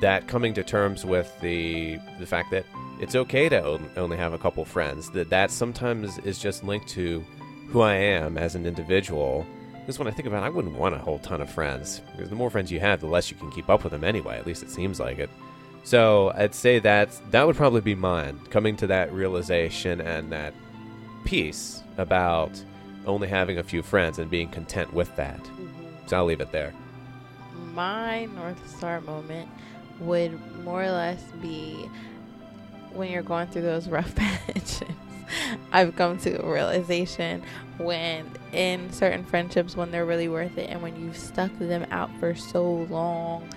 that 0.00 0.26
coming 0.28 0.52
to 0.54 0.62
terms 0.62 1.04
with 1.04 1.32
the 1.40 1.98
the 2.18 2.26
fact 2.26 2.50
that 2.50 2.66
it's 3.00 3.14
okay 3.14 3.48
to 3.48 3.74
on- 3.74 3.90
only 3.96 4.16
have 4.16 4.32
a 4.32 4.38
couple 4.38 4.64
friends. 4.64 5.10
That 5.10 5.30
that 5.30 5.50
sometimes 5.50 6.18
is 6.18 6.38
just 6.38 6.64
linked 6.64 6.88
to 6.88 7.24
who 7.68 7.80
I 7.80 7.94
am 7.94 8.36
as 8.36 8.54
an 8.54 8.66
individual. 8.66 9.46
Because 9.86 10.00
when 10.00 10.08
I 10.08 10.10
think 10.10 10.26
about 10.26 10.42
it, 10.42 10.46
I 10.46 10.48
wouldn't 10.48 10.74
want 10.74 10.96
a 10.96 10.98
whole 10.98 11.20
ton 11.20 11.40
of 11.40 11.48
friends. 11.48 12.00
Because 12.10 12.28
the 12.28 12.34
more 12.34 12.50
friends 12.50 12.72
you 12.72 12.80
have, 12.80 12.98
the 12.98 13.06
less 13.06 13.30
you 13.30 13.36
can 13.36 13.52
keep 13.52 13.70
up 13.70 13.84
with 13.84 13.92
them 13.92 14.02
anyway. 14.02 14.36
At 14.36 14.44
least 14.44 14.64
it 14.64 14.70
seems 14.70 14.98
like 14.98 15.18
it. 15.20 15.30
So 15.84 16.32
I'd 16.34 16.56
say 16.56 16.80
that 16.80 17.10
that 17.30 17.46
would 17.46 17.54
probably 17.54 17.82
be 17.82 17.94
mine. 17.94 18.40
Coming 18.50 18.76
to 18.78 18.88
that 18.88 19.12
realization 19.12 20.00
and 20.00 20.32
that 20.32 20.54
peace 21.24 21.84
about 21.98 22.50
only 23.06 23.28
having 23.28 23.58
a 23.58 23.62
few 23.62 23.80
friends 23.80 24.18
and 24.18 24.28
being 24.28 24.48
content 24.48 24.92
with 24.92 25.14
that. 25.14 25.38
Mm-hmm. 25.44 26.08
So 26.08 26.16
I'll 26.16 26.24
leave 26.24 26.40
it 26.40 26.50
there. 26.50 26.74
my 27.74 28.24
North 28.24 28.76
Star 28.76 29.00
moment 29.02 29.48
would 30.00 30.32
more 30.64 30.82
or 30.82 30.90
less 30.90 31.22
be 31.40 31.88
when 32.92 33.10
you're 33.10 33.22
going 33.22 33.46
through 33.46 33.62
those 33.62 33.88
rough 33.88 34.12
patches. 34.16 34.82
I've 35.72 35.96
come 35.96 36.18
to 36.18 36.42
a 36.44 36.50
realization 36.50 37.42
when 37.78 38.30
in 38.52 38.92
certain 38.92 39.24
friendships 39.24 39.76
when 39.76 39.90
they're 39.90 40.06
really 40.06 40.28
worth 40.28 40.56
it 40.58 40.70
and 40.70 40.82
when 40.82 41.00
you've 41.00 41.16
stuck 41.16 41.56
them 41.58 41.86
out 41.90 42.10
for 42.18 42.34
so 42.34 42.64
long 42.90 43.48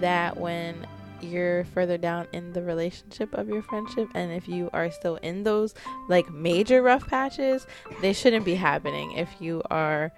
that 0.00 0.36
when 0.36 0.86
you're 1.20 1.64
further 1.66 1.96
down 1.96 2.26
in 2.32 2.52
the 2.52 2.62
relationship 2.62 3.32
of 3.34 3.48
your 3.48 3.62
friendship 3.62 4.08
and 4.14 4.32
if 4.32 4.48
you 4.48 4.68
are 4.72 4.90
still 4.90 5.16
in 5.16 5.42
those 5.42 5.74
like 6.08 6.28
major 6.30 6.82
rough 6.82 7.06
patches 7.06 7.66
they 8.02 8.12
shouldn't 8.12 8.44
be 8.44 8.54
happening 8.54 9.12
if 9.12 9.28
you 9.40 9.62
are 9.70 10.12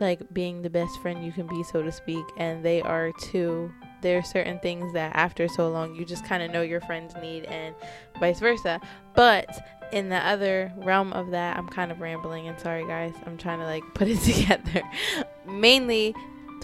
like 0.00 0.32
being 0.32 0.62
the 0.62 0.70
best 0.70 1.00
friend 1.00 1.24
you 1.24 1.32
can 1.32 1.46
be, 1.46 1.62
so 1.62 1.82
to 1.82 1.92
speak, 1.92 2.24
and 2.36 2.64
they 2.64 2.80
are 2.82 3.12
too. 3.20 3.72
There 4.00 4.18
are 4.18 4.22
certain 4.22 4.60
things 4.60 4.92
that 4.92 5.14
after 5.16 5.48
so 5.48 5.68
long 5.68 5.94
you 5.94 6.04
just 6.04 6.24
kind 6.24 6.42
of 6.42 6.52
know 6.52 6.62
your 6.62 6.80
friends 6.80 7.14
need, 7.20 7.44
and 7.46 7.74
vice 8.20 8.40
versa. 8.40 8.80
But 9.14 9.48
in 9.92 10.08
the 10.08 10.16
other 10.16 10.72
realm 10.76 11.12
of 11.12 11.30
that, 11.30 11.56
I'm 11.56 11.68
kind 11.68 11.90
of 11.90 12.00
rambling, 12.00 12.48
and 12.48 12.58
sorry 12.58 12.86
guys, 12.86 13.14
I'm 13.26 13.36
trying 13.36 13.58
to 13.58 13.64
like 13.64 13.84
put 13.94 14.08
it 14.08 14.20
together. 14.20 14.82
Mainly, 15.46 16.14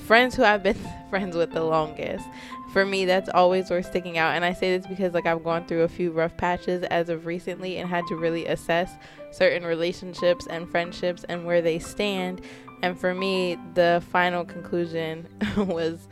friends 0.02 0.34
who 0.34 0.44
I've 0.44 0.62
been 0.62 0.78
friends 1.10 1.36
with 1.36 1.52
the 1.52 1.62
longest, 1.62 2.26
for 2.72 2.84
me, 2.84 3.04
that's 3.04 3.28
always 3.28 3.70
worth 3.70 3.86
sticking 3.86 4.18
out. 4.18 4.34
And 4.34 4.44
I 4.44 4.52
say 4.52 4.76
this 4.76 4.86
because 4.86 5.14
like 5.14 5.26
I've 5.26 5.44
gone 5.44 5.64
through 5.64 5.82
a 5.82 5.88
few 5.88 6.10
rough 6.10 6.36
patches 6.36 6.82
as 6.84 7.08
of 7.08 7.24
recently 7.24 7.78
and 7.78 7.88
had 7.88 8.04
to 8.08 8.16
really 8.16 8.46
assess 8.46 8.90
certain 9.30 9.64
relationships 9.64 10.46
and 10.48 10.68
friendships 10.68 11.24
and 11.28 11.46
where 11.46 11.62
they 11.62 11.78
stand. 11.78 12.40
And 12.82 12.98
for 12.98 13.14
me, 13.14 13.56
the 13.74 14.02
final 14.10 14.44
conclusion 14.44 15.28
was 15.56 16.08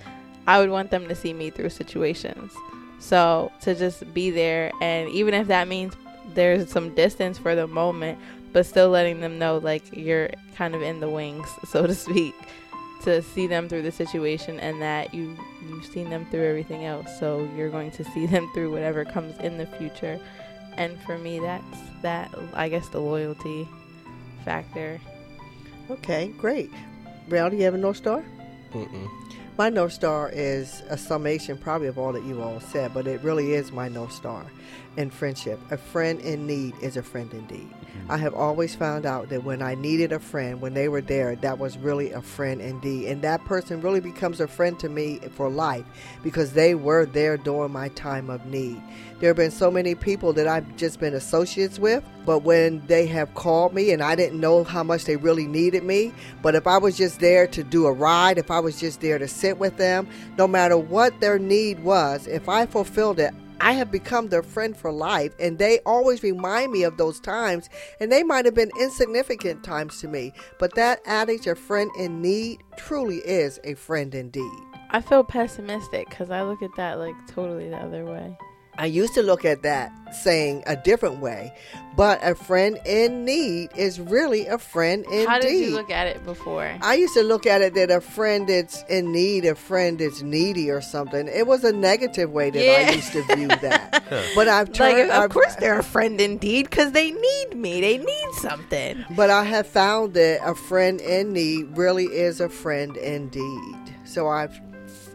I 0.47 0.61
would 0.61 0.71
want 0.71 0.91
them 0.91 1.09
to 1.09 1.17
see 1.17 1.33
me 1.33 1.51
through 1.51 1.71
situations. 1.71 2.53
So 3.01 3.51
to 3.63 3.75
just 3.75 4.15
be 4.15 4.31
there, 4.31 4.71
and 4.81 5.09
even 5.11 5.35
if 5.35 5.49
that 5.49 5.67
means 5.67 5.95
there's 6.35 6.71
some 6.71 6.95
distance 6.95 7.39
for 7.39 7.55
the 7.55 7.67
moment, 7.67 8.19
but 8.53 8.67
still 8.67 8.89
letting 8.91 9.21
them 9.21 9.39
know 9.39 9.59
like 9.59 9.83
you're 9.97 10.31
kind 10.55 10.75
of 10.75 10.83
in 10.83 11.01
the 11.01 11.09
wings, 11.09 11.49
so 11.65 11.87
to 11.87 11.95
speak, 11.95 12.35
to 13.05 13.23
see 13.23 13.47
them 13.47 13.69
through 13.69 13.83
the 13.83 13.93
situation 13.93 14.61
and 14.61 14.81
that 14.81 15.13
you 15.13 15.37
you've 15.69 15.87
seen 15.87 16.11
them 16.11 16.27
through 16.27 16.47
everything 16.47 16.85
else, 16.85 17.19
so 17.19 17.49
you're 17.57 17.71
going 17.71 17.91
to 17.93 18.05
see 18.05 18.27
them 18.27 18.49
through 18.55 18.71
whatever 18.73 19.05
comes 19.05 19.37
in 19.39 19.59
the 19.59 19.67
future. 19.67 20.19
And 20.77 20.99
for 21.03 21.19
me, 21.19 21.39
that's 21.39 21.81
that. 22.01 22.35
I 22.55 22.69
guess 22.69 22.89
the 22.89 23.01
loyalty 23.01 23.69
factor. 24.45 25.01
Okay, 25.91 26.29
great. 26.39 26.71
Rel, 27.29 27.51
do 27.51 27.57
you 27.57 27.65
have 27.65 27.75
a 27.75 27.79
North 27.79 27.99
Star? 27.99 28.25
Mm-mm. 28.73 29.09
My 29.59 29.69
North 29.69 29.93
Star 29.93 30.31
is 30.33 30.83
a 30.89 30.97
summation, 30.97 31.59
probably, 31.59 31.89
of 31.89 31.99
all 31.99 32.13
that 32.13 32.25
you 32.25 32.41
all 32.41 32.59
said, 32.59 32.95
but 32.95 33.07
it 33.07 33.21
really 33.23 33.53
is 33.53 33.71
my 33.71 33.89
North 33.89 34.13
Star 34.13 34.47
in 34.97 35.11
friendship. 35.11 35.61
A 35.71 35.77
friend 35.77 36.21
in 36.21 36.47
need 36.47 36.75
is 36.81 36.97
a 36.97 37.03
friend 37.03 37.33
indeed. 37.33 37.69
Mm-hmm. 37.71 38.13
I 38.13 38.17
have 38.19 38.35
always 38.35 38.75
found 38.75 39.07
out 39.07 39.29
that 39.31 39.45
when 39.45 39.63
I 39.63 39.75
needed 39.75 40.13
a 40.13 40.19
friend, 40.19 40.61
when 40.61 40.75
they 40.75 40.89
were 40.89 41.01
there, 41.01 41.37
that 41.37 41.59
was 41.59 41.77
really 41.79 42.13
a 42.13 42.23
friend 42.23 42.61
indeed. 42.61 43.09
And 43.09 43.23
that 43.23 43.45
person 43.45 43.81
really 43.81 44.01
becomes 44.01 44.41
a 44.41 44.49
friend 44.49 44.79
to 44.81 44.89
me 44.89 45.21
for 45.35 45.49
life 45.49 45.85
because 46.23 46.53
they 46.53 46.75
were 46.75 47.07
there 47.07 47.37
during 47.37 47.73
my 47.73 47.89
time 47.91 48.31
of 48.31 48.47
need. 48.47 48.83
There 49.21 49.29
have 49.29 49.37
been 49.37 49.53
so 49.53 49.71
many 49.71 49.95
people 49.95 50.33
that 50.33 50.49
I've 50.49 50.77
just 50.77 50.99
been 50.99 51.15
associates 51.15 51.79
with, 51.79 52.03
but 52.27 52.41
when 52.41 52.85
they 52.87 53.07
have 53.07 53.33
called 53.35 53.73
me 53.73 53.93
and 53.93 54.03
I 54.03 54.17
didn't 54.17 54.41
know 54.41 54.65
how 54.65 54.83
much 54.83 55.05
they 55.05 55.17
really 55.17 55.47
needed 55.47 55.85
me, 55.85 56.13
but 56.43 56.57
if 56.57 56.67
I 56.67 56.79
was 56.79 56.97
just 56.97 57.21
there 57.21 57.47
to 57.47 57.63
do 57.63 57.87
a 57.87 57.93
ride, 57.93 58.37
if 58.39 58.51
I 58.51 58.59
was 58.59 58.81
just 58.81 59.01
there 59.01 59.19
to 59.19 59.29
sit 59.29 59.59
with 59.59 59.77
them, 59.77 60.09
no 60.37 60.49
matter 60.49 60.77
what 60.77 61.21
their 61.21 61.39
need 61.39 61.85
was, 61.85 62.27
if 62.27 62.49
I 62.49 62.67
fulfilled 62.67 63.21
it, 63.21 63.33
I 63.63 63.75
have 63.75 63.93
become 63.93 64.29
their 64.29 64.43
friend 64.43 64.77
for 64.77 64.91
life, 64.91 65.37
and 65.39 65.57
they 65.57 65.79
always 65.87 66.25
remind 66.25 66.73
me 66.73 66.83
of 66.83 66.97
those 66.97 67.21
times, 67.21 67.71
and 68.01 68.11
they 68.11 68.25
might 68.25 68.45
have 68.45 68.57
been 68.57 68.73
insignificant 68.79 69.63
times 69.63 70.01
to 70.01 70.09
me, 70.09 70.33
but 70.59 70.75
that 70.75 71.01
adage, 71.07 71.47
a 71.47 71.55
friend 71.55 71.89
in 71.97 72.21
need, 72.21 72.59
truly 72.77 73.19
is 73.19 73.61
a 73.63 73.75
friend 73.75 74.17
indeed. 74.17 74.51
I 74.91 75.01
feel 75.01 75.23
pessimistic 75.23 76.11
because 76.11 76.33
I 76.33 76.43
look 76.43 76.61
at 76.61 76.75
that 76.77 76.99
like 76.99 77.15
totally 77.29 77.69
the 77.69 77.77
other 77.77 78.05
way. 78.05 78.37
I 78.79 78.87
used 78.87 79.13
to 79.15 79.23
look 79.23 79.45
at 79.45 79.63
that 79.63 79.93
saying 80.15 80.63
a 80.67 80.77
different 80.77 81.21
way, 81.21 81.53
but 81.95 82.19
a 82.23 82.35
friend 82.35 82.79
in 82.87 83.25
need 83.25 83.69
is 83.77 84.01
really 84.01 84.47
a 84.47 84.57
friend 84.57 85.05
indeed. 85.07 85.29
How 85.29 85.39
did 85.39 85.53
you 85.53 85.75
look 85.75 85.91
at 85.91 86.07
it 86.07 86.25
before? 86.25 86.75
I 86.81 86.95
used 86.95 87.13
to 87.15 87.23
look 87.23 87.47
at 87.47 87.61
it 87.61 87.75
that 87.75 87.91
a 87.91 88.01
friend 88.01 88.49
that's 88.49 88.83
in 88.89 89.13
need, 89.13 89.45
a 89.45 89.55
friend 89.55 89.99
that's 89.99 90.23
needy 90.23 90.71
or 90.71 90.81
something. 90.81 91.29
It 91.29 91.47
was 91.47 91.65
a 91.65 91.73
negative 91.73 92.31
way 92.31 92.49
that 92.51 92.65
Yeah. 92.65 92.89
I 92.91 92.95
used 92.95 93.13
to 93.13 93.23
view 93.37 93.49
that. 93.49 94.03
but 94.35 94.49
I've 94.49 94.73
turned. 94.73 95.09
like, 95.09 95.17
of 95.19 95.25
I've- 95.25 95.33
course 95.35 95.55
they're 95.57 95.79
a 95.79 95.85
friend 95.85 96.19
indeed 96.19 96.71
because 96.71 96.93
they 96.93 97.11
need 97.11 97.55
me. 97.55 97.81
They 97.83 97.99
need 97.99 98.29
something. 98.41 99.05
But 99.15 99.29
I 99.29 99.45
have 99.45 99.67
found 99.67 100.15
that 100.15 100.41
a 100.43 100.55
friend 100.55 100.99
in 101.01 101.33
need 101.35 101.77
really 101.77 102.07
is 102.07 102.41
a 102.41 102.49
friend 102.49 102.97
indeed. 102.97 103.75
So 104.05 104.29
I've 104.29 104.59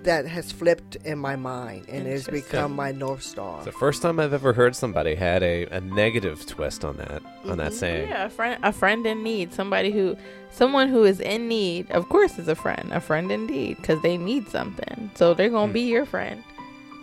that 0.07 0.25
has 0.25 0.51
flipped 0.51 0.95
in 1.03 1.19
my 1.19 1.35
mind 1.35 1.85
and 1.89 2.07
has 2.07 2.27
become 2.27 2.73
my 2.73 2.91
north 2.93 3.21
star. 3.21 3.57
It's 3.57 3.65
the 3.65 3.71
first 3.73 4.01
time 4.01 4.19
I've 4.19 4.31
ever 4.33 4.53
heard 4.53 4.73
somebody 4.75 5.15
had 5.15 5.43
a, 5.43 5.65
a 5.65 5.81
negative 5.81 6.45
twist 6.45 6.83
on 6.85 6.95
that 6.97 7.21
on 7.45 7.57
that 7.57 7.73
saying. 7.73 8.07
Yeah, 8.09 8.25
a 8.25 8.29
friend, 8.29 8.59
a 8.63 8.71
friend 8.71 9.05
in 9.05 9.21
need, 9.21 9.53
somebody 9.53 9.91
who, 9.91 10.15
someone 10.49 10.87
who 10.87 11.03
is 11.03 11.19
in 11.19 11.47
need, 11.49 11.91
of 11.91 12.07
course, 12.09 12.39
is 12.39 12.47
a 12.47 12.55
friend, 12.55 12.89
a 12.93 13.01
friend 13.01 13.31
indeed, 13.31 13.77
because 13.77 14.01
they 14.01 14.17
need 14.17 14.47
something. 14.49 15.11
So 15.15 15.33
they're 15.33 15.49
gonna 15.49 15.67
Hmm. 15.67 15.73
be 15.73 15.81
your 15.81 16.05
friend. 16.05 16.41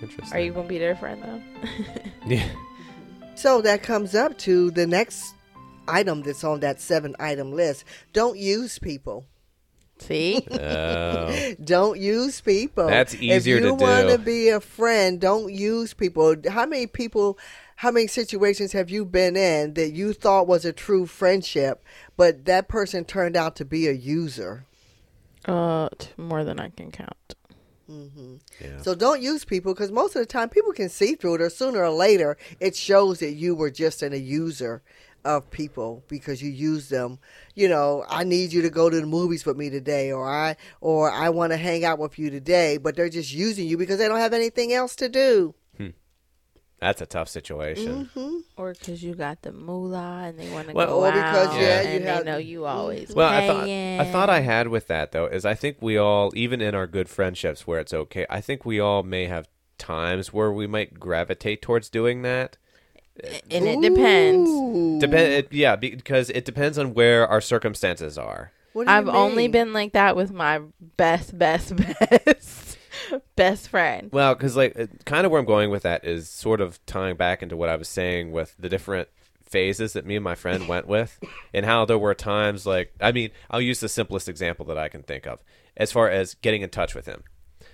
Interesting. 0.03 0.37
Are 0.37 0.41
you 0.43 0.53
gonna 0.53 0.67
be 0.69 0.79
their 0.79 0.97
friend 0.97 1.23
though? 1.23 1.43
Yeah. 2.27 2.49
So 3.37 3.61
that 3.63 3.83
comes 3.83 4.15
up 4.15 4.39
to 4.39 4.71
the 4.71 4.87
next 4.87 5.35
item 5.87 6.23
that's 6.23 6.43
on 6.45 6.61
that 6.61 6.81
seven 6.81 7.15
item 7.21 7.53
list. 7.53 7.85
Don't 8.15 8.39
use 8.39 8.79
people. 8.79 9.27
See, 9.99 10.47
Oh. 10.51 11.55
Don't 11.63 11.99
use 12.01 12.41
people. 12.41 12.87
That's 12.87 13.15
easier 13.15 13.61
to 13.61 13.63
do. 13.63 13.69
if 13.69 13.73
you 13.73 13.79
to 13.79 13.85
want 13.85 14.09
to 14.11 14.19
be 14.19 14.49
a 14.49 14.61
friend, 14.61 15.21
don't 15.21 15.53
use 15.53 15.95
people. 15.95 16.35
How 16.49 16.67
many 16.67 16.87
people, 16.87 17.39
how 17.77 17.91
many 17.91 18.07
situations 18.09 18.73
have 18.73 18.91
you 18.91 19.05
been 19.05 19.37
in 19.37 19.75
that 19.75 19.93
you 19.93 20.13
thought 20.13 20.47
was 20.49 20.65
a 20.65 20.73
true 20.73 21.07
friendship, 21.07 21.83
but 22.17 22.45
that 22.47 22.69
person 22.69 23.05
turned 23.05 23.37
out 23.37 23.57
to 23.57 23.65
be 23.65 23.87
a 23.87 23.93
user? 23.93 24.65
uh, 25.47 25.89
t- 25.99 26.09
more 26.17 26.43
than 26.43 26.59
I 26.59 26.71
can 26.71 26.91
count. 26.91 27.35
hmm 27.87 28.37
Yeah. 28.61 28.81
So 28.83 28.95
don't 28.95 29.21
use 29.23 29.45
people 29.45 29.75
because 29.75 29.93
most 29.93 30.17
of 30.17 30.21
the 30.23 30.27
time 30.27 30.49
people 30.49 30.73
can 30.73 30.89
see 30.89 31.15
through 31.15 31.35
it, 31.37 31.41
or 31.43 31.51
sooner 31.51 31.83
or 31.85 31.91
later 31.91 32.37
it 32.61 32.75
shows 32.75 33.19
that 33.21 33.33
you 33.33 33.55
were 33.55 33.71
just 33.71 34.03
an, 34.03 34.13
a 34.13 34.17
user 34.17 34.83
of 35.25 35.51
people 35.51 36.05
because 36.09 36.43
you 36.43 36.51
use 36.51 36.89
them. 36.89 37.19
You 37.55 37.69
know, 37.69 38.05
I 38.09 38.25
need 38.25 38.53
you 38.53 38.63
to 38.63 38.71
go 38.71 38.91
to 38.91 39.01
the 39.01 39.07
movies 39.07 39.47
with 39.47 39.57
me 39.57 39.71
today, 39.71 40.13
or 40.13 40.29
I 40.29 40.57
or 40.81 41.11
I 41.11 41.31
want 41.31 41.53
to 41.53 41.57
hang 41.57 41.85
out 41.85 41.99
with 41.99 42.19
you 42.19 42.31
today, 42.31 42.77
but 42.77 42.97
they're 42.97 43.09
just 43.09 43.33
using 43.33 43.67
you 43.67 43.77
because 43.79 43.99
they 43.99 44.09
don't 44.09 44.19
have 44.19 44.33
anything 44.35 44.73
else 44.73 44.97
to 44.97 45.09
do. 45.09 45.55
That's 46.81 47.01
a 47.01 47.07
tough 47.07 47.29
situation. 47.31 48.11
hmm 48.13 48.39
Or 48.59 48.75
because 48.75 49.03
you 49.03 49.15
got 49.15 49.41
the 49.41 49.53
moolah 49.53 50.25
and 50.27 50.39
they 50.39 50.51
want 50.51 50.69
to 50.69 50.75
Well- 50.75 50.87
go 50.89 51.05
Or 51.07 51.13
because, 51.13 51.49
out, 51.49 51.59
yeah, 51.61 51.81
you 51.83 51.89
and 51.97 52.05
have- 52.05 52.25
they 52.27 52.31
know 52.31 52.37
you 52.37 52.67
always. 52.67 53.15
Well, 53.15 53.29
I 53.31 53.47
thought. 53.47 53.65
I 53.69 54.13
thought 54.13 54.29
I 54.29 54.41
had 54.41 54.69
with 54.69 54.87
that 54.89 55.13
though 55.13 55.25
is 55.25 55.47
I 55.47 55.55
think 55.55 55.79
we 55.81 55.97
all 55.97 56.31
even 56.35 56.61
in 56.61 56.75
our 56.75 56.87
good 56.87 57.09
friendships 57.09 57.67
where 57.67 57.81
it's 57.81 57.95
okay. 57.95 58.27
I 58.29 58.43
think 58.43 58.67
we 58.67 58.81
all 58.81 59.03
may 59.03 59.27
have 59.27 59.49
times 59.79 60.31
where 60.35 60.53
we 60.53 60.67
might 60.67 61.01
gravitate 61.01 61.63
towards 61.63 61.89
doing 61.89 62.21
that. 62.23 62.59
And 63.51 63.67
it 63.67 63.81
depends. 63.81 64.51
Ooh. 64.51 64.99
Depend 65.01 65.33
it, 65.33 65.53
yeah, 65.53 65.77
because 65.77 66.31
it 66.31 66.45
depends 66.45 66.79
on 66.79 66.95
where 66.95 67.27
our 67.27 67.41
circumstances 67.41 68.19
are. 68.19 68.53
What 68.73 68.87
do 68.87 68.91
you 68.91 68.97
I've 68.97 69.09
only 69.09 69.47
been 69.47 69.73
like 69.73 69.93
that 69.93 70.17
with 70.17 70.33
my 70.33 70.61
best, 70.97 71.39
best, 71.39 71.75
best, 71.77 72.79
best 73.37 73.69
friend. 73.69 74.11
Well, 74.13 74.35
because 74.35 74.57
like 74.57 74.75
kind 75.05 75.25
of 75.25 75.31
where 75.31 75.41
I'm 75.41 75.47
going 75.47 75.71
with 75.71 75.85
that 75.85 76.05
is 76.05 76.29
sort 76.29 76.61
of 76.61 76.85
tying 76.85 77.17
back 77.17 77.43
into 77.43 77.57
what 77.57 77.69
I 77.69 77.77
was 77.77 77.89
saying 77.89 78.33
with 78.33 78.57
the 78.59 78.69
different 78.69 79.09
phases 79.45 79.93
that 79.93 80.05
me 80.05 80.17
and 80.17 80.25
my 80.25 80.35
friend 80.35 80.67
went 80.67 80.89
with, 80.89 81.21
and 81.53 81.65
how 81.65 81.85
there 81.85 81.99
were 81.99 82.15
times 82.15 82.67
like 82.67 82.93
I 83.01 83.13
mean 83.13 83.31
I'll 83.49 83.61
use 83.61 83.79
the 83.79 83.89
simplest 83.89 84.29
example 84.29 84.67
that 84.67 84.79
I 84.79 84.89
can 84.89 85.05
think 85.05 85.27
of 85.27 85.39
as 85.77 85.93
far 85.93 86.11
as 86.11 86.35
getting 86.35 86.63
in 86.63 86.71
touch 86.71 86.95
with 86.95 87.07
him. 87.07 87.23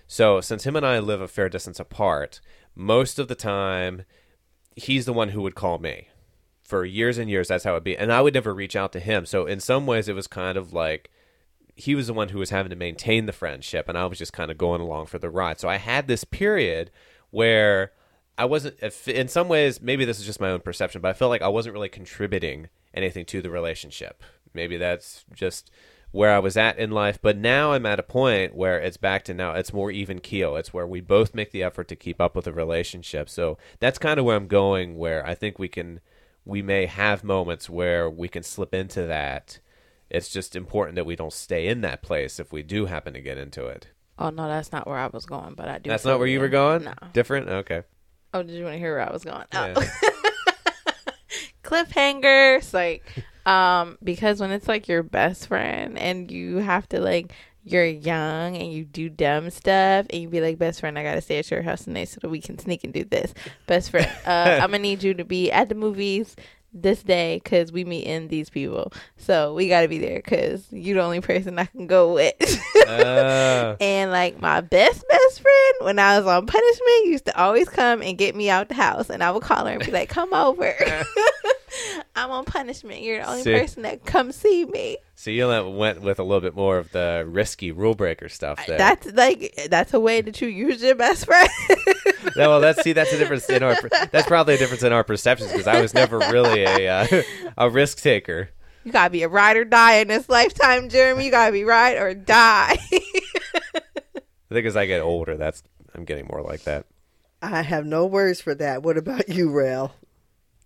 So 0.07 0.43
since 0.43 0.65
him 0.65 0.77
and 0.77 0.85
I 0.85 0.99
live 0.99 1.23
a 1.23 1.29
fair 1.29 1.49
distance 1.49 1.81
apart, 1.81 2.41
most 2.75 3.19
of 3.19 3.29
the 3.29 3.35
time 3.35 4.05
he's 4.81 5.07
the 5.07 5.13
one 5.13 5.31
who 5.31 5.43
would 5.43 5.55
call 5.55 5.79
me. 5.79 6.09
For 6.63 6.85
years 6.85 7.19
and 7.19 7.29
years, 7.29 7.49
that's 7.49 7.65
how 7.65 7.75
it 7.75 7.83
be, 7.83 7.97
and 7.97 8.13
I 8.13 8.21
would 8.21 8.35
never 8.35 8.55
reach 8.55 8.77
out 8.77 8.93
to 8.93 9.01
him. 9.01 9.27
So 9.27 9.45
in 9.45 9.59
some 9.59 9.87
ways, 9.87 10.09
it 10.09 10.15
was 10.15 10.29
kind 10.29 10.57
of 10.57 10.73
like 10.73 11.11
he 11.81 11.95
was 11.95 12.07
the 12.07 12.15
one 12.15 12.29
who 12.29 12.39
was 12.39 12.51
having 12.51 12.71
to 12.71 12.77
maintain 12.77 13.27
the 13.27 13.33
friendship 13.33 13.89
and 13.89 13.97
I 13.97 14.07
was 14.07 14.19
just 14.19 14.33
kind 14.33 14.51
of 14.51 14.59
going 14.59 14.81
along 14.81 15.07
for 15.07 15.19
the 15.19 15.31
ride. 15.31 15.59
So 15.59 15.69
I 15.69 15.77
had 15.77 16.07
this 16.07 16.25
period 16.25 16.91
where 17.31 17.93
I 18.37 18.45
wasn't 18.45 18.79
in 19.09 19.29
some 19.29 19.49
ways 19.49 19.81
maybe 19.81 20.05
this 20.05 20.21
is 20.21 20.27
just 20.27 20.41
my 20.41 20.51
own 20.51 20.61
perception, 20.61 21.01
but 21.01 21.09
I 21.09 21.15
felt 21.15 21.31
like 21.31 21.43
I 21.43 21.49
wasn't 21.49 21.73
really 21.73 21.89
contributing 21.89 22.69
anything 22.95 23.25
to 23.27 23.43
the 23.43 23.51
relationship. 23.51 24.23
Maybe 24.53 24.77
that's 24.77 25.25
just 25.35 25.71
where 26.13 26.31
I 26.31 26.39
was 26.39 26.57
at 26.57 26.79
in 26.79 26.91
life, 26.91 27.19
but 27.21 27.37
now 27.37 27.73
I'm 27.73 27.87
at 27.87 28.01
a 28.01 28.05
point 28.05 28.55
where 28.55 28.79
it's 28.79 28.97
back 28.97 29.25
to 29.25 29.35
now 29.35 29.53
it's 29.53 29.73
more 29.73 29.91
even 29.91 30.19
keel. 30.19 30.57
It's 30.57 30.73
where 30.73 30.87
we 30.87 31.01
both 31.01 31.35
make 31.35 31.53
the 31.53 31.63
effort 31.63 31.89
to 31.89 31.97
keep 31.97 32.21
up 32.21 32.35
with 32.35 32.47
the 32.47 32.53
relationship. 32.53 33.29
So 33.29 33.59
that's 33.79 33.99
kind 33.99 34.19
of 34.19 34.25
where 34.25 34.37
I'm 34.37 34.49
going 34.49 34.97
where 34.97 35.27
I 35.27 35.35
think 35.35 35.59
we 35.59 35.69
can 35.69 36.01
we 36.45 36.63
may 36.63 36.87
have 36.87 37.23
moments 37.23 37.71
where 37.71 38.09
we 38.09 38.27
can 38.27 38.43
slip 38.43 38.75
into 38.75 39.07
that 39.07 39.61
it's 40.11 40.29
just 40.29 40.57
important 40.57 40.97
that 40.97 41.07
we 41.07 41.17
don't 41.17 41.33
stay 41.33 41.69
in 41.69 41.81
that 41.83 42.03
place 42.03 42.41
if 42.41 42.53
we 42.53 42.63
do 42.63 42.87
happen 42.87 43.15
to 43.15 43.21
get 43.21 43.39
into 43.39 43.67
it. 43.67 43.89
Oh 44.19 44.31
no, 44.31 44.49
that's 44.49 44.73
not 44.73 44.87
where 44.87 44.99
I 44.99 45.07
was 45.07 45.25
going. 45.25 45.55
But 45.55 45.69
I 45.69 45.79
do. 45.79 45.89
That's 45.89 46.05
not 46.05 46.19
where 46.19 46.29
you 46.29 46.41
were 46.41 46.49
going? 46.49 46.85
No. 46.85 46.95
Different? 47.13 47.49
Okay. 47.49 47.85
Oh, 48.35 48.43
did 48.43 48.55
you 48.55 48.65
want 48.65 48.75
to 48.75 48.79
hear 48.79 48.97
where 48.97 49.09
I 49.09 49.13
was 49.13 49.25
going? 49.25 49.45
Yeah. 49.53 49.75
Oh. 49.77 49.83
Cliffhangers, 51.65 52.75
like, 52.75 53.05
um, 53.47 53.99
because 54.03 54.41
when 54.41 54.51
it's 54.51 54.69
like 54.69 54.89
your 54.89 55.03
best 55.03 55.49
friend 55.49 55.99
and 55.99 56.31
you 56.31 56.57
have 56.57 56.89
to 56.91 57.01
like 57.01 57.33
you're 57.63 57.85
young 57.85 58.57
and 58.57 58.73
you 58.73 58.85
do 58.85 59.09
dumb 59.09 59.51
stuff 59.51 60.07
and 60.11 60.23
you 60.23 60.29
be 60.29 60.41
like, 60.41 60.59
best 60.59 60.81
friend, 60.81 60.99
I 60.99 61.03
gotta 61.03 61.21
stay 61.21 61.39
at 61.39 61.51
your 61.51 61.63
house 61.63 61.85
tonight 61.85 62.09
so 62.09 62.19
that 62.23 62.29
we 62.29 62.41
can 62.41 62.59
sneak 62.59 62.85
and 62.85 62.93
do 62.93 63.05
this. 63.05 63.35
Best 63.67 63.91
friend, 63.91 64.11
uh, 64.27 64.59
I'm 64.63 64.71
gonna 64.71 64.79
need 64.79 65.03
you 65.03 65.15
to 65.15 65.25
be 65.25 65.51
at 65.53 65.69
the 65.69 65.75
movies 65.75 66.37
this 66.73 67.03
day 67.03 67.41
because 67.43 67.73
we 67.73 67.85
meet 67.85 68.05
in 68.05 68.29
these 68.29 68.51
people. 68.51 68.93
So 69.17 69.55
we 69.55 69.69
got 69.69 69.83
to 69.83 69.89
be 69.89 69.99
there 69.99 70.17
because 70.17 70.67
you 70.73 70.95
the 70.95 71.03
only 71.03 71.21
person 71.21 71.59
I 71.59 71.65
can 71.65 71.87
go 71.87 72.15
with. 72.15 72.35
Uh, 72.87 73.77
and 73.81 74.11
like 74.11 74.41
my 74.41 74.61
best 74.61 75.05
best 75.09 75.41
friend, 75.41 75.75
when 75.81 75.99
I 75.99 76.19
was 76.19 76.27
on 76.27 76.47
punishment, 76.47 77.07
used 77.07 77.27
to 77.27 77.41
always 77.41 77.69
come 77.69 78.03
and 78.03 78.17
get 78.17 78.35
me 78.35 78.51
out 78.51 78.69
the 78.69 78.75
house, 78.75 79.11
and 79.11 79.23
I 79.23 79.31
would 79.31 79.43
call 79.43 79.67
her 79.67 79.73
and 79.73 79.85
be 79.85 79.91
like, 79.91 80.09
"Come 80.09 80.33
over." 80.33 80.75
I'm 82.17 82.31
on 82.31 82.45
punishment. 82.45 83.03
You're 83.03 83.19
the 83.19 83.29
only 83.29 83.43
See? 83.43 83.53
person 83.53 83.83
that 83.83 84.05
come 84.05 84.33
see 84.33 84.65
me. 84.65 84.99
so 85.15 85.31
you 85.31 85.47
went 85.49 86.03
with 86.03 86.19
a 86.19 86.23
little 86.23 86.41
bit 86.41 86.55
more 86.55 86.79
of 86.79 86.91
the 86.93 87.25
risky 87.29 87.73
rule 87.73 87.95
breaker 87.95 88.29
stuff 88.29 88.65
there. 88.67 88.79
That's 88.79 89.07
like 89.13 89.69
that's 89.69 89.95
a 89.95 90.01
way 90.01 90.21
that 90.21 90.41
you 90.41 90.49
use 90.49 90.83
your 90.83 90.95
best 90.95 91.27
friend. 91.27 91.49
Yeah, 92.37 92.47
well, 92.49 92.61
that's 92.61 92.83
see, 92.83 92.93
that's 92.93 93.13
a 93.13 93.19
difference 93.19 93.49
in 93.49 93.63
our. 93.63 93.77
That's 94.11 94.27
probably 94.27 94.55
a 94.55 94.59
difference 94.59 94.83
in 94.83 94.93
our 94.93 95.05
perceptions 95.05 95.51
because 95.53 95.67
I 95.67 95.81
was 95.81 95.95
never 95.95 96.19
really 96.19 96.65
a 96.65 96.89
uh, 96.89 97.23
a 97.57 97.71
risk 97.71 98.01
taker. 98.03 98.51
you 98.85 98.93
gotta 98.93 99.11
be 99.11 99.23
a 99.23 99.29
ride 99.29 99.57
or 99.57 99.65
die 99.65 99.97
in 99.97 100.09
this 100.09 100.29
lifetime, 100.29 100.89
Jeremy. 100.89 101.25
You 101.27 101.31
gotta 101.31 101.53
be 101.53 101.65
ride 101.65 101.97
or 101.97 102.15
die. 102.15 102.79
I 102.93 104.53
think 104.53 104.67
as 104.67 104.77
I 104.77 104.87
get 104.87 105.01
older, 105.01 105.37
that's 105.37 105.63
I'm 105.95 106.05
getting 106.05 106.27
more 106.31 106.43
like 106.43 106.65
that. 106.65 106.87
I 107.43 107.63
have 107.63 107.87
no 107.87 108.05
words 108.07 108.41
for 108.41 108.55
that. 108.57 108.83
What 108.83 108.99
about 108.99 109.29
you, 109.29 109.51
Rel? 109.51 109.95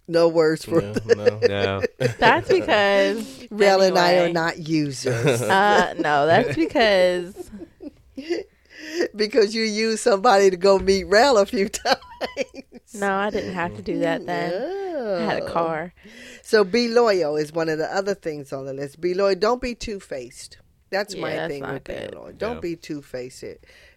No 0.08 0.28
words 0.28 0.64
for 0.64 0.80
that. 0.80 1.06
no. 1.06 1.40
No, 1.48 2.08
that's 2.18 2.48
because 2.48 3.46
Rel 3.50 3.80
and 3.80 3.96
I 3.96 4.16
are 4.16 4.28
not 4.32 4.58
users 4.58 5.40
Uh, 5.40 5.94
no, 5.98 6.26
that's 6.26 6.54
because 6.56 7.50
because 9.16 9.54
you 9.54 9.64
used 9.64 10.00
somebody 10.00 10.50
to 10.50 10.56
go 10.56 10.78
meet 10.78 11.04
Rel 11.04 11.38
a 11.38 11.46
few 11.46 11.68
times. 11.84 11.98
no, 12.94 13.14
I 13.14 13.30
didn't 13.30 13.54
have 13.54 13.74
to 13.76 13.82
do 13.82 13.98
that 14.00 14.26
then. 14.26 14.52
I 15.20 15.24
had 15.24 15.42
a 15.42 15.46
car. 15.50 15.92
So 16.42 16.64
be 16.64 16.88
loyal 16.88 17.36
is 17.36 17.52
one 17.52 17.68
of 17.68 17.78
the 17.78 17.94
other 17.94 18.14
things 18.14 18.52
on 18.52 18.66
the 18.66 18.72
list. 18.72 19.00
Be 19.00 19.14
loyal. 19.14 19.34
Don't 19.34 19.60
be 19.60 19.74
two 19.74 20.00
faced. 20.00 20.58
That's 20.90 21.14
Yeah, 21.14 21.20
my 21.22 21.34
that's 21.34 21.52
thing 21.52 21.62
with 21.68 21.84
being 21.84 22.10
loyal. 22.12 22.32
Don't 22.32 22.56
Yeah. 22.56 22.60
be 22.60 22.76
two 22.76 23.02
faced. 23.02 23.44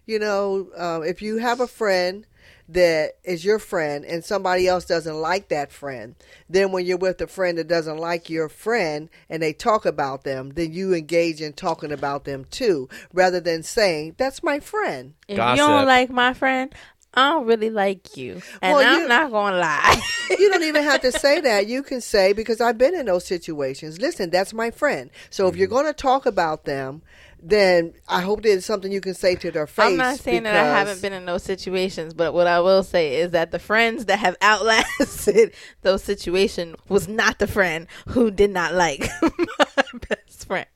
You 0.06 0.18
know, 0.18 0.70
um, 0.76 1.04
if 1.04 1.22
you 1.22 1.36
have 1.38 1.60
a 1.60 1.66
friend 1.68 2.26
that 2.68 3.12
is 3.24 3.44
your 3.44 3.58
friend 3.58 4.04
and 4.04 4.24
somebody 4.24 4.68
else 4.68 4.84
doesn't 4.84 5.20
like 5.20 5.48
that 5.48 5.72
friend, 5.72 6.14
then 6.48 6.70
when 6.70 6.84
you're 6.84 6.98
with 6.98 7.20
a 7.20 7.26
friend 7.26 7.56
that 7.58 7.68
doesn't 7.68 7.98
like 7.98 8.28
your 8.28 8.48
friend 8.48 9.08
and 9.30 9.42
they 9.42 9.52
talk 9.52 9.86
about 9.86 10.24
them, 10.24 10.50
then 10.50 10.72
you 10.72 10.94
engage 10.94 11.40
in 11.40 11.54
talking 11.54 11.92
about 11.92 12.24
them 12.24 12.44
too, 12.50 12.88
rather 13.12 13.40
than 13.40 13.62
saying, 13.62 14.14
That's 14.18 14.42
my 14.42 14.60
friend. 14.60 15.14
If 15.26 15.38
Gossip. 15.38 15.58
you 15.58 15.66
don't 15.66 15.86
like 15.86 16.10
my 16.10 16.34
friend, 16.34 16.74
I 17.14 17.30
don't 17.30 17.46
really 17.46 17.70
like 17.70 18.16
you, 18.16 18.42
and 18.60 18.74
Well, 18.74 18.86
I'm 18.86 19.02
you- 19.02 19.08
not 19.08 19.30
gonna 19.30 19.56
lie. 19.56 20.00
you 20.38 20.50
don't 20.50 20.62
even 20.62 20.82
have 20.84 21.00
to 21.00 21.10
say 21.12 21.40
that. 21.48 21.66
You 21.66 21.82
can 21.82 22.00
say, 22.02 22.32
because 22.34 22.60
I've 22.60 22.76
been 22.78 22.94
in 22.94 23.06
those 23.06 23.24
situations, 23.24 23.98
listen, 23.98 24.30
that's 24.30 24.52
my 24.52 24.70
friend. 24.70 25.10
So 25.30 25.48
if 25.48 25.56
you're 25.56 25.68
mm. 25.68 25.72
going 25.72 25.86
to 25.86 25.94
talk 25.94 26.26
about 26.26 26.64
them, 26.64 27.02
then 27.40 27.94
I 28.08 28.20
hope 28.22 28.42
there's 28.42 28.64
something 28.64 28.90
you 28.90 29.00
can 29.00 29.14
say 29.14 29.34
to 29.36 29.50
their 29.50 29.66
face. 29.66 29.86
I'm 29.86 29.96
not 29.96 30.18
saying 30.18 30.42
that 30.44 30.56
I 30.56 30.64
haven't 30.64 31.00
been 31.02 31.12
in 31.12 31.24
those 31.26 31.42
situations, 31.44 32.14
but 32.14 32.34
what 32.34 32.46
I 32.46 32.60
will 32.60 32.82
say 32.82 33.16
is 33.20 33.30
that 33.32 33.50
the 33.52 33.58
friends 33.58 34.06
that 34.06 34.18
have 34.18 34.36
outlasted 34.42 35.52
those 35.82 36.02
situations 36.02 36.76
was 36.88 37.06
not 37.08 37.38
the 37.38 37.46
friend 37.46 37.86
who 38.08 38.30
did 38.30 38.50
not 38.50 38.74
like 38.74 39.06
my 39.22 39.84
best 40.08 40.46
friend. 40.46 40.66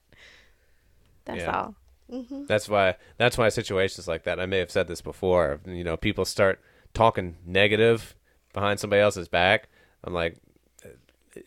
That's 1.24 1.40
Yeah. 1.40 1.50
all. 1.56 1.74
Mm-hmm. 2.12 2.44
that's 2.46 2.68
why 2.68 2.96
that's 3.16 3.38
why 3.38 3.48
situations 3.48 4.06
like 4.06 4.24
that. 4.24 4.38
I 4.38 4.44
may 4.44 4.58
have 4.58 4.70
said 4.70 4.86
this 4.86 5.00
before. 5.00 5.60
You 5.64 5.82
know, 5.82 5.96
people 5.96 6.26
start 6.26 6.60
talking 6.92 7.36
negative 7.46 8.14
behind 8.52 8.80
somebody 8.80 9.00
else's 9.00 9.28
back. 9.28 9.68
I'm 10.04 10.12
like, 10.12 10.36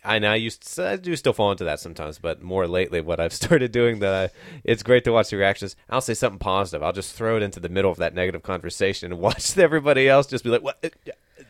I 0.04 0.20
now 0.20 0.34
used 0.34 0.76
to, 0.76 0.88
I 0.90 0.96
do 0.96 1.16
still 1.16 1.34
fall 1.34 1.52
into 1.52 1.64
that 1.66 1.80
sometimes, 1.80 2.18
but 2.20 2.42
more 2.42 2.68
lately, 2.68 3.02
what 3.02 3.20
I've 3.20 3.34
started 3.44 3.72
doing 3.72 4.00
that 4.00 4.14
I, 4.32 4.60
it's 4.64 4.84
great 4.84 5.04
to 5.06 5.12
watch 5.12 5.30
the 5.30 5.38
reactions. 5.38 5.76
I'll 5.90 6.02
say 6.02 6.14
something 6.14 6.40
positive. 6.40 6.84
I'll 6.84 6.94
just 6.94 7.16
throw 7.16 7.38
it 7.38 7.44
into 7.44 7.60
the 7.60 7.70
middle 7.70 7.92
of 7.92 7.98
that 7.98 8.14
negative 8.14 8.44
conversation 8.44 9.12
and 9.12 9.22
watch 9.28 9.58
everybody 9.58 10.08
else 10.10 10.28
just 10.28 10.44
be 10.44 10.50
like, 10.50 10.64
what, 10.64 10.84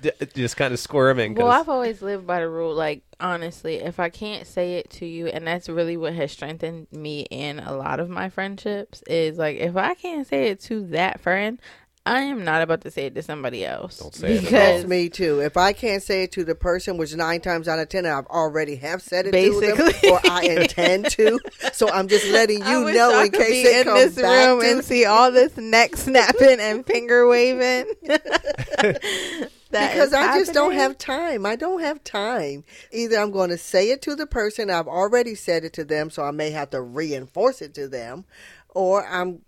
just 0.33 0.57
kind 0.57 0.73
of 0.73 0.79
squirming. 0.79 1.35
'cause- 1.35 1.43
Well, 1.43 1.51
I've 1.51 1.69
always 1.69 2.01
lived 2.01 2.27
by 2.27 2.39
the 2.39 2.49
rule, 2.49 2.73
like 2.73 3.03
honestly, 3.19 3.75
if 3.77 3.99
I 3.99 4.09
can't 4.09 4.45
say 4.45 4.75
it 4.75 4.89
to 4.91 5.05
you, 5.05 5.27
and 5.27 5.47
that's 5.47 5.69
really 5.69 5.95
what 5.97 6.13
has 6.13 6.31
strengthened 6.31 6.87
me 6.91 7.21
in 7.31 7.59
a 7.59 7.75
lot 7.75 7.99
of 7.99 8.09
my 8.09 8.29
friendships, 8.29 9.01
is 9.07 9.37
like 9.37 9.57
if 9.57 9.75
I 9.77 9.93
can't 9.93 10.27
say 10.27 10.47
it 10.49 10.59
to 10.61 10.85
that 10.87 11.19
friend, 11.21 11.59
I 12.07 12.21
am 12.21 12.43
not 12.43 12.61
about 12.61 12.81
to 12.81 12.91
say 12.91 13.07
it 13.07 13.15
to 13.15 13.23
somebody 13.23 13.65
else. 13.65 13.97
Don't 13.97 14.13
say 14.13 14.35
it 14.35 14.41
because 14.41 14.85
me 14.85 15.09
too. 15.09 15.39
If 15.39 15.57
I 15.57 15.73
can't 15.73 16.03
say 16.03 16.23
it 16.23 16.31
to 16.33 16.43
the 16.43 16.53
person, 16.53 16.97
which 16.97 17.15
nine 17.15 17.41
times 17.41 17.67
out 17.67 17.79
of 17.79 17.89
ten 17.89 18.05
I've 18.05 18.27
already 18.27 18.75
have 18.75 19.01
said 19.01 19.25
it 19.25 19.31
to 19.31 19.59
them, 19.59 20.11
or 20.11 20.19
I 20.29 20.43
intend 20.43 21.09
to, 21.11 21.39
so 21.73 21.89
I'm 21.89 22.07
just 22.07 22.27
letting 22.29 22.61
I 22.63 22.77
you 22.77 22.85
wish 22.85 22.95
know 22.95 23.11
I 23.19 23.25
in 23.25 23.31
could 23.31 23.41
case 23.41 23.49
be 23.49 23.69
it 23.69 23.77
in 23.79 23.83
comes 23.85 24.15
this 24.15 24.21
back 24.23 24.47
room 24.49 24.61
to 24.61 24.71
and 24.71 24.83
see 24.83 25.05
all 25.05 25.31
this 25.31 25.57
neck 25.57 25.95
snapping 25.95 26.59
and 26.59 26.85
finger 26.85 27.27
waving. 27.27 27.85
That 29.71 29.93
because 29.93 30.09
is 30.09 30.13
I 30.13 30.37
just 30.37 30.53
don't 30.53 30.73
have 30.73 30.97
time. 30.97 31.45
I 31.45 31.57
don't 31.57 31.81
have 31.81 32.01
time. 32.03 32.63
Either 32.91 33.17
I'm 33.17 33.31
going 33.31 33.49
to 33.49 33.57
say 33.57 33.89
it 33.89 34.01
to 34.03 34.15
the 34.15 34.27
person, 34.27 34.69
I've 34.69 34.87
already 34.87 35.35
said 35.35 35.65
it 35.65 35.73
to 35.73 35.83
them, 35.83 36.09
so 36.09 36.23
I 36.23 36.31
may 36.31 36.51
have 36.51 36.69
to 36.69 36.81
reinforce 36.81 37.61
it 37.61 37.73
to 37.73 37.87
them, 37.89 38.23
or 38.69 39.05
I'm. 39.05 39.41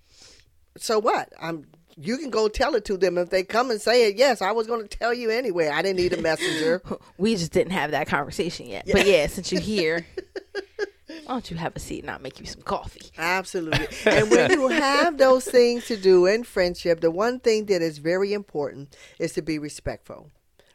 So 0.75 0.99
what? 0.99 1.31
I'm. 1.39 1.67
You 1.99 2.17
can 2.17 2.29
go 2.29 2.47
tell 2.47 2.75
it 2.75 2.85
to 2.85 2.97
them 2.97 3.17
if 3.17 3.29
they 3.31 3.43
come 3.43 3.71
and 3.71 3.81
say 3.81 4.07
it. 4.07 4.17
Yes, 4.17 4.41
I 4.41 4.51
was 4.51 4.67
going 4.67 4.87
to 4.87 4.97
tell 4.97 5.13
you 5.13 5.31
anyway. 5.31 5.69
I 5.69 5.81
didn't 5.81 5.97
need 5.97 6.13
a 6.13 6.21
messenger. 6.21 6.81
We 7.17 7.35
just 7.35 7.51
didn't 7.51 7.71
have 7.71 7.91
that 7.91 8.07
conversation 8.07 8.67
yet. 8.67 8.87
But 8.91 9.07
yeah, 9.07 9.25
since 9.27 9.51
you're 9.51 9.61
here, 9.75 10.05
why 10.53 11.33
don't 11.33 11.49
you 11.49 11.57
have 11.57 11.75
a 11.75 11.79
seat 11.79 12.03
and 12.03 12.11
I'll 12.11 12.19
make 12.19 12.39
you 12.39 12.45
some 12.45 12.61
coffee? 12.61 13.11
Absolutely. 13.17 13.87
And 14.05 14.29
when 14.29 14.51
you 14.51 14.67
have 14.67 15.17
those 15.17 15.45
things 15.45 15.87
to 15.87 15.97
do 15.97 16.25
in 16.27 16.43
friendship, 16.43 17.01
the 17.01 17.11
one 17.11 17.39
thing 17.39 17.65
that 17.65 17.81
is 17.81 17.97
very 17.97 18.33
important 18.33 18.95
is 19.19 19.33
to 19.33 19.41
be 19.41 19.57
respectful. 19.57 20.29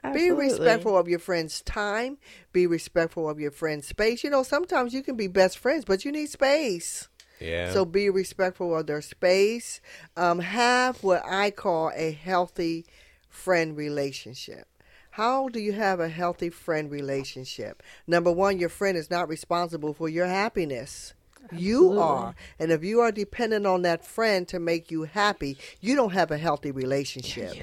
Absolutely. 0.04 0.34
Be 0.34 0.50
respectful 0.50 0.98
of 0.98 1.08
your 1.08 1.20
friend's 1.20 1.62
time. 1.62 2.18
Be 2.52 2.66
respectful 2.66 3.28
of 3.28 3.38
your 3.38 3.52
friend's 3.52 3.86
space. 3.86 4.24
You 4.24 4.30
know, 4.30 4.42
sometimes 4.42 4.92
you 4.92 5.02
can 5.02 5.16
be 5.16 5.28
best 5.28 5.58
friends, 5.58 5.84
but 5.84 6.04
you 6.04 6.10
need 6.10 6.28
space. 6.28 7.08
Yeah. 7.42 7.72
So 7.72 7.84
be 7.84 8.08
respectful 8.10 8.76
of 8.76 8.86
their 8.86 9.02
space. 9.02 9.80
Um, 10.16 10.40
have 10.40 11.02
what 11.02 11.22
I 11.24 11.50
call 11.50 11.90
a 11.94 12.12
healthy 12.12 12.86
friend 13.28 13.76
relationship. 13.76 14.66
How 15.12 15.48
do 15.48 15.60
you 15.60 15.72
have 15.72 16.00
a 16.00 16.08
healthy 16.08 16.48
friend 16.48 16.90
relationship? 16.90 17.82
Number 18.06 18.32
one, 18.32 18.58
your 18.58 18.70
friend 18.70 18.96
is 18.96 19.10
not 19.10 19.28
responsible 19.28 19.92
for 19.92 20.08
your 20.08 20.26
happiness. 20.26 21.12
You 21.50 22.00
are. 22.00 22.34
And 22.58 22.70
if 22.70 22.84
you 22.84 23.00
are 23.00 23.12
dependent 23.12 23.66
on 23.66 23.82
that 23.82 24.06
friend 24.06 24.46
to 24.48 24.58
make 24.58 24.90
you 24.90 25.02
happy, 25.04 25.58
you 25.80 25.96
don't 25.96 26.12
have 26.12 26.30
a 26.30 26.38
healthy 26.38 26.70
relationship. 26.70 27.54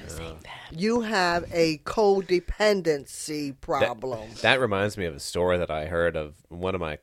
You 0.70 1.00
have 1.00 1.44
a 1.52 1.78
codependency 1.78 3.48
That- 3.48 3.60
problem. 3.60 4.30
That, 4.42 4.60
reminds 4.60 4.96
me 4.96 5.06
of 5.06 5.14
a 5.14 5.20
story 5.20 5.58
that 5.58 5.70
I 5.70 5.86
heard 5.86 6.16
of 6.16 6.34
one 6.48 6.74
of 6.74 6.80
my, 6.80 6.98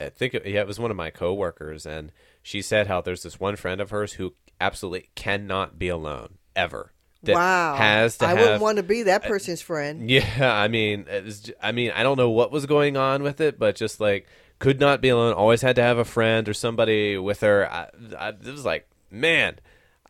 I 0.00 0.08
think 0.08 0.34
it, 0.34 0.46
yeah, 0.46 0.60
it 0.60 0.66
was 0.66 0.80
one 0.80 0.90
of 0.90 0.96
my 0.96 1.10
coworkers, 1.10 1.86
and 1.86 2.12
she 2.42 2.62
said 2.62 2.86
how 2.86 3.00
there's 3.00 3.22
this 3.22 3.38
one 3.38 3.56
friend 3.56 3.80
of 3.80 3.90
hers 3.90 4.14
who 4.14 4.34
absolutely 4.60 5.10
cannot 5.14 5.78
be 5.78 5.88
alone 5.88 6.38
ever. 6.56 6.92
That 7.22 7.34
wow. 7.34 7.74
has 7.76 8.16
to 8.18 8.26
I 8.26 8.30
have. 8.30 8.38
wouldn't 8.38 8.62
want 8.62 8.76
to 8.78 8.82
be 8.82 9.02
that 9.04 9.22
person's 9.24 9.60
friend. 9.60 10.10
yeah, 10.10 10.52
I 10.52 10.68
mean, 10.68 11.06
it 11.08 11.24
was 11.24 11.50
I 11.62 11.72
mean, 11.72 11.90
I 11.90 12.02
don't 12.02 12.16
know 12.16 12.30
what 12.30 12.50
was 12.50 12.64
going 12.64 12.96
on 12.96 13.22
with 13.22 13.40
it, 13.42 13.58
but 13.58 13.76
just 13.76 14.00
like 14.00 14.26
could 14.58 14.80
not 14.80 15.02
be 15.02 15.10
alone. 15.10 15.34
Always 15.34 15.60
had 15.60 15.76
to 15.76 15.82
have 15.82 15.98
a 15.98 16.04
friend 16.04 16.48
or 16.48 16.54
somebody 16.54 17.18
with 17.18 17.40
her. 17.40 17.70
I, 17.70 17.88
I, 18.18 18.28
it 18.30 18.44
was 18.46 18.64
like, 18.64 18.88
man, 19.10 19.58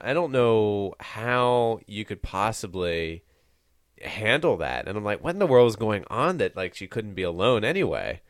I 0.01 0.13
don't 0.15 0.31
know 0.31 0.95
how 1.01 1.81
you 1.87 2.05
could 2.05 2.23
possibly 2.23 3.25
handle 4.01 4.57
that. 4.59 4.87
And 4.87 4.97
I'm 4.97 5.05
like, 5.05 5.23
what 5.23 5.35
in 5.35 5.41
the 5.41 5.47
world 5.47 5.69
is 5.69 5.77
going 5.77 6.05
on 6.11 6.39
that 6.39 6.57
like 6.57 6.75
she 6.75 6.87
couldn't 6.87 7.15
be 7.15 7.23
alone 7.23 7.65
anyway? 7.65 8.21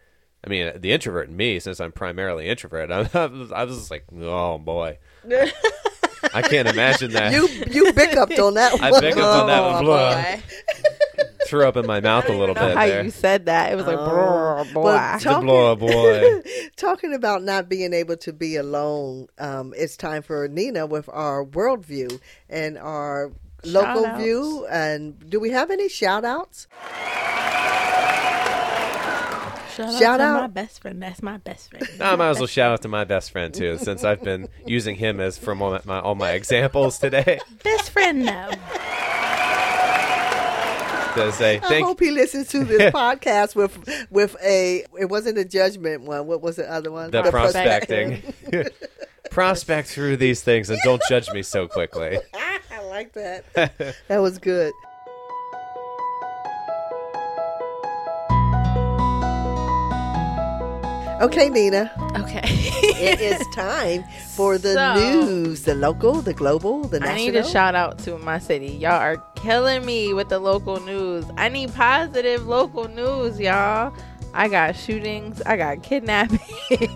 I 0.45 0.49
mean, 0.49 0.73
the 0.81 0.93
introvert 0.93 1.29
in 1.29 1.37
me, 1.37 1.61
since 1.61 1.81
I'm 1.81 1.93
primarily 1.93 2.49
introvert, 2.49 2.91
I, 2.91 3.09
I 3.19 3.27
was, 3.27 3.53
I 3.53 3.65
was 3.65 3.77
just 3.79 3.91
like, 3.91 4.05
oh 4.21 4.59
boy, 4.59 4.99
I 6.35 6.43
can't 6.43 6.69
imagine 6.69 7.13
that. 7.13 7.33
You 7.33 7.47
you 7.71 7.87
up 8.19 8.31
on 8.39 8.55
that 8.55 8.73
one. 8.73 8.83
I 8.83 9.01
picked 9.01 9.19
up 9.19 9.41
on 9.43 9.47
that 9.49 9.63
one. 9.63 9.75
Oh, 9.77 9.85
Blah. 9.85 10.37
Threw 11.47 11.67
up 11.67 11.77
in 11.77 11.85
my 11.87 12.01
mouth 12.01 12.29
a 12.29 12.33
little 12.33 12.57
I 12.57 12.61
know 12.61 12.67
bit 12.69 12.77
how 12.77 12.87
there. 12.87 13.03
you 13.05 13.11
said 13.11 13.47
that. 13.47 13.73
It 13.73 13.77
was 13.77 13.87
like, 13.87 13.99
Oh. 13.99 14.65
Boy. 14.73 14.83
Well, 14.85 15.19
talking, 15.19 15.47
blow 15.47 15.75
boy. 15.75 16.43
talking 16.77 17.13
about 17.13 17.43
not 17.43 17.69
being 17.69 17.93
able 17.93 18.17
to 18.19 18.33
be 18.33 18.57
alone, 18.57 19.27
um, 19.39 19.75
it's 19.77 19.97
time 19.97 20.23
for 20.23 20.47
Nina 20.49 20.87
with 20.87 21.09
our 21.09 21.45
worldview 21.45 22.21
and 22.49 22.79
our 22.79 23.33
local 23.65 24.05
Shout-outs. 24.05 24.23
view. 24.23 24.67
And 24.71 25.29
do 25.29 25.41
we 25.41 25.51
have 25.51 25.71
any 25.73 25.89
shout 25.89 26.25
outs? 26.25 26.69
Shout, 29.85 29.99
Shout 30.01 30.03
out 30.03 30.17
to 30.19 30.23
out. 30.25 30.41
my 30.43 30.47
best 30.49 30.81
friend. 30.83 31.03
That's 31.03 31.23
my 31.23 31.37
best 31.39 31.71
friend. 31.71 31.89
I 32.01 32.17
might 32.17 32.31
as 32.31 32.39
well 32.39 32.47
shout 32.47 32.73
out 32.73 32.83
to 32.83 32.89
my 32.89 33.05
best 33.05 33.31
friend 33.31 33.53
too, 33.53 33.79
since 33.79 34.05
I've 34.05 34.23
been 34.23 34.49
using 34.67 34.97
him 34.97 35.21
as 35.21 35.39
from 35.39 35.63
all 35.63 35.79
my 35.85 36.01
all 36.01 36.15
my 36.15 36.33
examples 36.33 36.99
today. 36.99 37.39
best 37.63 37.91
friend 37.91 38.25
now. 38.25 38.51
to 41.15 41.33
say 41.33 41.59
I 41.59 41.81
hope 41.81 41.99
he 42.01 42.11
listens 42.11 42.49
to 42.49 42.65
this 42.65 42.93
podcast 42.95 43.55
with 43.57 43.79
with 44.11 44.37
a. 44.43 44.85
It 44.99 45.07
wasn't 45.09 45.39
a 45.39 45.45
judgment 45.45 46.03
one. 46.03 46.27
What 46.27 46.41
was 46.43 46.57
the 46.57 46.71
other 46.71 46.91
one? 46.91 47.11
The 47.11 47.23
The 47.23 47.31
prospecting. 47.31 48.23
Prospect 49.31 49.89
through 49.89 50.17
these 50.17 50.43
things 50.43 50.71
and 50.71 50.81
don't 50.83 51.01
judge 51.09 51.31
me 51.31 51.43
so 51.43 51.69
quickly. 51.69 52.19
I 52.35 52.83
like 52.89 53.13
that. 53.13 53.45
that 54.09 54.19
was 54.19 54.39
good. 54.39 54.73
Okay, 61.21 61.51
Nina. 61.51 61.91
Okay. 62.19 62.41
It 62.45 63.21
is 63.21 63.47
time 63.55 64.05
for 64.35 64.57
the 64.57 64.73
So- 64.73 64.95
news, 64.95 65.63
the 65.65 65.75
local, 65.75 66.23
the 66.23 66.33
global, 66.33 66.85
the 66.85 66.99
national. 67.01 67.15
I 67.15 67.19
need 67.19 67.37
a 67.37 67.45
shout 67.47 67.75
out 67.75 67.99
to 68.01 68.17
my 68.19 68.39
city. 68.39 68.69
Y'all 68.69 68.93
are 68.93 69.19
killing 69.35 69.85
me 69.85 70.15
with 70.15 70.31
the 70.31 70.39
local 70.39 70.81
news. 70.81 71.25
I 71.37 71.49
need 71.51 71.75
positive 71.75 72.47
local 72.47 72.89
news, 72.89 73.39
y'all. 73.39 73.93
I 74.33 74.49
got 74.49 74.77
shootings. 74.77 75.43
I 75.43 75.57
got 75.57 75.83
kidnapping. 75.83 76.39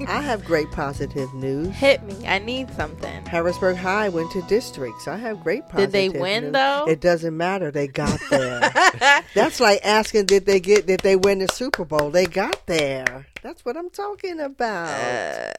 I 0.07 0.21
have 0.21 0.45
great 0.45 0.71
positive 0.71 1.33
news. 1.35 1.69
Hit 1.69 2.03
me. 2.05 2.27
I 2.27 2.39
need 2.39 2.73
something. 2.75 3.25
Harrisburg 3.27 3.77
High 3.77 4.09
went 4.09 4.31
to 4.33 4.43
districts. 4.43 5.09
I 5.09 5.17
have 5.17 5.43
great 5.43 5.63
Did 5.75 5.93
they 5.93 6.09
win, 6.09 6.45
news. 6.45 6.53
though? 6.53 6.85
It 6.89 7.01
doesn't 7.01 7.37
matter. 7.37 7.71
They 7.71 7.89
got 7.89 8.21
there. 8.31 8.61
That's 9.35 9.61
like 9.61 9.81
asking 9.85 10.27
did 10.27 10.47
they 10.47 10.61
get 10.61 10.87
did 10.87 11.01
they 11.01 11.17
win 11.17 11.41
the 11.41 11.49
Super 11.49 11.85
Bowl? 11.85 12.11
They 12.11 12.27
got 12.27 12.67
there. 12.67 13.27
That's 13.43 13.65
what 13.65 13.77
I'm 13.77 13.91
talking 13.91 14.41
about. 14.41 15.57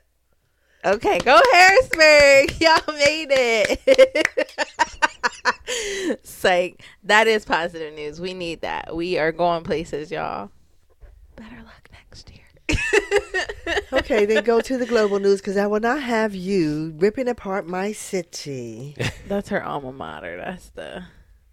Uh, 0.86 0.94
okay, 0.96 1.20
go 1.20 1.40
Harrisburg. 1.52 2.56
Y'all 2.62 2.96
made 2.96 3.28
it. 3.32 4.28
Psych. 6.24 6.82
That 7.04 7.28
is 7.28 7.44
positive 7.46 7.94
news. 7.94 8.20
We 8.22 8.34
need 8.34 8.62
that. 8.62 8.96
We 8.96 9.18
are 9.20 9.32
going 9.32 9.64
places, 9.64 10.12
y'all. 10.12 10.52
Better 11.36 11.58
luck 11.58 11.90
next 11.92 12.30
year. 12.30 12.40
okay, 13.94 14.26
then 14.26 14.44
go 14.44 14.62
to 14.62 14.78
the 14.78 14.86
global 14.86 15.20
news 15.20 15.42
because 15.42 15.58
I 15.58 15.68
will 15.68 15.80
not 15.80 16.02
have 16.02 16.34
you 16.36 16.94
ripping 16.98 17.28
apart 17.28 17.68
my 17.68 17.92
city. 17.92 18.96
That's 19.28 19.50
her 19.50 19.64
alma 19.64 19.92
mater. 19.92 20.38
That's 20.38 20.70
the 20.70 21.04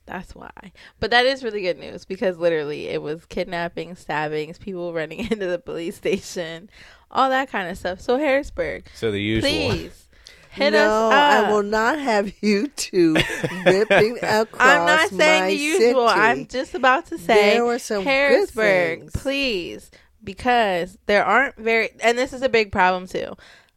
that's 0.04 0.34
why. 0.34 0.72
But 0.98 1.12
that 1.12 1.26
is 1.26 1.44
really 1.44 1.62
good 1.62 1.78
news 1.78 2.04
because 2.04 2.36
literally 2.36 2.88
it 2.88 3.00
was 3.00 3.24
kidnapping, 3.26 3.94
stabbings, 3.94 4.58
people 4.58 4.92
running 4.92 5.20
into 5.30 5.46
the 5.46 5.58
police 5.58 5.96
station, 5.96 6.68
all 7.10 7.30
that 7.30 7.50
kind 7.50 7.68
of 7.70 7.78
stuff. 7.78 8.00
So 8.00 8.18
Harrisburg, 8.18 8.86
So 8.94 9.10
the 9.12 9.20
usual. 9.22 9.48
please 9.48 10.08
hit 10.50 10.72
no, 10.72 10.78
us 10.78 11.12
up. 11.14 11.46
I 11.46 11.50
will 11.52 11.62
not 11.62 11.98
have 12.00 12.32
you 12.42 12.66
two 12.68 13.14
ripping 13.64 14.18
across 14.22 14.50
the 14.50 14.58
city. 14.58 14.58
I'm 14.58 14.86
not 14.86 15.08
saying 15.10 15.42
my 15.44 15.48
the 15.48 15.54
usual. 15.56 16.08
city. 16.08 16.20
I'm 16.20 16.46
just 16.48 16.74
about 16.74 17.06
to 17.06 17.18
say 17.18 17.54
There 17.54 17.64
were 17.64 17.78
some 17.78 18.02
Harrisburg, 18.02 18.98
things. 19.02 19.12
please, 19.12 19.90
because 20.24 20.98
there 21.06 21.24
aren't 21.24 21.56
very, 21.56 21.90
and 22.02 22.16
this 22.16 22.32
is 22.32 22.42
a 22.42 22.48
big 22.48 22.72
problem 22.72 23.06
too. 23.06 23.34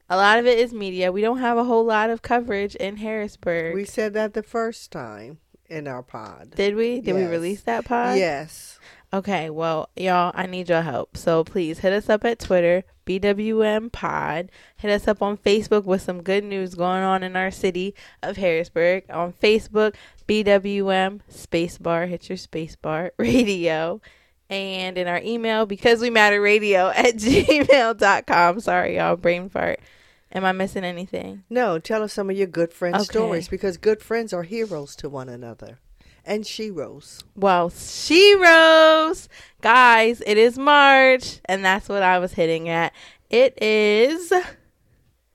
A 0.09 0.17
lot 0.17 0.37
of 0.37 0.45
it 0.45 0.59
is 0.59 0.71
media. 0.71 1.11
We 1.11 1.21
don't 1.21 1.39
have 1.39 1.57
a 1.57 1.63
whole 1.63 1.83
lot 1.83 2.09
of 2.11 2.21
coverage 2.21 2.75
in 2.75 2.97
Harrisburg. 2.97 3.73
We 3.73 3.85
said 3.85 4.13
that 4.13 4.33
the 4.35 4.43
first 4.43 4.91
time 4.91 5.39
in 5.67 5.87
our 5.87 6.03
pod. 6.03 6.51
Did 6.55 6.75
we? 6.75 7.01
Did 7.01 7.15
we 7.15 7.23
release 7.25 7.61
that 7.61 7.85
pod? 7.85 8.17
yes. 8.17 8.79
Okay, 9.13 9.49
well, 9.49 9.89
y'all, 9.95 10.33
I 10.35 10.45
need 10.45 10.67
your 10.67 10.81
help. 10.81 11.15
So 11.15 11.43
please 11.45 11.79
hit 11.79 11.93
us 11.93 12.09
up 12.09 12.25
at 12.25 12.37
Twitter, 12.37 12.83
BWM 13.05 13.91
Pod. 13.91 14.49
Hit 14.75 14.91
us 14.91 15.07
up 15.07 15.21
on 15.21 15.37
Facebook 15.37 15.85
with 15.85 16.01
some 16.01 16.21
good 16.21 16.43
news 16.43 16.75
going 16.75 17.01
on 17.01 17.23
in 17.23 17.35
our 17.37 17.49
city 17.49 17.95
of 18.21 18.35
Harrisburg. 18.35 19.05
On 19.09 19.31
Facebook, 19.31 19.95
BWM 20.27 21.21
Spacebar, 21.31 22.09
hit 22.09 22.27
your 22.27 22.37
spacebar 22.37 23.11
radio. 23.17 24.01
And 24.49 24.97
in 24.97 25.07
our 25.07 25.19
email, 25.23 25.65
because 25.65 26.01
we 26.01 26.09
matter 26.09 26.39
radio 26.39 26.89
at 26.95 27.15
gmail.com. 27.15 28.59
Sorry, 28.59 28.97
y'all, 28.97 29.15
brain 29.15 29.49
fart. 29.49 29.79
Am 30.31 30.43
I 30.45 30.51
missing 30.51 30.83
anything? 30.83 31.43
No, 31.49 31.79
tell 31.79 32.03
us 32.03 32.13
some 32.13 32.29
of 32.29 32.37
your 32.37 32.47
good 32.47 32.73
friend 32.73 32.95
Okay. 32.95 33.03
stories 33.05 33.47
because 33.47 33.77
good 33.77 34.01
friends 34.03 34.33
are 34.33 34.43
heroes 34.43 34.95
to 34.97 35.09
one 35.09 35.29
another. 35.29 35.79
And 36.27 36.43
sheroes. 36.43 37.23
Well, 37.35 37.69
she 37.69 38.35
rose. 38.35 39.29
Guys, 39.61 40.21
it 40.25 40.37
is 40.39 40.57
March, 40.57 41.39
and 41.45 41.63
that's 41.63 41.87
what 41.87 42.01
I 42.03 42.17
was 42.19 42.33
hitting 42.33 42.67
at. 42.67 42.93
It 43.29 43.61
is. 43.61 44.29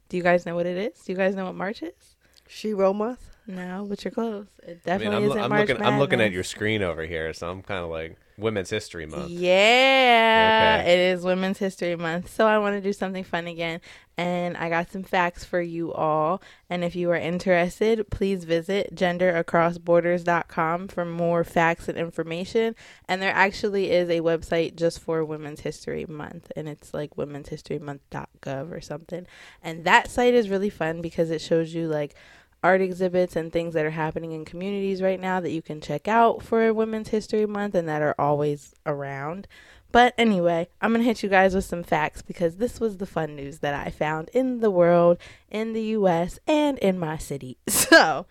Do 0.09 0.17
you 0.17 0.23
guys 0.23 0.45
know 0.45 0.57
what 0.57 0.67
it 0.67 0.77
is? 0.77 1.01
Do 1.05 1.13
you 1.13 1.17
guys 1.17 1.35
know 1.37 1.45
what 1.45 1.55
March 1.55 1.83
is? 1.83 2.17
She 2.49 2.73
Shero 2.73 2.95
month? 2.95 3.30
No, 3.51 3.87
but 3.89 4.05
you're 4.05 4.13
close. 4.13 4.47
It 4.63 4.65
I 4.65 4.69
mean, 4.71 4.81
definitely 4.85 5.17
I'm, 5.17 5.25
isn't 5.25 5.43
I'm 5.43 5.51
March 5.51 5.69
looking. 5.69 5.85
I'm 5.85 5.99
looking 5.99 6.21
at 6.21 6.33
your 6.33 6.45
screen 6.45 6.83
over 6.83 7.05
here, 7.05 7.33
so 7.33 7.51
I'm 7.51 7.63
kind 7.63 7.83
of 7.85 7.91
like 7.91 8.17
Women's 8.39 8.71
History 8.71 9.07
Month. 9.07 9.31
Yeah, 9.31 10.79
Okay. 10.81 10.93
it 10.93 10.99
is 10.99 11.23
Women's 11.25 11.59
History 11.59 11.97
Month. 11.97 12.33
So 12.35 12.47
I 12.47 12.59
want 12.59 12.77
to 12.77 12.81
do 12.81 12.93
something 12.93 13.25
fun 13.25 13.47
again. 13.47 13.81
And 14.17 14.57
I 14.59 14.69
got 14.69 14.91
some 14.93 15.03
facts 15.03 15.45
for 15.45 15.63
you 15.63 15.93
all. 15.95 16.43
And 16.69 16.85
if 16.85 16.95
you 16.95 17.11
are 17.11 17.17
interested, 17.17 18.11
please 18.11 18.45
visit 18.45 18.95
genderacrossborders.com 18.95 20.89
for 20.89 21.05
more 21.07 21.43
facts 21.43 21.89
and 21.89 21.97
information. 21.97 22.75
And 23.09 23.23
there 23.23 23.33
actually 23.33 23.91
is 23.91 24.11
a 24.11 24.21
website 24.21 24.77
just 24.77 25.01
for 25.01 25.25
Women's 25.25 25.61
History 25.61 26.05
Month. 26.07 26.53
And 26.55 26.69
it's 26.69 26.93
like 26.93 27.17
womenshistorymonth.gov 27.17 28.71
or 28.71 28.81
something. 28.83 29.27
And 29.63 29.85
that 29.85 30.11
site 30.11 30.35
is 30.35 30.51
really 30.51 30.71
fun 30.71 31.01
because 31.01 31.31
it 31.31 31.41
shows 31.41 31.73
you 31.75 31.89
like 31.89 32.15
art 32.63 32.81
exhibits 32.81 33.37
and 33.37 33.53
things 33.53 33.75
that 33.75 33.87
are 33.87 33.91
happening 33.91 34.33
in 34.33 34.45
communities 34.45 35.01
right 35.03 35.21
now 35.21 35.41
that 35.41 35.51
you 35.51 35.63
can 35.63 35.81
check 35.81 36.07
out 36.09 36.43
for 36.43 36.73
Women's 36.75 37.09
History 37.09 37.47
Month 37.47 37.75
and 37.75 37.89
that 37.89 38.03
are 38.03 38.15
always 38.19 38.75
around. 38.87 39.47
But 39.93 40.15
anyway, 40.17 40.69
I'm 40.81 40.93
going 40.93 41.01
to 41.01 41.07
hit 41.07 41.23
you 41.23 41.29
guys 41.29 41.55
with 41.55 41.65
some 41.65 41.83
facts 41.83 42.23
because 42.23 42.57
this 42.57 42.79
was 42.79 42.99
the 42.99 43.07
fun 43.07 43.35
news 43.35 43.59
that 43.59 43.75
I 43.75 43.91
found 43.91 44.29
in 44.33 44.61
the 44.61 44.71
world, 44.71 45.19
in 45.51 45.73
the 45.73 45.83
US, 45.83 46.39
and 46.47 46.79
in 46.79 46.99
my 46.99 47.19
city. 47.19 47.59
So, 47.69 48.27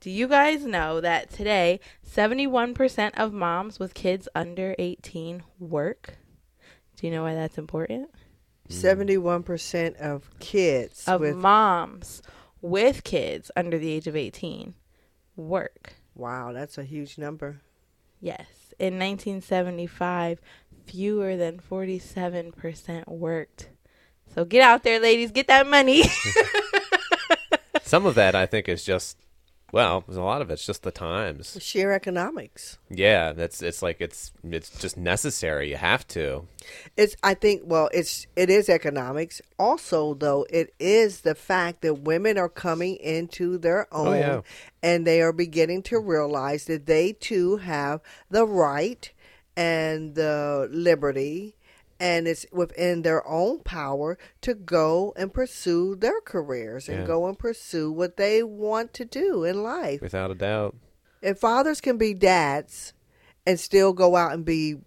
do 0.00 0.10
you 0.10 0.28
guys 0.28 0.64
know 0.64 1.00
that 1.00 1.30
today 1.30 1.80
71% 2.08 3.12
of 3.16 3.32
moms 3.32 3.78
with 3.80 3.94
kids 3.94 4.28
under 4.34 4.74
18 4.78 5.42
work? 5.58 6.18
Do 6.96 7.06
you 7.06 7.12
know 7.12 7.22
why 7.24 7.34
that's 7.34 7.58
important? 7.58 8.10
71% 8.68 9.96
of 9.96 10.30
kids 10.38 11.04
Of 11.08 11.20
with. 11.20 11.36
moms 11.36 12.22
with 12.62 13.04
kids 13.04 13.50
under 13.56 13.76
the 13.78 13.90
age 13.90 14.06
of 14.06 14.16
18 14.16 14.74
work. 15.36 15.94
wow, 16.14 16.52
that's 16.52 16.78
a 16.78 16.84
huge 16.84 17.18
number. 17.18 17.60
Yes. 18.20 18.46
In 18.78 18.98
1975, 18.98 20.40
fewer 20.86 21.36
than 21.36 21.58
47% 21.58 23.08
worked. 23.08 23.68
So 24.34 24.44
get 24.44 24.62
out 24.62 24.82
there, 24.82 25.00
ladies. 25.00 25.30
Get 25.32 25.48
that 25.48 25.66
money. 25.66 26.04
Some 27.82 28.06
of 28.06 28.14
that 28.14 28.34
I 28.34 28.46
think 28.46 28.68
is 28.68 28.84
just, 28.84 29.18
well, 29.72 30.04
there's 30.06 30.16
a 30.18 30.22
lot 30.22 30.42
of 30.42 30.50
it's 30.50 30.64
just 30.66 30.82
the 30.82 30.90
times. 30.92 31.56
Sheer 31.60 31.92
economics. 31.92 32.78
Yeah, 32.90 33.32
that's 33.32 33.62
it's 33.62 33.82
like 33.82 34.00
it's 34.00 34.30
it's 34.44 34.78
just 34.78 34.96
necessary. 34.96 35.70
You 35.70 35.76
have 35.76 36.06
to. 36.08 36.46
It's 36.96 37.16
I 37.22 37.34
think 37.34 37.62
well 37.64 37.88
it's 37.92 38.26
it 38.36 38.50
is 38.50 38.68
economics. 38.68 39.40
Also 39.58 40.14
though 40.14 40.46
it 40.50 40.74
is 40.78 41.22
the 41.22 41.34
fact 41.34 41.80
that 41.82 42.02
women 42.02 42.38
are 42.38 42.48
coming 42.50 42.96
into 42.96 43.58
their 43.58 43.92
own 43.92 44.06
Oh, 44.08 44.12
yeah. 44.12 44.40
and 44.82 45.06
they 45.06 45.20
are 45.22 45.32
beginning 45.32 45.82
to 45.84 45.98
realize 45.98 46.66
that 46.66 46.86
they 46.86 47.12
too 47.14 47.56
have 47.56 48.00
the 48.30 48.46
right 48.46 49.10
and 49.56 50.14
the 50.14 50.68
liberty 50.70 51.54
and 52.02 52.26
it's 52.26 52.44
within 52.50 53.02
their 53.02 53.24
own 53.28 53.60
power 53.60 54.18
to 54.40 54.54
go 54.54 55.14
and 55.16 55.32
pursue 55.32 55.94
their 55.94 56.20
careers 56.20 56.88
and 56.88 57.02
Yeah. 57.02 57.06
go 57.06 57.28
and 57.28 57.38
pursue 57.38 57.92
what 57.92 58.16
they 58.16 58.42
want 58.42 58.92
to 58.94 59.04
do 59.04 59.44
in 59.44 59.62
life. 59.62 60.00
Without 60.02 60.32
a 60.32 60.34
doubt. 60.34 60.74
If 61.22 61.38
fathers 61.38 61.80
can 61.80 61.98
be 61.98 62.12
dads 62.12 62.92
and 63.46 63.58
still 63.60 63.92
go 63.92 64.16
out 64.16 64.32
and 64.32 64.44
be 64.44 64.78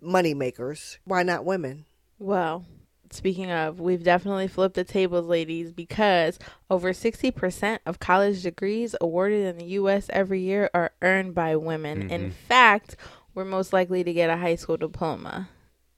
money 0.00 0.32
makers, 0.32 0.98
why 1.04 1.22
not 1.22 1.44
women? 1.44 1.84
well, 2.18 2.64
speaking 3.10 3.50
of, 3.50 3.78
we've 3.78 4.02
definitely 4.02 4.48
flipped 4.48 4.76
the 4.76 4.84
tables, 4.84 5.26
ladies, 5.26 5.70
because 5.70 6.38
over 6.70 6.94
60% 6.94 7.80
of 7.84 7.98
college 8.00 8.42
degrees 8.42 8.96
awarded 9.02 9.44
in 9.44 9.58
the 9.58 9.72
U.S. 9.74 10.06
every 10.08 10.40
year 10.40 10.70
are 10.72 10.92
earned 11.02 11.34
by 11.34 11.56
women. 11.56 12.10
In 12.10 12.22
mm-hmm. 12.22 12.30
fact, 12.48 12.96
we're 13.34 13.44
most 13.44 13.74
likely 13.74 14.02
to 14.02 14.12
get 14.14 14.30
a 14.30 14.38
high 14.38 14.54
school 14.54 14.78
diploma. 14.78 15.50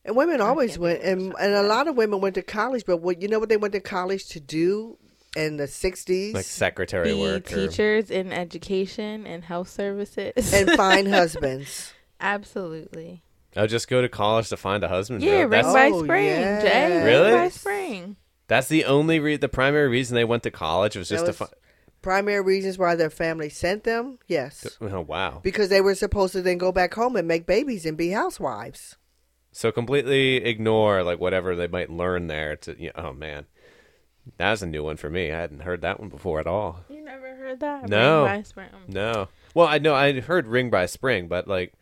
And 0.06 0.16
women 0.16 0.40
always 0.40 0.78
went, 0.78 1.02
and, 1.02 1.34
and 1.40 1.52
a 1.54 1.62
lot 1.64 1.88
of 1.88 1.96
women 1.96 2.20
went 2.20 2.36
to 2.36 2.42
college, 2.42 2.84
but 2.86 2.98
what 2.98 3.20
you 3.20 3.28
know 3.28 3.38
what 3.40 3.48
they 3.48 3.56
went 3.56 3.72
to 3.74 3.80
college 3.80 4.28
to 4.28 4.40
do 4.40 4.96
in 5.36 5.56
the 5.58 5.64
'60s 5.64 6.32
Like 6.32 6.44
secretary 6.44 7.12
Be 7.12 7.20
work. 7.20 7.52
or- 7.52 7.66
teachers 7.68 8.10
in 8.10 8.32
education 8.32 9.26
and 9.26 9.44
health 9.44 9.68
services. 9.68 10.52
and 10.54 10.70
find 10.72 11.08
husbands. 11.20 11.92
Absolutely. 12.20 13.22
Oh, 13.56 13.66
just 13.66 13.88
go 13.88 14.02
to 14.02 14.08
college 14.08 14.48
to 14.50 14.56
find 14.56 14.84
a 14.84 14.88
husband. 14.88 15.22
Yeah, 15.22 15.30
oh, 15.30 15.32
Really? 15.32 15.42
ring 15.46 15.50
That's, 15.62 15.72
by 15.74 15.88
Oh, 15.88 16.04
spring, 16.04 16.24
yes. 16.26 16.62
Jay. 16.62 17.04
Really? 17.04 17.32
Ring 17.32 17.36
by 17.40 17.48
spring. 17.48 18.16
that's 18.48 18.68
the 18.68 18.84
only 18.84 19.18
re- 19.18 19.36
the 19.38 19.48
primary 19.48 19.88
reason 19.88 20.14
they 20.14 20.24
went 20.24 20.42
to 20.44 20.50
college 20.50 20.94
was 20.96 21.08
just 21.08 21.24
That 21.26 21.32
to 21.32 21.38
find. 21.38 21.50
Primary 22.02 22.42
reasons 22.42 22.78
why 22.78 22.94
their 22.94 23.10
family 23.10 23.48
sent 23.48 23.82
them, 23.84 24.18
yes. 24.28 24.66
Oh 24.80 25.00
wow. 25.00 25.40
Because 25.42 25.70
they 25.70 25.80
were 25.80 25.94
supposed 25.94 26.32
to 26.34 26.42
then 26.42 26.58
go 26.58 26.70
back 26.70 26.94
home 26.94 27.16
and 27.16 27.26
make 27.26 27.46
babies 27.46 27.84
and 27.86 27.96
be 27.96 28.10
housewives. 28.10 28.96
So 29.56 29.72
completely 29.72 30.36
ignore 30.36 31.02
like 31.02 31.18
whatever 31.18 31.56
they 31.56 31.66
might 31.66 31.88
learn 31.88 32.26
there. 32.26 32.56
To 32.56 32.76
you 32.78 32.92
know, 32.94 33.04
oh 33.06 33.12
man, 33.14 33.46
that 34.36 34.50
was 34.50 34.62
a 34.62 34.66
new 34.66 34.84
one 34.84 34.98
for 34.98 35.08
me. 35.08 35.32
I 35.32 35.38
hadn't 35.38 35.60
heard 35.60 35.80
that 35.80 35.98
one 35.98 36.10
before 36.10 36.40
at 36.40 36.46
all. 36.46 36.80
You 36.90 37.02
never 37.02 37.34
heard 37.34 37.60
that? 37.60 37.88
No. 37.88 38.24
Ring 38.24 38.36
by 38.36 38.42
Spring. 38.42 38.68
No. 38.86 39.28
Well, 39.54 39.66
I 39.66 39.78
know 39.78 39.94
I 39.94 40.20
heard 40.20 40.46
Ring 40.46 40.68
by 40.68 40.84
Spring, 40.84 41.26
but 41.26 41.48
like 41.48 41.72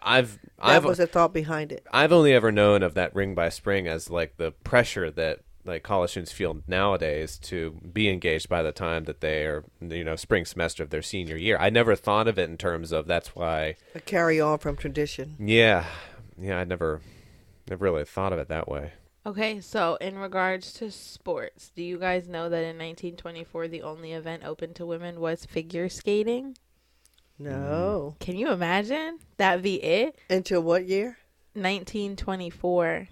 I've 0.00 0.38
That 0.58 0.76
I've 0.76 0.84
was 0.84 0.98
the 0.98 1.08
thought 1.08 1.32
behind 1.32 1.72
it. 1.72 1.84
I've 1.92 2.12
only 2.12 2.32
ever 2.34 2.52
known 2.52 2.84
of 2.84 2.94
that 2.94 3.12
Ring 3.16 3.34
by 3.34 3.48
Spring 3.48 3.88
as 3.88 4.08
like 4.08 4.36
the 4.36 4.52
pressure 4.52 5.10
that 5.10 5.40
like 5.64 5.82
college 5.82 6.10
students 6.10 6.30
feel 6.30 6.62
nowadays 6.68 7.36
to 7.38 7.80
be 7.92 8.10
engaged 8.10 8.48
by 8.48 8.62
the 8.62 8.72
time 8.72 9.04
that 9.04 9.20
they 9.20 9.44
are 9.44 9.64
you 9.80 10.04
know 10.04 10.16
spring 10.16 10.44
semester 10.44 10.84
of 10.84 10.90
their 10.90 11.02
senior 11.02 11.36
year. 11.36 11.56
I 11.58 11.68
never 11.68 11.96
thought 11.96 12.28
of 12.28 12.38
it 12.38 12.48
in 12.48 12.58
terms 12.58 12.92
of 12.92 13.08
that's 13.08 13.34
why. 13.34 13.74
A 13.96 14.00
carry 14.00 14.40
on 14.40 14.58
from 14.58 14.76
tradition. 14.76 15.34
Yeah, 15.40 15.86
yeah. 16.42 16.58
I 16.58 16.64
never 16.64 17.00
never 17.68 17.84
really 17.84 18.04
thought 18.04 18.32
of 18.32 18.38
it 18.38 18.48
that 18.48 18.68
way. 18.68 18.92
Okay, 19.24 19.60
so 19.60 19.96
in 20.00 20.18
regards 20.18 20.72
to 20.74 20.90
sports, 20.90 21.70
do 21.76 21.82
you 21.82 21.96
guys 21.96 22.28
know 22.28 22.48
that 22.48 22.64
in 22.64 22.76
1924 22.76 23.68
the 23.68 23.82
only 23.82 24.12
event 24.12 24.42
open 24.44 24.74
to 24.74 24.86
women 24.86 25.20
was 25.20 25.46
figure 25.46 25.88
skating? 25.88 26.56
No. 27.38 28.14
Mm. 28.16 28.18
Can 28.18 28.36
you 28.36 28.50
imagine 28.50 29.18
that 29.36 29.62
be 29.62 29.82
it? 29.82 30.18
Until 30.28 30.62
what 30.62 30.86
year? 30.86 31.18
1924. 31.54 33.08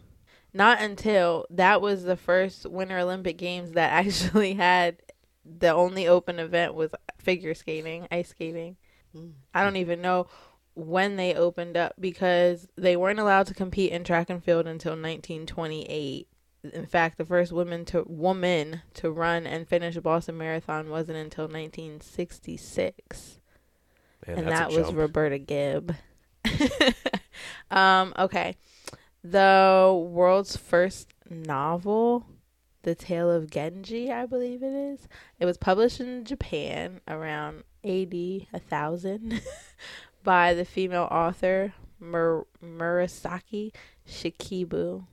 Not 0.53 0.81
until 0.81 1.47
that 1.51 1.81
was 1.81 2.03
the 2.03 2.17
first 2.17 2.67
Winter 2.67 2.99
Olympic 2.99 3.39
Games 3.39 3.73
that 3.73 3.93
actually 4.07 4.55
had 4.55 4.97
the 5.45 5.73
only 5.73 6.09
open 6.09 6.39
event 6.39 6.75
was 6.75 6.91
figure 7.19 7.55
skating, 7.55 8.09
ice 8.11 8.31
skating. 8.31 8.77
Mm. 9.15 9.33
I 9.55 9.63
don't 9.63 9.77
even 9.77 10.01
know 10.01 10.27
when 10.75 11.17
they 11.17 11.35
opened 11.35 11.77
up 11.77 11.95
because 11.99 12.69
they 12.77 12.97
weren't 12.97 13.19
allowed 13.19 13.47
to 13.47 13.55
compete 13.55 13.93
in 13.93 14.05
track 14.05 14.31
and 14.31 14.43
field 14.43 14.67
until 14.67 14.93
1928. 14.93 16.29
In 16.73 16.87
fact, 16.87 17.17
the 17.19 17.25
first 17.25 17.53
woman 17.53 17.85
to 17.87 18.05
woman 18.07 18.83
to 18.95 19.11
run 19.11 19.47
and 19.47 19.67
finish 19.67 19.97
a 19.97 20.01
Boston 20.01 20.37
Marathon 20.37 20.91
wasn't 20.91 21.19
until 21.19 21.45
1966 21.45 23.41
Man, 24.27 24.39
and 24.39 24.49
that 24.49 24.71
was. 24.71 24.93
Roberta 24.93 25.39
Gibb. 25.39 25.95
um, 27.71 28.13
okay. 28.19 28.57
The 29.23 30.07
world's 30.11 30.57
first 30.57 31.13
novel, 31.29 32.27
The 32.83 32.95
Tale 32.95 33.31
of 33.31 33.51
Genji, 33.51 34.11
I 34.11 34.27
believe 34.27 34.63
it 34.63 34.73
is. 34.73 35.09
It 35.39 35.47
was 35.47 35.59
published 35.59 36.01
in 36.01 36.25
Japan 36.25 37.01
around 37.07 37.65
AD 37.85 38.15
1000 38.51 39.41
by 40.23 40.55
the 40.55 40.65
female 40.65 41.09
author 41.11 41.75
Mur- 41.99 42.47
Murasaki 42.63 43.73
Shikibu. 44.09 45.07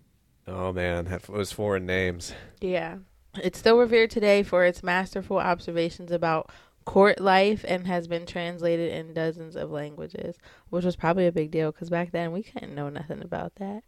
Oh 0.47 0.71
man, 0.71 1.05
that 1.05 1.27
was 1.27 1.51
foreign 1.51 1.85
names. 1.85 2.33
Yeah. 2.61 2.97
It's 3.35 3.59
still 3.59 3.77
revered 3.77 4.09
today 4.09 4.41
for 4.43 4.63
its 4.63 4.81
masterful 4.81 5.37
observations 5.37 6.11
about 6.11 6.49
court 6.85 7.19
life 7.19 7.65
and 7.67 7.85
has 7.85 8.07
been 8.07 8.25
translated 8.25 8.93
in 8.93 9.13
dozens 9.13 9.55
of 9.57 9.69
languages, 9.69 10.37
which 10.69 10.85
was 10.85 10.95
probably 10.95 11.27
a 11.27 11.31
big 11.31 11.51
deal 11.51 11.71
because 11.71 11.89
back 11.89 12.11
then 12.11 12.31
we 12.31 12.41
couldn't 12.41 12.73
know 12.73 12.89
nothing 12.89 13.21
about 13.21 13.55
that. 13.55 13.83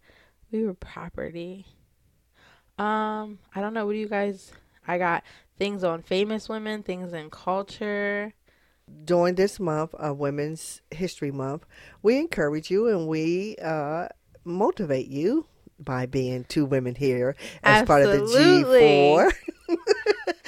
We 0.52 0.66
were 0.66 0.74
property. 0.74 1.66
Um, 2.78 3.40
I 3.56 3.62
don't 3.62 3.74
know. 3.74 3.86
What 3.86 3.94
do 3.94 4.00
you 4.00 4.10
guys? 4.10 4.52
I 4.88 4.98
got 4.98 5.24
things 5.58 5.84
on 5.84 6.02
famous 6.02 6.50
women, 6.50 6.84
things 6.84 7.14
in 7.14 7.30
culture. 7.30 8.34
During 9.06 9.36
this 9.36 9.60
month 9.60 9.94
of 9.96 10.18
Women's 10.18 10.82
History 10.92 11.32
Month, 11.32 11.66
we 12.02 12.18
encourage 12.18 12.70
you 12.70 12.88
and 12.88 13.08
we 13.08 13.56
uh, 13.62 14.08
motivate 14.44 15.08
you 15.08 15.46
by 15.80 16.06
being 16.06 16.44
two 16.44 16.66
women 16.66 16.96
here 16.96 17.36
as 17.64 17.86
part 17.86 18.04
of 18.04 18.12
the 18.12 18.20
G4. 18.20 19.32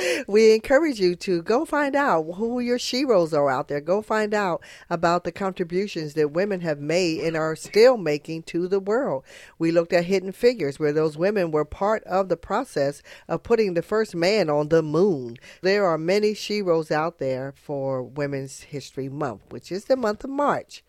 we 0.27 0.53
encourage 0.53 0.99
you 0.99 1.15
to 1.15 1.41
go 1.41 1.65
find 1.65 1.95
out 1.95 2.23
who 2.35 2.59
your 2.59 2.77
sheroes 2.77 3.33
are 3.33 3.49
out 3.49 3.67
there. 3.67 3.81
Go 3.81 4.01
find 4.01 4.33
out 4.33 4.61
about 4.89 5.23
the 5.23 5.31
contributions 5.31 6.13
that 6.13 6.31
women 6.31 6.61
have 6.61 6.79
made 6.79 7.21
and 7.21 7.35
are 7.35 7.55
still 7.55 7.97
making 7.97 8.43
to 8.43 8.67
the 8.67 8.79
world. 8.79 9.23
We 9.59 9.71
looked 9.71 9.93
at 9.93 10.05
Hidden 10.05 10.33
Figures, 10.33 10.79
where 10.79 10.93
those 10.93 11.17
women 11.17 11.51
were 11.51 11.65
part 11.65 12.03
of 12.03 12.29
the 12.29 12.37
process 12.37 13.01
of 13.27 13.43
putting 13.43 13.73
the 13.73 13.81
first 13.81 14.15
man 14.15 14.49
on 14.49 14.69
the 14.69 14.83
moon. 14.83 15.37
There 15.61 15.85
are 15.85 15.97
many 15.97 16.33
sheroes 16.33 16.91
out 16.91 17.19
there 17.19 17.53
for 17.55 18.03
Women's 18.03 18.61
History 18.61 19.09
Month, 19.09 19.41
which 19.49 19.71
is 19.71 19.85
the 19.85 19.95
month 19.95 20.23
of 20.23 20.29
March. 20.29 20.83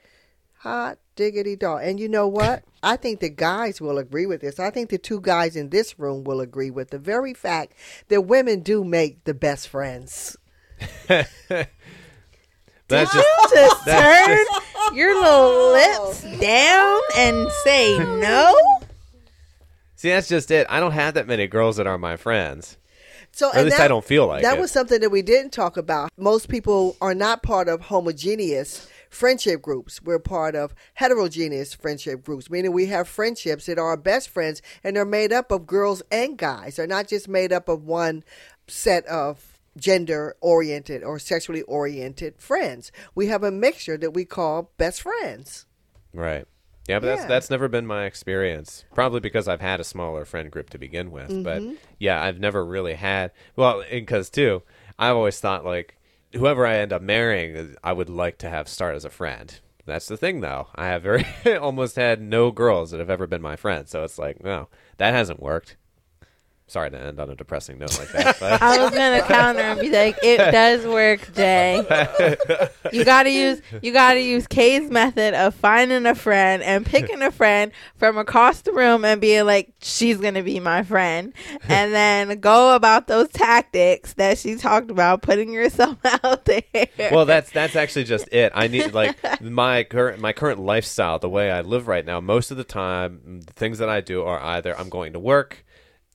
Hot 0.63 0.99
diggity 1.17 1.57
dog. 1.57 1.81
And 1.83 1.99
you 1.99 2.09
know 2.09 2.29
what? 2.29 2.63
I 2.85 2.97
think 2.97 3.19
the 3.19 3.29
guys 3.29 3.81
will 3.81 3.99
agree 3.99 4.27
with 4.27 4.41
this. 4.41 4.61
I 4.61 4.71
think 4.71 4.91
the 4.91 4.99
two 4.99 5.21
guys 5.21 5.57
in 5.57 5.71
this 5.71 5.99
room 5.99 6.23
will 6.23 6.41
agree 6.41 6.71
with 6.71 6.91
the 6.91 6.99
very 6.99 7.35
fact 7.35 7.75
that 8.09 8.23
women 8.23 8.61
do 8.61 8.85
make 8.85 9.25
the 9.25 9.35
best 9.35 9.69
friends. 9.69 10.37
That's 11.09 11.29
just 13.13 13.29
Just 13.55 13.85
That's 13.87 14.27
turn 14.27 14.97
your 14.97 15.21
little 15.21 15.73
lips 15.73 16.23
down 16.41 17.01
and 17.17 17.51
say 17.65 17.99
no. 17.99 18.55
see, 19.97 20.11
that's 20.11 20.29
just 20.29 20.51
it. 20.51 20.67
I 20.69 20.81
don't 20.81 20.93
have 20.93 21.15
that 21.15 21.27
many 21.27 21.47
girls 21.47 21.77
that 21.77 21.87
are 21.87 21.99
my 21.99 22.17
friends. 22.17 22.77
So 23.31 23.51
at 23.55 23.65
least 23.65 23.81
I 23.81 23.89
don't 23.89 24.05
feel 24.05 24.27
like 24.27 24.43
that 24.43 24.59
it. 24.59 24.61
was 24.61 24.71
something 24.71 25.01
that 25.01 25.11
we 25.11 25.23
didn't 25.23 25.53
talk 25.53 25.79
about. 25.79 26.11
Most 26.19 26.49
people 26.49 26.97
are 27.01 27.15
not 27.15 27.43
part 27.43 27.69
of 27.69 27.81
homogeneous 27.81 28.89
friendship 29.13 29.63
groups. 29.63 30.03
We're 30.03 30.19
part 30.19 30.55
of 30.55 30.75
heterogeneous 30.95 31.75
friendship 31.75 32.25
groups, 32.25 32.51
meaning 32.51 32.73
we 32.73 32.87
have 32.87 33.07
friendships 33.07 33.67
that 33.67 33.79
are 33.79 33.89
our 33.89 33.97
best 33.97 34.29
friends 34.31 34.63
and 34.83 34.97
they're 34.97 35.05
made 35.05 35.33
up 35.33 35.53
of 35.53 35.67
girls 35.67 36.03
and 36.11 36.37
guys. 36.39 36.77
They're 36.77 36.87
not 36.87 37.09
just 37.09 37.29
made 37.29 37.53
up 37.53 37.69
of 37.69 37.85
one 37.85 38.25
set 38.67 39.07
of 39.07 39.59
gender 39.77 40.35
oriented 40.41 41.03
or 41.05 41.19
sexually 41.19 41.63
oriented 41.63 42.39
friends. 42.41 42.91
We 43.15 43.27
have 43.29 43.43
a 43.43 43.51
mixture 43.51 43.97
that 43.99 44.13
we 44.15 44.25
call 44.25 44.73
best 44.79 45.03
friends. 45.03 45.67
Right. 46.13 46.47
Yeah, 46.89 46.99
but 46.99 47.07
that's 47.07 47.23
Yeah. 47.23 47.29
that's 47.29 47.51
never 47.51 47.69
been 47.69 47.87
my 47.87 48.07
experience. 48.07 48.85
Probably 48.95 49.21
because 49.21 49.47
I've 49.47 49.61
had 49.61 49.79
a 49.79 49.85
smaller 49.85 50.25
friend 50.25 50.51
group 50.51 50.69
to 50.71 50.79
begin 50.79 51.11
with. 51.11 51.29
But 51.45 51.63
Mm-hmm. 51.63 51.75
yeah, 51.99 52.23
I've 52.23 52.41
never 52.41 52.65
really 52.65 52.95
had. 52.95 53.31
Well, 53.57 53.85
because 53.91 54.31
too, 54.31 54.63
I've 54.99 55.17
always 55.17 55.39
thought 55.39 55.65
like 55.65 55.97
whoever 56.35 56.67
I 56.67 56.77
end 56.77 56.93
up 56.93 57.03
marrying, 57.03 57.77
I 57.83 57.93
would 57.93 58.09
like 58.09 58.39
to 58.39 58.51
have 58.51 58.69
start 58.69 58.95
as 58.95 59.05
a 59.05 59.11
friend. 59.11 59.59
That's 59.85 60.07
the 60.07 60.17
thing, 60.17 60.41
though. 60.41 60.69
I 60.75 60.87
have 60.87 61.03
very 61.03 61.25
almost 61.59 61.97
had 61.97 62.21
no 62.21 62.51
girls 62.51 62.91
that 62.91 63.01
have 63.01 63.11
ever 63.11 63.27
been 63.27 63.43
my 63.43 63.57
friend. 63.57 63.89
So 63.89 64.05
it's 64.05 64.19
like, 64.19 64.43
no, 64.43 64.69
that 64.99 65.13
hasn't 65.13 65.43
worked. 65.43 65.77
Sorry 66.73 66.91
to 66.91 66.99
end 66.99 67.21
on 67.21 67.29
a 67.29 67.35
depressing 67.37 67.79
note 67.79 67.99
like 67.99 68.09
that. 68.13 68.41
But 68.41 68.63
I 68.63 68.83
was 68.83 68.91
gonna 68.93 69.21
counter 69.23 69.61
and 69.61 69.79
be 69.79 69.91
like, 69.91 70.17
"It 70.23 70.39
does 70.53 70.87
work, 70.87 71.31
Jay. 71.35 71.85
You 72.93 73.05
gotta 73.05 73.31
use 73.31 73.61
you 73.83 73.93
gotta 73.93 74.21
use 74.21 74.47
Kay's 74.47 74.91
method 74.91 75.35
of 75.35 75.55
finding 75.55 76.05
a 76.07 76.15
friend 76.15 76.63
and 76.63 76.85
picking 76.85 77.21
a 77.23 77.31
friend 77.31 77.73
from 77.97 78.17
across 78.19 78.63
the 78.63 78.73
room 78.73 79.05
and 79.05 79.21
being 79.21 79.45
like, 79.45 79.73
she's 79.83 80.17
gonna 80.19 80.43
be 80.43 80.61
my 80.61 80.83
friend, 80.83 81.33
and 81.69 81.93
then 81.93 82.41
go 82.41 82.75
about 82.75 83.07
those 83.07 83.29
tactics 83.29 84.15
that 84.15 84.39
she 84.39 84.57
talked 84.57 84.91
about, 84.91 85.21
putting 85.23 85.53
yourself 85.53 85.99
out 86.25 86.45
there. 86.47 86.63
well 87.11 87.27
that's 87.27 87.51
that's 87.51 87.77
actually 87.77 88.05
just 88.05 88.29
it 88.33 88.51
i 88.55 88.67
need 88.67 88.93
like 88.93 89.17
my 89.43 89.85
current 89.85 90.21
my 90.21 90.33
current 90.33 90.59
lifestyle 90.59 91.19
the 91.19 91.29
way 91.29 91.51
i 91.51 91.61
live 91.61 91.87
right 91.89 92.07
now 92.07 92.21
most 92.21 92.51
of 92.51 92.57
the 92.57 92.65
time 92.65 93.41
the 93.47 93.53
things 93.53 93.79
that 93.79 93.89
i 93.89 94.01
do 94.01 94.23
are 94.23 94.41
either 94.41 94.79
i'm 94.79 94.89
going 94.89 95.13
to 95.13 95.19
work 95.19 95.65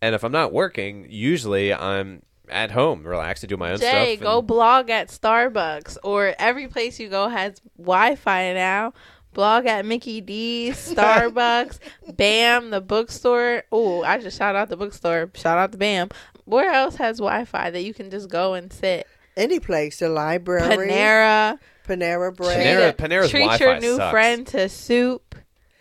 and 0.02 0.14
if 0.16 0.24
i'm 0.24 0.32
not 0.32 0.52
working 0.54 1.06
usually 1.10 1.74
i'm 1.74 2.22
at 2.50 2.72
home 2.72 3.04
relaxed 3.06 3.42
to 3.42 3.48
do 3.48 3.58
my 3.58 3.72
own 3.72 3.80
Jay, 3.80 4.16
stuff 4.16 4.24
go 4.24 4.38
and- 4.40 4.48
blog 4.48 4.90
at 4.90 5.10
Starbucks 5.10 5.98
or 6.04 6.34
every 6.40 6.68
place 6.70 6.98
you 7.00 7.10
go 7.10 7.28
has 7.28 7.60
Wi-Fi 7.78 8.54
now. 8.54 8.94
Blog 9.34 9.66
at 9.66 9.86
Mickey 9.86 10.22
D's, 10.22 10.94
Starbucks, 10.96 11.80
Bam, 12.16 12.70
the 12.70 12.80
bookstore. 12.80 13.64
Oh, 13.72 14.02
I 14.02 14.18
just 14.20 14.38
shout 14.38 14.56
out 14.56 14.70
the 14.70 14.78
bookstore. 14.78 15.30
Shout 15.36 15.58
out 15.58 15.74
to 15.74 15.78
Bam. 15.78 16.08
Where 16.46 16.72
else 16.72 16.96
has 16.96 17.18
Wi-Fi 17.18 17.70
that 17.72 17.82
you 17.84 17.94
can 17.94 18.10
just 18.10 18.30
go 18.30 18.54
and 18.54 18.72
sit? 18.72 19.06
Any 19.36 19.60
place, 19.60 20.00
the 20.00 20.08
library, 20.10 20.62
Panera. 20.88 21.60
Panera 21.88 22.34
Bread. 22.36 22.58
Panera- 22.58 22.96
treat, 22.98 23.10
Panera's 23.10 23.30
treat 23.30 23.40
Wi-Fi 23.42 23.64
your 23.66 23.80
new 23.82 23.96
sucks. 23.98 24.12
friend 24.12 24.48
to 24.48 24.70
soup. 24.70 25.36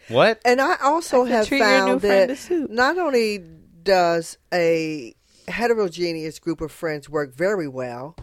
what 0.08 0.40
And 0.44 0.60
I 0.60 0.74
also 0.82 1.22
I 1.22 1.26
said 1.28 1.34
have 1.36 1.46
treat 1.46 1.58
your 1.58 1.68
new 1.68 1.86
found 1.86 2.00
friend 2.00 2.30
that 2.30 2.36
to 2.36 2.42
soup. 2.42 2.70
not 2.72 2.98
only 2.98 3.44
does 3.86 4.36
a 4.52 5.14
heterogeneous 5.48 6.38
group 6.38 6.60
of 6.60 6.70
friends 6.70 7.08
work 7.08 7.34
very 7.34 7.68
well, 7.68 8.16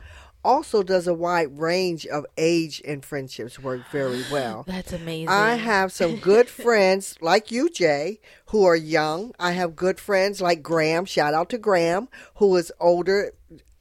also 0.43 0.83
does 0.83 1.07
a 1.07 1.13
wide 1.13 1.57
range 1.57 2.05
of 2.05 2.25
age 2.37 2.81
and 2.85 3.03
friendships 3.03 3.57
work 3.57 3.81
very 3.91 4.23
well. 4.31 4.63
That's 4.67 4.93
amazing. 4.93 5.29
I 5.29 5.55
have 5.55 5.91
some 5.91 6.17
good 6.17 6.49
friends 6.63 7.15
like 7.21 7.51
you, 7.51 7.69
Jay, 7.69 8.19
who 8.47 8.65
are 8.65 8.75
young. 8.75 9.33
I 9.39 9.51
have 9.51 9.75
good 9.75 9.99
friends 9.99 10.41
like 10.41 10.61
Graham. 10.61 11.05
Shout 11.05 11.33
out 11.33 11.49
to 11.49 11.57
Graham, 11.57 12.09
who 12.35 12.55
is 12.57 12.71
older 12.79 13.31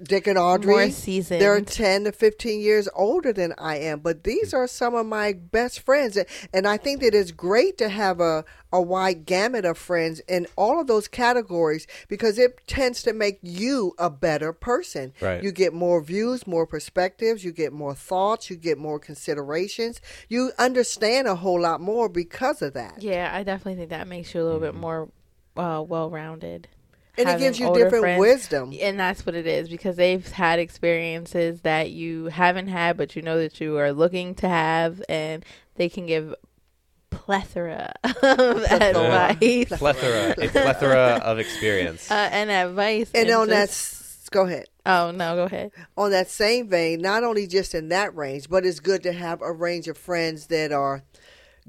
Dick 0.02 0.26
and 0.26 0.38
Audrey. 0.38 0.72
more 0.72 0.90
seasoned. 0.90 1.40
They're 1.40 1.60
10 1.60 2.04
to 2.04 2.12
15 2.12 2.60
years 2.60 2.88
older 2.94 3.32
than 3.32 3.54
I 3.58 3.78
am, 3.78 4.00
but 4.00 4.24
these 4.24 4.52
are 4.52 4.66
some 4.66 4.94
of 4.94 5.06
my 5.06 5.32
best 5.32 5.80
friends. 5.80 6.18
And 6.52 6.66
I 6.66 6.76
think 6.76 7.00
that 7.00 7.14
it's 7.14 7.30
great 7.30 7.78
to 7.78 7.88
have 7.88 8.20
a, 8.20 8.44
a 8.72 8.80
wide 8.80 9.26
gamut 9.26 9.64
of 9.64 9.78
friends 9.78 10.20
in 10.28 10.46
all 10.56 10.80
of 10.80 10.86
those 10.86 11.08
categories 11.08 11.86
because 12.08 12.38
it 12.38 12.66
tends 12.66 13.02
to 13.04 13.12
make 13.12 13.38
you 13.42 13.94
a 13.98 14.10
better 14.10 14.52
person. 14.52 15.12
Right. 15.20 15.42
You 15.42 15.52
get 15.52 15.72
more 15.72 16.02
views, 16.02 16.46
more 16.46 16.66
perspectives, 16.66 17.44
you 17.44 17.52
get 17.52 17.72
more 17.72 17.94
thoughts, 17.94 18.50
you 18.50 18.56
get 18.56 18.78
more 18.78 18.98
considerations. 18.98 20.00
You 20.28 20.52
understand 20.58 21.28
a 21.28 21.36
whole 21.36 21.60
lot 21.60 21.80
more 21.80 22.08
because 22.08 22.62
of 22.62 22.74
that. 22.74 23.02
yeah, 23.02 23.30
I 23.32 23.42
definitely 23.42 23.76
think 23.76 23.90
that 23.90 24.08
makes 24.08 24.34
you 24.34 24.42
a 24.42 24.44
little 24.44 24.60
bit 24.60 24.74
more 24.74 25.08
uh, 25.56 25.82
well 25.86 26.10
rounded. 26.10 26.68
And 27.18 27.28
it 27.28 27.38
gives 27.38 27.60
you 27.60 27.72
different 27.74 28.18
wisdom. 28.18 28.72
And 28.80 28.98
that's 28.98 29.26
what 29.26 29.34
it 29.34 29.46
is 29.46 29.68
because 29.68 29.96
they've 29.96 30.26
had 30.32 30.58
experiences 30.58 31.60
that 31.62 31.90
you 31.90 32.26
haven't 32.26 32.68
had, 32.68 32.96
but 32.96 33.14
you 33.16 33.22
know 33.22 33.38
that 33.38 33.60
you 33.60 33.76
are 33.78 33.92
looking 33.92 34.34
to 34.36 34.48
have, 34.48 35.02
and 35.08 35.44
they 35.74 35.88
can 35.88 36.06
give 36.06 36.34
plethora 37.10 37.92
of 38.04 38.62
advice 38.64 39.68
plethora, 39.68 40.30
a 40.38 40.48
plethora 40.48 41.20
of 41.22 41.38
experience. 41.38 42.10
uh, 42.10 42.14
and 42.32 42.50
advice. 42.50 43.10
And 43.14 43.30
on 43.30 43.48
that, 43.48 43.68
just- 43.68 43.92
s- 44.24 44.28
go 44.30 44.46
ahead. 44.46 44.64
oh 44.86 45.10
no, 45.10 45.36
go 45.36 45.42
ahead. 45.44 45.72
on 45.96 46.10
that 46.12 46.30
same 46.30 46.68
vein, 46.68 47.00
not 47.02 47.22
only 47.24 47.46
just 47.46 47.74
in 47.74 47.88
that 47.90 48.16
range, 48.16 48.48
but 48.48 48.64
it's 48.64 48.80
good 48.80 49.02
to 49.02 49.12
have 49.12 49.42
a 49.42 49.52
range 49.52 49.88
of 49.88 49.98
friends 49.98 50.46
that 50.46 50.72
are 50.72 51.02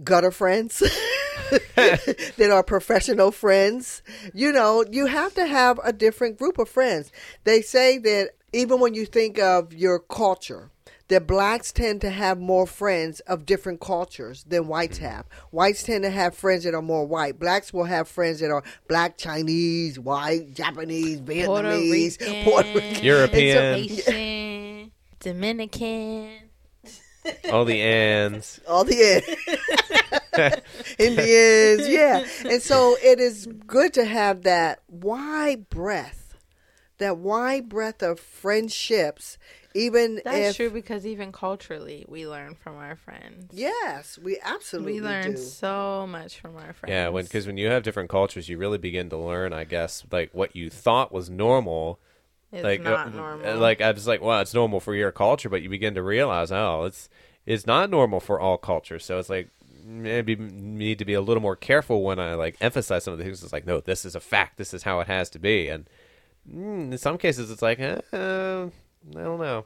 gutter 0.01 0.31
friends, 0.31 0.81
that 1.75 2.49
are 2.51 2.63
professional 2.63 3.31
friends. 3.31 4.01
You 4.33 4.51
know, 4.51 4.83
you 4.89 5.07
have 5.07 5.33
to 5.35 5.45
have 5.45 5.79
a 5.83 5.93
different 5.93 6.37
group 6.37 6.57
of 6.57 6.69
friends. 6.69 7.11
They 7.43 7.61
say 7.61 7.97
that 7.99 8.31
even 8.53 8.79
when 8.79 8.93
you 8.93 9.05
think 9.05 9.39
of 9.39 9.73
your 9.73 9.99
culture, 9.99 10.71
that 11.09 11.27
blacks 11.27 11.71
tend 11.71 12.01
to 12.01 12.09
have 12.09 12.39
more 12.39 12.65
friends 12.65 13.19
of 13.21 13.45
different 13.45 13.79
cultures 13.79 14.43
than 14.45 14.67
whites 14.67 14.99
mm. 14.99 15.01
have. 15.01 15.25
Whites 15.51 15.83
tend 15.83 16.03
to 16.03 16.09
have 16.09 16.35
friends 16.35 16.63
that 16.63 16.73
are 16.73 16.81
more 16.81 17.05
white. 17.05 17.39
Blacks 17.39 17.73
will 17.73 17.83
have 17.83 18.07
friends 18.07 18.39
that 18.39 18.51
are 18.51 18.63
black, 18.87 19.17
Chinese, 19.17 19.99
white, 19.99 20.53
Japanese, 20.53 21.19
Puerto 21.19 21.63
Vietnamese, 21.63 22.19
Rican, 22.19 22.43
Puerto 22.43 22.73
Rican. 22.75 23.03
European. 23.03 23.75
Haitian, 23.75 24.91
Dominican. 25.19 26.29
All 27.51 27.65
the 27.65 27.81
ands. 27.81 28.59
all 28.67 28.83
the 28.83 29.23
Indians, 30.99 31.87
yeah. 31.87 32.25
And 32.49 32.61
so 32.61 32.97
it 33.03 33.19
is 33.19 33.47
good 33.67 33.93
to 33.93 34.05
have 34.05 34.43
that 34.43 34.81
wide 34.87 35.69
breadth, 35.69 36.35
that 36.97 37.17
wide 37.17 37.69
breadth 37.69 38.01
of 38.03 38.19
friendships, 38.19 39.37
even 39.75 40.21
That's 40.23 40.49
if 40.51 40.55
true 40.57 40.69
because 40.69 41.05
even 41.05 41.31
culturally, 41.31 42.05
we 42.07 42.27
learn 42.27 42.55
from 42.55 42.77
our 42.77 42.95
friends. 42.95 43.51
yes, 43.51 44.19
we 44.19 44.37
absolutely 44.43 44.93
we 44.93 45.01
learn 45.01 45.31
do. 45.33 45.37
so 45.37 46.05
much 46.07 46.39
from 46.39 46.55
our 46.57 46.73
friends. 46.73 46.91
Yeah, 46.91 47.09
when 47.09 47.23
because 47.23 47.47
when 47.47 47.57
you 47.57 47.67
have 47.69 47.83
different 47.83 48.09
cultures, 48.09 48.49
you 48.49 48.57
really 48.57 48.77
begin 48.77 49.09
to 49.09 49.17
learn, 49.17 49.51
I 49.53 49.63
guess, 49.63 50.03
like 50.11 50.29
what 50.33 50.55
you 50.55 50.69
thought 50.69 51.11
was 51.11 51.29
normal. 51.29 51.99
it's 52.51 52.63
like 52.63 52.81
not 52.83 53.07
uh, 53.07 53.09
normal. 53.09 53.57
Like 53.57 53.81
I 53.81 53.91
was 53.91 54.05
like, 54.07 54.21
well, 54.21 54.39
it's 54.41 54.53
normal 54.53 54.79
for 54.79 54.93
your 54.93 55.11
culture, 55.11 55.49
but 55.49 55.61
you 55.63 55.69
begin 55.69 55.95
to 55.95 56.03
realize, 56.03 56.51
oh, 56.51 56.83
it's 56.83 57.09
it's 57.45 57.65
not 57.65 57.89
normal 57.89 58.19
for 58.19 58.39
all 58.39 58.57
cultures. 58.57 59.03
So 59.03 59.17
it's 59.17 59.29
like 59.29 59.49
maybe 59.83 60.35
need 60.35 60.99
to 60.99 61.05
be 61.05 61.13
a 61.13 61.21
little 61.21 61.41
more 61.41 61.55
careful 61.55 62.03
when 62.03 62.19
I 62.19 62.35
like 62.35 62.57
emphasize 62.61 63.03
some 63.03 63.13
of 63.13 63.17
the 63.17 63.25
things. 63.25 63.43
It's 63.43 63.53
like, 63.53 63.65
no, 63.65 63.79
this 63.79 64.05
is 64.05 64.15
a 64.15 64.19
fact. 64.19 64.57
This 64.57 64.73
is 64.73 64.83
how 64.83 64.99
it 64.99 65.07
has 65.07 65.29
to 65.31 65.39
be. 65.39 65.67
And 65.67 65.87
mm, 66.49 66.91
in 66.91 66.97
some 66.97 67.17
cases, 67.17 67.51
it's 67.51 67.61
like, 67.61 67.79
eh, 67.79 67.99
uh, 68.11 68.69
I 69.15 69.23
don't 69.23 69.39
know. 69.39 69.65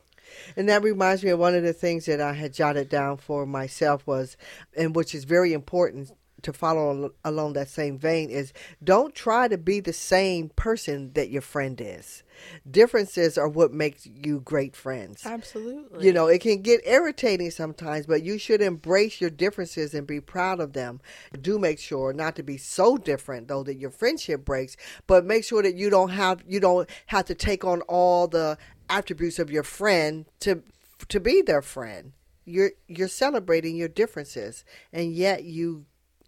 And 0.55 0.68
that 0.70 0.84
reminds 0.84 1.24
me 1.24 1.30
of 1.30 1.39
one 1.39 1.55
of 1.55 1.63
the 1.63 1.74
things 1.74 2.05
that 2.05 2.20
I 2.20 2.34
had 2.34 2.53
jotted 2.53 2.89
down 2.89 3.18
for 3.18 3.45
myself 3.45 4.05
was, 4.05 4.36
and 4.76 4.95
which 4.95 5.15
is 5.15 5.24
very 5.24 5.53
important 5.53 6.11
to 6.44 6.54
follow 6.54 7.12
along 7.24 7.54
that 7.54 7.70
same 7.70 7.98
vein, 7.98 8.30
is 8.30 8.54
don't 8.84 9.16
try 9.16 9.48
to 9.48 9.58
be 9.58 9.80
the 9.80 9.94
same 9.94 10.50
person 10.50 11.12
that 11.14 11.30
your 11.30 11.42
friend 11.42 11.82
is. 11.84 12.24
Differences 12.70 13.38
are 13.38 13.48
what 13.48 13.74
makes 13.74 14.06
you 14.06 14.42
great 14.42 14.76
friends. 14.76 15.26
Absolutely. 15.26 16.06
You 16.06 16.14
know, 16.14 16.28
it 16.28 16.42
can 16.42 16.62
get 16.62 16.82
irritating 16.86 17.50
sometimes, 17.50 18.06
but 18.06 18.24
you 18.24 18.38
should 18.38 18.62
embrace 18.62 19.20
your 19.20 19.32
differences 19.32 19.94
and 19.94 20.06
be 20.06 20.22
proud 20.22 20.60
of 20.60 20.74
them. 20.74 21.02
Do 21.42 21.58
make 21.58 21.80
sure 21.80 22.14
not 22.14 22.36
to 22.36 22.44
be 22.44 22.58
so 22.58 22.98
different 22.98 23.48
though 23.48 23.64
that 23.64 23.78
your 23.78 23.92
friendship 23.92 24.46
breaks, 24.46 24.78
but 25.08 25.26
make 25.26 25.44
sure 25.44 25.64
that 25.64 25.76
you 25.76 25.90
don't 25.90 26.10
have 26.10 26.44
you 26.48 26.60
don't 26.60 26.90
have 27.08 27.26
to 27.26 27.36
take 27.36 27.66
on 27.66 27.82
all 27.82 28.28
the 28.28 28.58
attributes 28.90 29.40
of 29.40 29.50
your 29.50 29.64
friend 29.64 30.26
to 30.42 30.64
to 31.10 31.20
be 31.20 31.42
their 31.42 31.62
friend. 31.62 32.14
You're 32.46 32.72
you're 32.88 33.08
celebrating 33.08 33.76
your 33.76 33.90
differences, 33.90 34.64
and 34.94 35.14
yet 35.14 35.44
you 35.44 35.86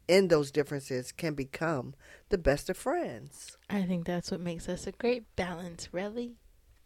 in 0.10 0.28
those 0.28 0.51
differences 0.51 1.12
can 1.12 1.36
become 1.36 1.93
the 2.30 2.38
best 2.38 2.70
of 2.70 2.76
friends. 2.76 3.57
I 3.70 3.84
think 3.84 4.05
that's 4.05 4.32
what 4.32 4.41
makes 4.41 4.68
us 4.68 4.88
a 4.88 4.91
great 4.91 5.36
balance, 5.36 5.89
really, 5.93 6.34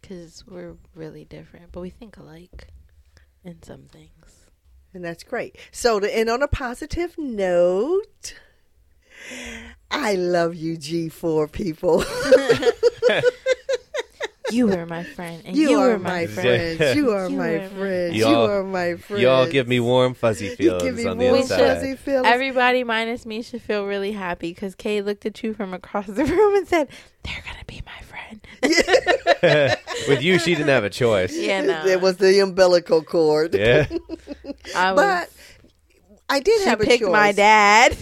because 0.02 0.44
we're 0.46 0.76
really 0.94 1.24
different, 1.24 1.72
but 1.72 1.80
we 1.80 1.90
think 1.90 2.18
alike 2.18 2.68
in 3.44 3.64
some 3.64 3.84
things. 3.84 4.46
And 4.94 5.04
that's 5.04 5.24
great. 5.24 5.58
So 5.72 6.00
to 6.00 6.16
end 6.16 6.30
on 6.30 6.44
a 6.44 6.48
positive 6.48 7.16
note, 7.18 8.36
I 9.90 10.16
love 10.16 10.54
you, 10.56 10.78
G4 10.78 11.52
people. 11.52 12.04
You 14.54 14.68
were 14.68 14.86
my 14.86 15.04
friend, 15.04 15.42
and 15.46 15.56
You, 15.58 15.70
you, 15.72 15.80
are 15.80 15.90
were 15.90 16.00
my 16.00 16.10
my 16.22 16.28
friend. 16.28 16.80
You 16.96 17.12
are 17.12 17.30
You 17.30 17.38
my 17.38 17.50
are 17.50 17.60
my- 17.62 17.68
friends. 17.70 18.16
You 18.16 18.22
Y'all- 18.26 18.50
are 18.50 18.64
my 18.64 18.96
friend. 18.98 19.22
Y'all 19.24 19.48
give 19.48 19.68
me 19.68 19.80
warm 19.80 20.14
fuzzy 20.14 20.46
You 20.48 20.56
feelings 20.56 20.84
give 20.84 20.96
me 20.96 21.06
on 21.06 21.18
the 21.18 21.26
warm 21.26 21.38
inside. 21.42 21.58
fuzzy 21.76 21.96
feelings. 21.96 22.28
Everybody 22.28 22.84
minus 22.84 23.26
me 23.26 23.42
should 23.42 23.62
feel 23.62 23.86
really 23.86 24.12
happy 24.12 24.52
because 24.54 24.76
Kay 24.76 25.02
looked 25.02 25.26
at 25.26 25.42
you 25.44 25.54
from 25.54 25.74
across 25.74 26.08
the 26.08 26.26
room 26.36 26.56
and 26.56 26.68
said, 26.68 26.88
"They're 27.24 27.44
gonna 27.46 27.66
be 27.68 27.82
my 27.86 28.02
friend." 28.04 28.42
With 30.08 30.22
you, 30.22 30.40
she 30.40 30.56
didn't 30.56 30.70
have 30.70 30.84
a 30.84 30.90
choice. 30.90 31.36
Yeah, 31.38 31.62
no. 31.62 31.86
It 31.86 32.02
was 32.02 32.18
the 32.18 32.40
umbilical 32.40 33.04
cord. 33.04 33.54
Yeah. 33.56 33.88
I 34.76 34.92
was, 34.92 34.96
But 35.02 35.30
I 36.30 36.40
did 36.40 36.62
she 36.62 36.68
have 36.68 36.82
a 36.82 36.84
picked 36.86 37.04
choice. 37.04 37.12
my 37.12 37.32
dad. 37.32 37.98